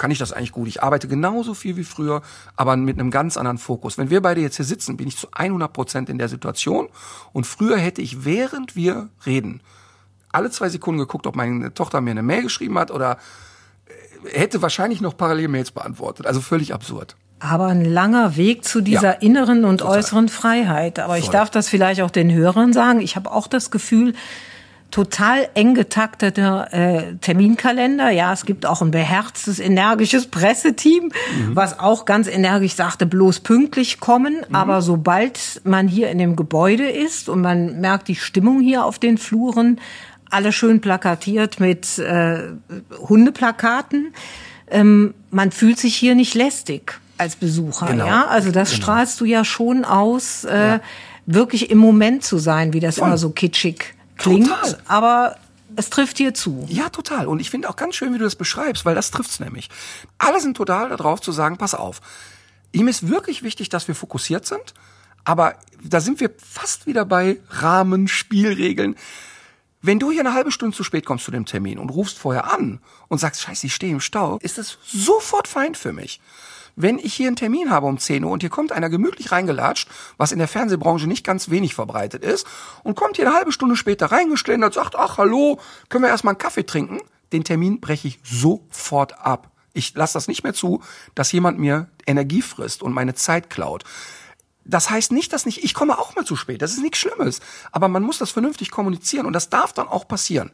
[0.00, 0.66] kann ich das eigentlich gut.
[0.66, 2.22] Ich arbeite genauso viel wie früher,
[2.56, 3.98] aber mit einem ganz anderen Fokus.
[3.98, 6.88] Wenn wir beide jetzt hier sitzen, bin ich zu 100 Prozent in der Situation
[7.34, 9.60] und früher hätte ich, während wir reden,
[10.32, 13.18] alle zwei Sekunden geguckt, ob meine Tochter mir eine Mail geschrieben hat oder
[14.24, 16.26] äh, hätte wahrscheinlich noch parallel Mails beantwortet.
[16.26, 17.14] Also völlig absurd.
[17.38, 19.98] Aber ein langer Weg zu dieser Ja, inneren und total.
[19.98, 20.98] äußeren Freiheit.
[20.98, 21.32] Aber ich Voll.
[21.32, 23.00] darf das vielleicht auch den Hörern sagen.
[23.00, 24.14] Ich habe auch das Gefühl,
[24.90, 28.10] total eng getakteter äh, Terminkalender.
[28.10, 31.56] Ja, es gibt auch ein beherztes, energisches Presseteam, Mhm.
[31.56, 34.36] was auch ganz energisch sagte, bloß pünktlich kommen.
[34.48, 34.54] Mhm.
[34.54, 38.98] Aber sobald man hier in dem Gebäude ist und man merkt die Stimmung hier auf
[38.98, 39.80] den Fluren,
[40.30, 42.48] alle schön plakatiert mit äh,
[43.08, 44.12] Hundeplakaten,
[44.70, 47.86] ähm, man fühlt sich hier nicht lästig als Besucher.
[47.86, 48.06] Genau.
[48.06, 50.78] Ja, also das strahlst du ja schon aus, äh,
[51.26, 54.48] wirklich im Moment zu sein, wie das immer so kitschig klingt.
[54.48, 54.78] Total.
[54.86, 55.36] Aber
[55.76, 56.66] es trifft dir zu.
[56.68, 57.26] Ja, total.
[57.26, 59.68] Und ich finde auch ganz schön, wie du das beschreibst, weil das trifft's nämlich.
[60.18, 62.00] Alle sind total darauf zu sagen, pass auf.
[62.72, 64.74] Ihm ist wirklich wichtig, dass wir fokussiert sind,
[65.24, 68.96] aber da sind wir fast wieder bei Rahmen, Spielregeln.
[69.82, 72.52] Wenn du hier eine halbe Stunde zu spät kommst zu dem Termin und rufst vorher
[72.52, 76.20] an und sagst, scheiße, ich stehe im Stau, ist das sofort fein für mich.
[76.76, 79.88] Wenn ich hier einen Termin habe um 10 Uhr und hier kommt einer gemütlich reingelatscht,
[80.16, 82.46] was in der Fernsehbranche nicht ganz wenig verbreitet ist,
[82.82, 86.38] und kommt hier eine halbe Stunde später reingestellt sagt, ach hallo, können wir erstmal einen
[86.38, 87.00] Kaffee trinken?
[87.32, 89.50] Den Termin breche ich sofort ab.
[89.72, 90.82] Ich lasse das nicht mehr zu,
[91.14, 93.84] dass jemand mir Energie frisst und meine Zeit klaut.
[94.70, 97.40] Das heißt nicht, dass nicht, ich komme auch mal zu spät, das ist nichts Schlimmes.
[97.72, 100.52] Aber man muss das vernünftig kommunizieren und das darf dann auch passieren.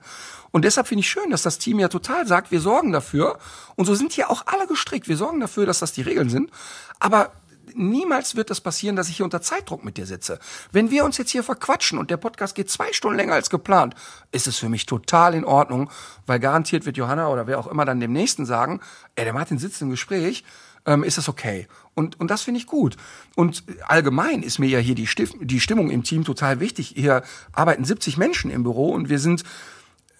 [0.52, 3.38] Und deshalb finde ich schön, dass das Team ja total sagt, wir sorgen dafür.
[3.74, 5.06] Und so sind hier auch alle gestrickt.
[5.06, 6.50] Wir sorgen dafür, dass das die Regeln sind.
[6.98, 7.32] Aber
[7.74, 10.38] niemals wird das passieren, dass ich hier unter Zeitdruck mit dir sitze.
[10.72, 13.94] Wenn wir uns jetzt hier verquatschen und der Podcast geht zwei Stunden länger als geplant,
[14.32, 15.90] ist es für mich total in Ordnung,
[16.24, 18.80] weil garantiert wird Johanna oder wer auch immer dann dem Nächsten sagen,
[19.14, 20.42] ey, der Martin sitzt im Gespräch,
[20.86, 21.66] ähm, ist das okay.
[21.94, 22.96] Und, und das finde ich gut.
[23.34, 26.94] Und allgemein ist mir ja hier die, Stif die Stimmung im Team total wichtig.
[26.96, 27.22] Hier
[27.52, 29.42] arbeiten 70 Menschen im Büro und wir sind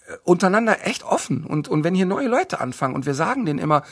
[0.07, 1.45] äh, untereinander echt offen.
[1.45, 3.83] Und, und wenn hier neue Leute anfangen und wir sagen denen immer,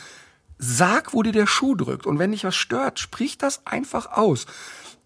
[0.57, 2.05] sag, wo dir der Schuh drückt.
[2.05, 4.45] Und wenn dich was stört, sprich das einfach aus.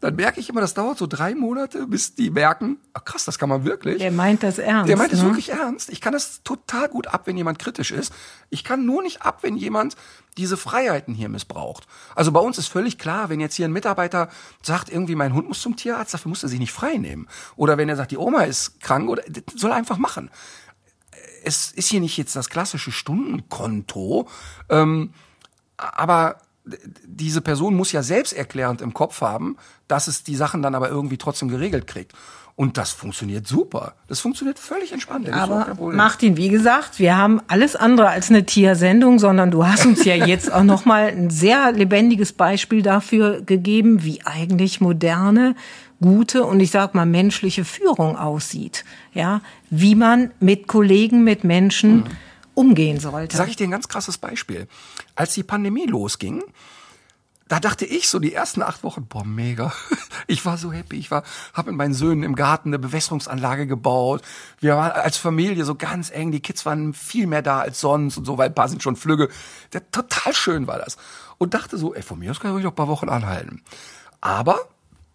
[0.02, 3.38] Dann merke ich immer, das dauert so drei Monate, bis die merken, ach krass, das
[3.38, 3.98] kann man wirklich.
[3.98, 4.88] Der meint das ernst.
[4.88, 5.26] Der meint es ne?
[5.26, 5.90] wirklich ernst.
[5.90, 8.14] Ich kann das total gut ab, wenn jemand kritisch ist.
[8.50, 9.98] Ich kann nur nicht ab, wenn jemand
[10.38, 11.86] diese Freiheiten hier missbraucht.
[12.16, 14.30] Also bei uns ist völlig klar, wenn jetzt hier ein Mitarbeiter
[14.62, 17.28] sagt, irgendwie mein Hund muss zum Tierarzt, dafür muss er sich nicht frei nehmen.
[17.58, 20.32] Oder wenn er sagt, die Oma ist krank, oder das soll er einfach machen.
[21.44, 24.30] Es ist hier nicht jetzt das klassische Stundenkonto,
[24.70, 25.14] ähm,
[25.76, 26.38] aber
[27.06, 31.18] diese Person muss ja selbsterklärend im Kopf haben, dass es die Sachen dann aber irgendwie
[31.18, 32.14] trotzdem geregelt kriegt.
[32.60, 33.94] Und das funktioniert super.
[34.10, 35.32] Das funktioniert völlig entspannt.
[35.32, 35.78] Aber.
[35.94, 40.14] Martin, wie gesagt, wir haben alles andere als eine Tiersendung, sondern du hast uns ja
[40.26, 45.56] jetzt auch noch mal ein sehr lebendiges Beispiel dafür gegeben, wie eigentlich moderne
[46.02, 48.84] gute und ich sag mal menschliche Führung aussieht.
[49.14, 52.06] Ja, wie man mit Kollegen, mit Menschen mhm.
[52.56, 53.38] umgehen sollte.
[53.38, 54.68] Sag ich dir ein ganz krasses Beispiel.
[55.20, 56.42] Als die Pandemie losging,
[57.50, 59.74] da dachte ich so die ersten acht Wochen, boah, mega.
[60.28, 60.98] Ich war so happy.
[60.98, 61.24] Ich war,
[61.54, 64.22] habe mit meinen Söhnen im Garten eine Bewässerungsanlage gebaut.
[64.60, 66.32] Wir waren als Familie so ganz eng.
[66.32, 68.96] Die Kids waren viel mehr da als sonst und so, weil ein paar sind schon
[68.96, 69.28] Flügge.
[69.74, 70.98] Der, total schön war das.
[71.38, 73.62] Und dachte so, ey, von mir aus kann ich noch ein paar Wochen anhalten.
[74.22, 74.58] Aber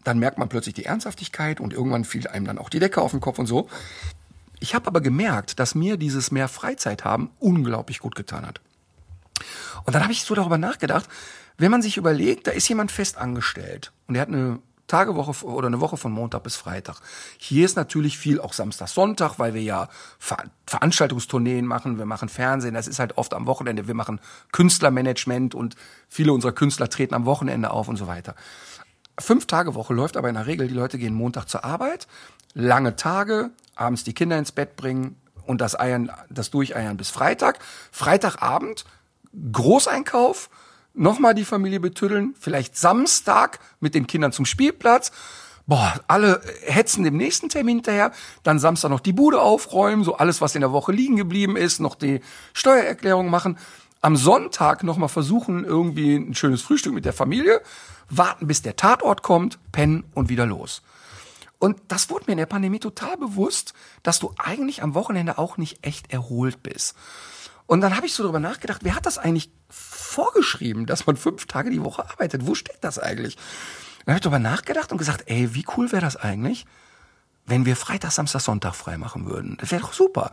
[0.02, 3.12] dann merkt man plötzlich die Ernsthaftigkeit und irgendwann fiel einem dann auch die Decke auf
[3.12, 3.68] den Kopf und so.
[4.60, 8.60] Ich habe aber gemerkt, dass mir dieses mehr Freizeit haben unglaublich gut getan hat.
[9.84, 11.08] Und dann habe ich so darüber nachgedacht,
[11.56, 15.68] wenn man sich überlegt, da ist jemand fest angestellt und er hat eine Tagewoche oder
[15.68, 16.96] eine Woche von Montag bis Freitag.
[17.38, 19.88] Hier ist natürlich viel auch Samstag, Sonntag, weil wir ja
[20.18, 20.36] Ver
[20.66, 24.20] Veranstaltungstourneen machen, wir machen Fernsehen, das ist halt oft am Wochenende, wir machen
[24.52, 25.76] Künstlermanagement und
[26.08, 28.34] viele unserer Künstler treten am Wochenende auf und so weiter.
[29.18, 32.06] Fünf Tage Woche läuft aber in der Regel, die Leute gehen Montag zur Arbeit,
[32.52, 35.16] lange Tage, abends die Kinder ins Bett bringen
[35.46, 37.58] und das Eiern, das Durcheiern bis Freitag.
[37.92, 38.84] Freitagabend,
[39.52, 40.50] Großeinkauf,
[40.94, 45.12] nochmal die Familie betüddeln, vielleicht Samstag mit den Kindern zum Spielplatz.
[45.66, 48.12] Boah, alle hetzen dem nächsten Termin hinterher,
[48.42, 51.80] dann Samstag noch die Bude aufräumen, so alles, was in der Woche liegen geblieben ist,
[51.80, 52.20] noch die
[52.52, 53.58] Steuererklärung machen.
[54.02, 57.62] Am Sonntag nochmal versuchen, irgendwie ein schönes Frühstück mit der Familie,
[58.10, 60.82] warten, bis der Tatort kommt, pennen und wieder los.
[61.58, 65.56] Und das wurde mir in der Pandemie total bewusst, dass du eigentlich am Wochenende auch
[65.56, 66.94] nicht echt erholt bist.
[67.66, 71.46] Und dann habe ich so darüber nachgedacht, wer hat das eigentlich vorgeschrieben, dass man fünf
[71.46, 72.46] Tage die Woche arbeitet?
[72.46, 73.36] Wo steht das eigentlich?
[74.04, 76.66] Dann habe ich darüber nachgedacht und gesagt, ey, wie cool wäre das eigentlich,
[77.46, 79.56] wenn wir Freitag, Samstag, Sonntag frei machen würden?
[79.60, 80.30] Das wäre doch super.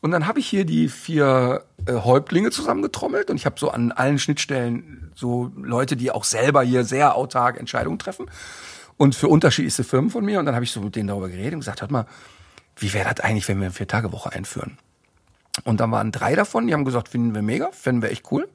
[0.00, 3.90] Und dann habe ich hier die vier äh, Häuptlinge zusammengetrommelt und ich habe so an
[3.90, 8.26] allen Schnittstellen so Leute, die auch selber hier sehr autark Entscheidungen treffen
[8.96, 10.38] und für unterschiedlichste Firmen von mir.
[10.38, 12.06] Und dann habe ich so mit denen darüber geredet und gesagt, hört mal,
[12.76, 14.76] wie wäre das eigentlich, wenn wir eine Vier-Tage-Woche einführen?
[15.62, 18.48] Und dann waren drei davon, die haben gesagt, finden wir mega, finden wir echt cool.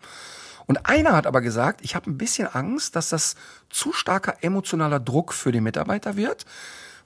[0.65, 3.35] Und einer hat aber gesagt, ich habe ein bisschen Angst, dass das
[3.69, 6.45] zu starker emotionaler Druck für die Mitarbeiter wird,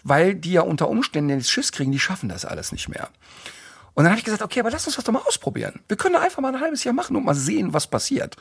[0.03, 3.09] weil die ja unter Umständen den Schiss kriegen, die schaffen das alles nicht mehr.
[3.93, 5.79] Und dann habe ich gesagt, okay, aber lass uns das doch mal ausprobieren.
[5.87, 8.35] Wir können einfach mal ein halbes Jahr machen und mal sehen, was passiert.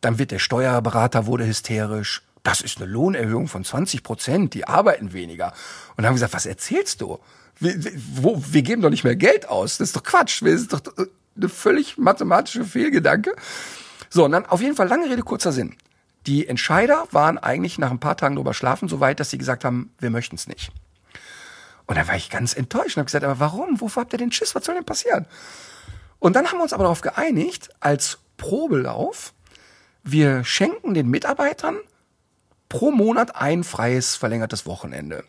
[0.00, 2.22] Dann wird der Steuerberater wurde hysterisch.
[2.42, 5.52] Das ist eine Lohnerhöhung von 20 Prozent, die arbeiten weniger.
[5.90, 7.20] Und dann haben wir gesagt, was erzählst du?
[7.58, 7.74] Wir,
[8.14, 9.78] wo, wir geben doch nicht mehr Geld aus.
[9.78, 10.42] Das ist doch Quatsch.
[10.42, 11.06] Das ist doch äh,
[11.36, 13.34] eine völlig mathematische Fehlgedanke.
[14.10, 15.76] So, und dann auf jeden Fall lange Rede, kurzer Sinn.
[16.26, 19.64] Die Entscheider waren eigentlich nach ein paar Tagen drüber schlafen so weit, dass sie gesagt
[19.64, 20.70] haben, wir möchten es nicht.
[21.86, 23.80] Und dann war ich ganz enttäuscht und habe gesagt, aber warum?
[23.80, 24.54] Wovor habt ihr denn Schiss?
[24.54, 25.26] Was soll denn passieren?
[26.18, 29.32] Und dann haben wir uns aber darauf geeinigt, als Probelauf,
[30.04, 31.76] wir schenken den Mitarbeitern
[32.68, 35.24] pro Monat ein freies verlängertes Wochenende.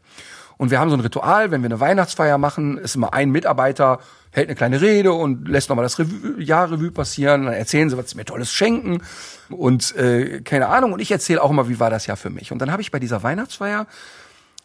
[0.58, 4.00] Und wir haben so ein Ritual, wenn wir eine Weihnachtsfeier machen, ist immer ein Mitarbeiter,
[4.32, 7.46] hält eine kleine Rede und lässt nochmal das Revue, Jahr Revue passieren.
[7.46, 9.02] Dann erzählen sie, was sie mir Tolles schenken.
[9.50, 10.94] Und äh, keine Ahnung.
[10.94, 12.52] Und ich erzähle auch immer, wie war das Jahr für mich.
[12.52, 13.88] Und dann habe ich bei dieser Weihnachtsfeier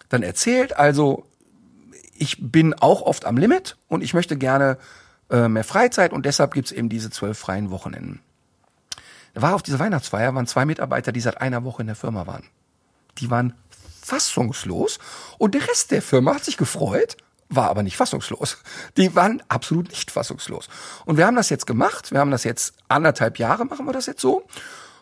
[0.08, 1.26] dann erzählt, also
[2.16, 4.78] ich bin auch oft am Limit und ich möchte gerne
[5.30, 8.20] äh, mehr Freizeit und deshalb gibt's eben diese zwölf freien Wochenenden.
[9.34, 12.26] Da war auf dieser Weihnachtsfeier waren zwei Mitarbeiter, die seit einer Woche in der Firma
[12.26, 12.44] waren.
[13.18, 13.54] Die waren
[14.08, 14.98] fassungslos
[15.38, 17.16] und der Rest der Firma hat sich gefreut,
[17.48, 18.58] war aber nicht fassungslos.
[18.96, 20.68] Die waren absolut nicht fassungslos.
[21.06, 22.12] Und wir haben das jetzt gemacht.
[22.12, 24.44] Wir haben das jetzt anderthalb Jahre machen wir das jetzt so.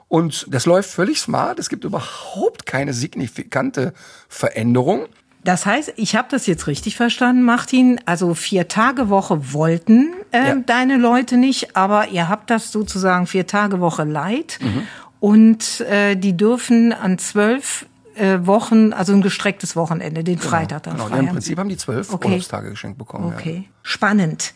[0.09, 1.59] Und das läuft völlig smart.
[1.59, 3.93] Es gibt überhaupt keine signifikante
[4.29, 5.07] Veränderung.
[5.43, 8.01] Das heißt, ich habe das jetzt richtig verstanden, Martin.
[8.05, 10.55] Also vier Tage Woche wollten äh, ja.
[10.55, 14.59] deine Leute nicht, aber ihr habt das sozusagen vier Tage Woche leid.
[14.61, 14.87] Mhm.
[15.21, 17.87] Und äh, die dürfen an zwölf
[18.17, 21.15] äh, Wochen, also ein gestrecktes Wochenende, den genau, Freitag dann genau.
[21.17, 22.29] Im Prinzip haben die zwölf okay.
[22.29, 23.33] Urlaubstage geschenkt bekommen.
[23.35, 23.75] Okay, ja.
[23.83, 24.55] spannend.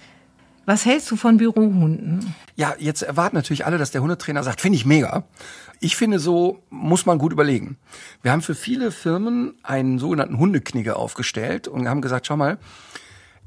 [0.66, 2.35] Was hältst du von Bürohunden?
[2.55, 5.24] Ja, jetzt erwarten natürlich alle, dass der Hundetrainer sagt, finde ich mega.
[5.81, 7.77] Ich finde, so muss man gut überlegen.
[8.23, 12.59] Wir haben für viele Firmen einen sogenannten Hundeknigge aufgestellt und haben gesagt, schau mal,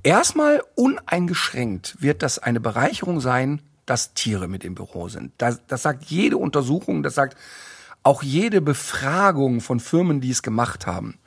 [0.01, 5.31] erstmal uneingeschränkt wird das eine Bereicherung sein, dass Tiere mit im Büro sind.
[5.37, 7.37] Das, das sagt jede Untersuchung, das sagt
[8.03, 11.17] auch jede Befragung von Firmen, die es gemacht haben.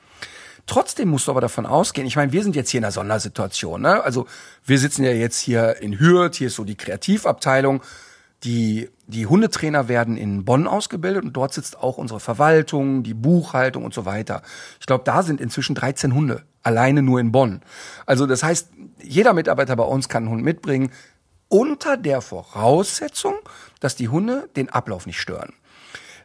[0.67, 3.81] Trotzdem musst du aber davon ausgehen, ich meine, wir sind jetzt hier in einer Sondersituation.
[3.81, 4.03] Ne?
[4.03, 4.27] Also
[4.65, 7.81] wir sitzen ja jetzt hier in Hürth, hier ist so die Kreativabteilung.
[8.43, 13.83] Die, die Hundetrainer werden in Bonn ausgebildet und dort sitzt auch unsere Verwaltung, die Buchhaltung
[13.83, 14.43] und so weiter.
[14.79, 17.61] Ich glaube, da sind inzwischen 13 Hunde, alleine nur in Bonn.
[18.05, 18.69] Also das heißt,
[19.01, 20.91] jeder Mitarbeiter bei uns kann einen Hund mitbringen,
[21.47, 23.35] unter der Voraussetzung,
[23.79, 25.53] dass die Hunde den Ablauf nicht stören.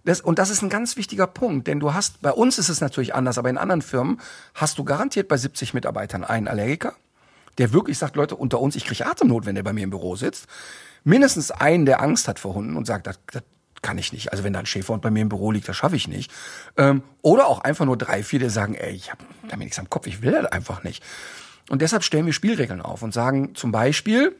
[0.04, 2.80] Das, und das ist ein ganz wichtiger Punkt, denn du hast, bei uns ist es
[2.80, 4.20] natürlich anders, aber in anderen Firmen
[4.54, 6.94] hast du garantiert bei 70 Mitarbeitern einen Allergiker,
[7.58, 10.16] der wirklich sagt, Leute, unter uns, ich kriege Atemnot, wenn der bei mir im Büro
[10.16, 10.46] sitzt.
[11.04, 13.42] Mindestens einen, der Angst hat vor Hunden und sagt, das, das
[13.82, 14.32] kann ich nicht.
[14.32, 16.32] Also wenn da ein Schäferhund bei mir im Büro liegt, das schaffe ich nicht.
[16.76, 19.78] Ähm, oder auch einfach nur drei, vier, die sagen, ey, ich habe da mir nichts
[19.78, 21.02] am Kopf, ich will das einfach nicht.
[21.68, 24.34] Und deshalb stellen wir Spielregeln auf und sagen zum Beispiel,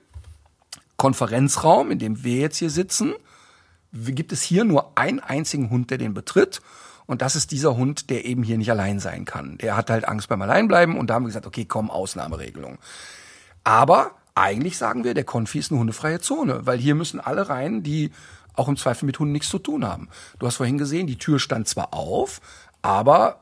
[0.96, 3.14] Konferenzraum, in dem wir jetzt hier sitzen,
[3.92, 6.60] gibt es hier nur einen einzigen Hund, der den betritt.
[7.06, 9.58] Und das ist dieser Hund, der eben hier nicht allein sein kann.
[9.58, 12.78] Der hat halt Angst beim Alleinbleiben und da haben wir gesagt, okay, komm, Ausnahmeregelung.
[13.64, 17.82] Aber eigentlich sagen wir, der Konfi ist eine hundefreie Zone, weil hier müssen alle rein,
[17.82, 18.12] die
[18.54, 20.08] auch im Zweifel mit Hunden nichts zu tun haben.
[20.38, 22.40] Du hast vorhin gesehen, die Tür stand zwar auf,
[22.82, 23.40] aber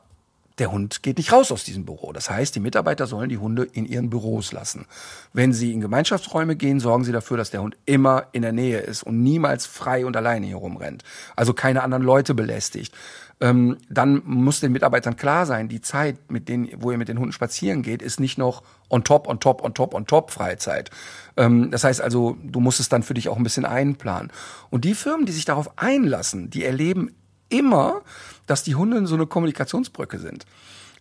[0.60, 2.12] der Hund geht nicht raus aus diesem Büro.
[2.12, 4.86] Das heißt, die Mitarbeiter sollen die Hunde in ihren Büros lassen.
[5.32, 8.78] Wenn sie in Gemeinschaftsräume gehen, sorgen sie dafür, dass der Hund immer in der Nähe
[8.78, 11.02] ist und niemals frei und alleine hier rumrennt.
[11.34, 12.94] Also keine anderen Leute belästigt.
[13.42, 17.18] Ähm, dann muss den Mitarbeitern klar sein, die Zeit, mit denen, wo ihr mit den
[17.18, 20.90] Hunden spazieren geht, ist nicht noch on top, on top, on top, on top Freizeit.
[21.38, 24.30] Ähm, das heißt also, du musst es dann für dich auch ein bisschen einplanen.
[24.68, 27.14] Und die Firmen, die sich darauf einlassen, die erleben
[27.48, 28.02] immer,
[28.50, 30.44] dass die Hunde so eine Kommunikationsbrücke sind.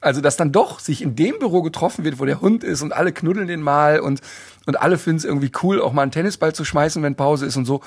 [0.01, 2.93] Also, dass dann doch sich in dem Büro getroffen wird, wo der Hund ist und
[2.93, 4.21] alle knuddeln den mal und,
[4.65, 7.57] und alle finden es irgendwie cool, auch mal einen Tennisball zu schmeißen, wenn Pause ist
[7.57, 7.81] und so.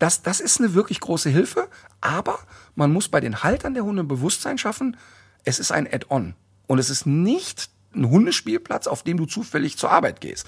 [0.00, 1.68] Das, das ist eine wirklich große Hilfe,
[2.00, 2.40] aber
[2.74, 4.96] man muss bei den Haltern der Hunde ein Bewusstsein schaffen,
[5.44, 6.34] es ist ein Add-on.
[6.66, 10.46] Und es ist nicht ein Hundespielplatz, auf dem du zufällig zur Arbeit gehst.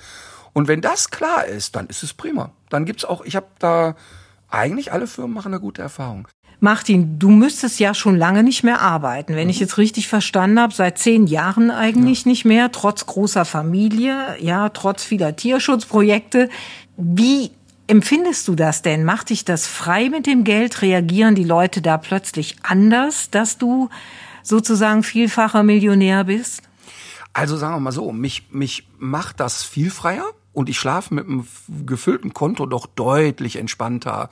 [0.52, 2.52] Und wenn das klar ist, dann ist es prima.
[2.70, 3.94] Dann gibt's auch, ich habe da,
[4.48, 6.28] eigentlich alle Firmen machen eine gute Erfahrung.
[6.64, 9.36] Martin, du müsstest ja schon lange nicht mehr arbeiten.
[9.36, 12.30] Wenn ich jetzt richtig verstanden habe, seit zehn Jahren eigentlich ja.
[12.30, 16.48] nicht mehr, trotz großer Familie, ja, trotz vieler Tierschutzprojekte.
[16.96, 17.50] Wie
[17.86, 19.04] empfindest du das denn?
[19.04, 20.80] Macht dich das frei mit dem Geld?
[20.80, 23.90] Reagieren die Leute da plötzlich anders, dass du
[24.42, 26.62] sozusagen vielfacher Millionär bist?
[27.34, 30.24] Also sagen wir mal so, mich, mich macht das viel freier
[30.54, 31.46] und ich schlafe mit einem
[31.84, 34.30] gefüllten Konto doch deutlich entspannter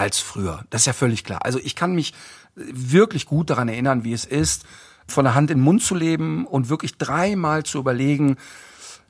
[0.00, 0.64] als früher.
[0.70, 1.44] Das ist ja völlig klar.
[1.44, 2.14] Also ich kann mich
[2.54, 4.64] wirklich gut daran erinnern, wie es ist,
[5.06, 8.36] von der Hand in den Mund zu leben und wirklich dreimal zu überlegen,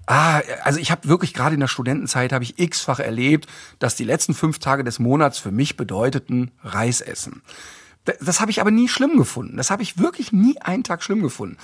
[0.07, 3.47] Ah, also ich habe wirklich gerade in der Studentenzeit habe ich x-fach erlebt,
[3.79, 7.43] dass die letzten fünf Tage des Monats für mich bedeuteten Reis essen.
[8.21, 9.57] Das habe ich aber nie schlimm gefunden.
[9.57, 11.59] Das habe ich wirklich nie einen Tag schlimm gefunden.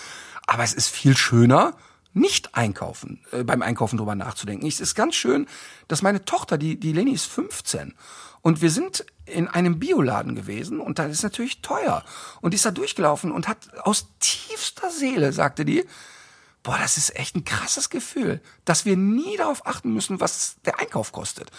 [0.47, 1.75] Aber es ist viel schöner,
[2.13, 4.67] nicht einkaufen, äh, beim Einkaufen drüber nachzudenken.
[4.67, 5.47] Es ist ganz schön,
[5.89, 7.95] dass meine Tochter, die, die Leni ist 15
[8.43, 12.05] und wir sind in einem Bioladen gewesen und da ist natürlich teuer.
[12.41, 15.85] Und die ist da durchgelaufen und hat aus tiefster Seele, sagte die,
[16.63, 20.81] boah, das ist echt ein krasses Gefühl, dass wir nie darauf achten müssen, was der
[20.81, 21.51] Einkauf kostet.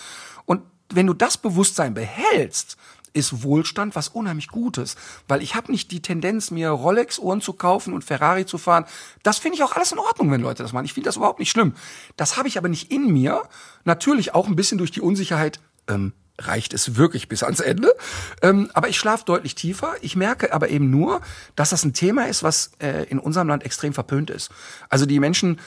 [0.45, 0.61] Und
[0.91, 2.77] wenn du das Bewusstsein behältst,
[3.14, 4.95] ist Wohlstand was unheimlich Gutes,
[5.27, 8.85] weil ich habe nicht die Tendenz, mir Rolex-Uhren zu kaufen und Ferrari zu fahren.
[9.23, 10.85] Das finde ich auch alles in Ordnung, wenn Leute das machen.
[10.85, 11.73] Ich finde das überhaupt nicht schlimm.
[12.15, 13.44] Das habe ich aber nicht in mir.
[13.85, 15.60] Natürlich auch ein bisschen durch die Unsicherheit.
[15.88, 17.95] Ähm, reicht es wirklich bis ans Ende.
[18.41, 19.95] Ähm, aber ich schlafe deutlich tiefer.
[20.01, 21.22] Ich merke aber eben nur,
[21.55, 24.51] dass das ein Thema ist, was äh, in unserem Land extrem verpönt ist.
[24.89, 25.59] Also die Menschen äh,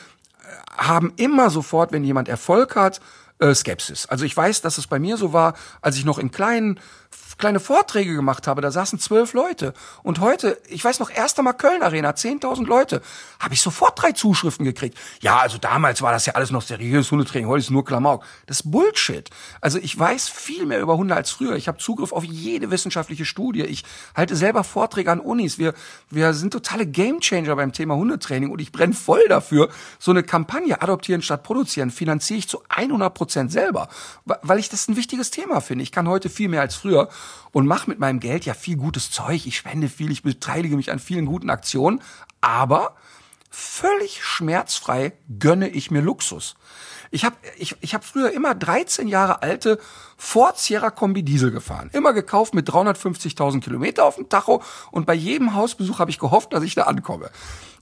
[0.76, 3.00] haben immer sofort, wenn jemand Erfolg hat,
[3.40, 4.06] äh, Skepsis.
[4.06, 6.80] Also ich weiß, dass es bei mir so war, als ich noch in kleinen
[7.40, 9.72] kleine Vorträge gemacht habe, da saßen zwölf Leute.
[10.02, 13.02] Und heute, ich weiß noch, erst einmal Köln Arena, 10.000 Leute,
[13.40, 14.96] habe ich sofort drei Zuschriften gekriegt.
[15.20, 18.24] Ja, also damals war das ja alles noch seriös Hundetraining, heute ist nur Klamauk.
[18.46, 19.30] Das ist Bullshit.
[19.60, 21.56] Also ich weiß viel mehr über Hunde als früher.
[21.56, 23.62] Ich habe Zugriff auf jede wissenschaftliche Studie.
[23.62, 23.84] Ich
[24.14, 25.58] halte selber Vorträge an Unis.
[25.58, 25.74] Wir,
[26.10, 29.70] wir sind totale Gamechanger beim Thema Hundetraining und ich brenne voll dafür.
[29.98, 33.88] So eine Kampagne, adoptieren statt produzieren, finanziere ich zu 100 Prozent selber,
[34.24, 35.82] weil ich das ein wichtiges Thema finde.
[35.82, 37.08] Ich kann heute viel mehr als früher
[37.52, 39.46] und mache mit meinem Geld ja viel gutes Zeug.
[39.46, 42.02] Ich spende viel, ich beteilige mich an vielen guten Aktionen,
[42.40, 42.96] aber
[43.50, 46.54] völlig schmerzfrei gönne ich mir Luxus.
[47.10, 49.80] Ich habe ich, ich hab früher immer 13 Jahre alte
[50.16, 51.90] Ford Sierra Kombi Diesel gefahren.
[51.92, 54.62] Immer gekauft mit 350.000 Kilometer auf dem Tacho
[54.92, 57.30] und bei jedem Hausbesuch habe ich gehofft, dass ich da ankomme.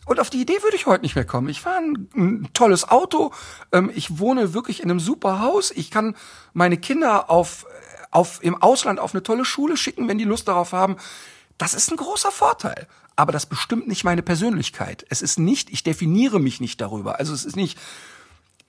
[0.09, 1.49] Und auf die Idee würde ich heute nicht mehr kommen.
[1.49, 3.33] Ich fahre ein, ein tolles Auto,
[3.73, 6.17] ähm, ich wohne wirklich in einem super Haus, ich kann
[6.53, 7.67] meine Kinder auf
[8.11, 10.97] auf, im Ausland auf eine tolle Schule schicken, wenn die Lust darauf haben.
[11.59, 12.87] Das ist ein großer Vorteil.
[13.17, 15.05] Aber das bestimmt nicht meine Persönlichkeit.
[15.09, 17.19] Es ist nicht, ich definiere mich nicht darüber.
[17.19, 17.79] Also es ist nicht,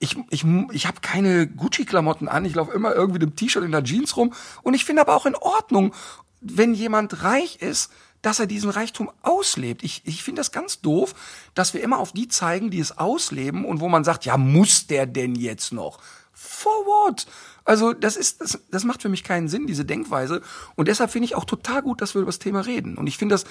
[0.00, 3.70] ich, ich, ich habe keine Gucci-Klamotten an, ich laufe immer irgendwie mit dem T-Shirt in
[3.70, 4.32] der Jeans rum.
[4.62, 5.94] Und ich finde aber auch in Ordnung,
[6.40, 7.92] wenn jemand reich ist,
[8.22, 9.82] dass er diesen Reichtum auslebt.
[9.82, 11.14] Ich, ich finde das ganz doof,
[11.54, 14.86] dass wir immer auf die zeigen, die es ausleben und wo man sagt, ja, muss
[14.86, 15.98] der denn jetzt noch?
[16.32, 17.26] For what?
[17.64, 20.42] Also das ist, das, das macht für mich keinen Sinn, diese Denkweise.
[20.74, 22.96] Und deshalb finde ich auch total gut, dass wir über das Thema reden.
[22.96, 23.44] Und ich finde das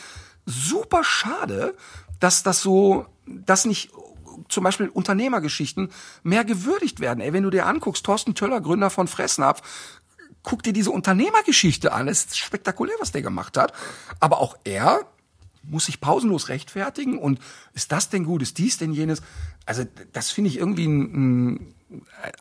[0.45, 1.75] super schade,
[2.19, 3.91] dass das so, dass nicht
[4.47, 5.89] zum Beispiel Unternehmergeschichten
[6.23, 7.19] mehr gewürdigt werden.
[7.19, 9.61] Ey, wenn du dir anguckst, Thorsten Töller, Gründer von Fressnapf,
[10.43, 12.07] guck dir diese Unternehmergeschichte an.
[12.07, 13.73] Es ist spektakulär, was der gemacht hat.
[14.19, 15.01] Aber auch er
[15.63, 17.39] muss sich pausenlos rechtfertigen und
[17.73, 19.21] ist das denn gut, ist dies denn jenes?
[19.65, 19.83] Also
[20.13, 21.75] das finde ich irgendwie ein, ein,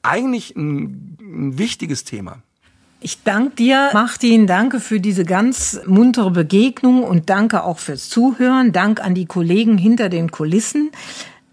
[0.03, 2.43] eigentlich ein, ein wichtiges Thema.
[3.01, 8.73] Ich danke dir, Martin, danke für diese ganz muntere Begegnung und danke auch fürs Zuhören.
[8.73, 10.91] Dank an die Kollegen hinter den Kulissen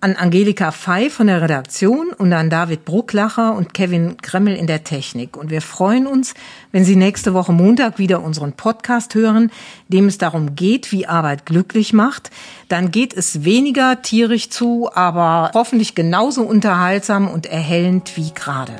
[0.01, 4.84] an Angelika Fey von der Redaktion und an David Brucklacher und Kevin Kremmel in der
[4.84, 5.35] Technik.
[5.35, 6.34] Und wir freuen uns,
[6.72, 9.51] wenn Sie nächste Woche Montag wieder unseren Podcast hören,
[9.88, 12.30] dem es darum geht, wie Arbeit glücklich macht.
[12.67, 18.76] Dann geht es weniger tierisch zu, aber hoffentlich genauso unterhaltsam und erhellend wie gerade.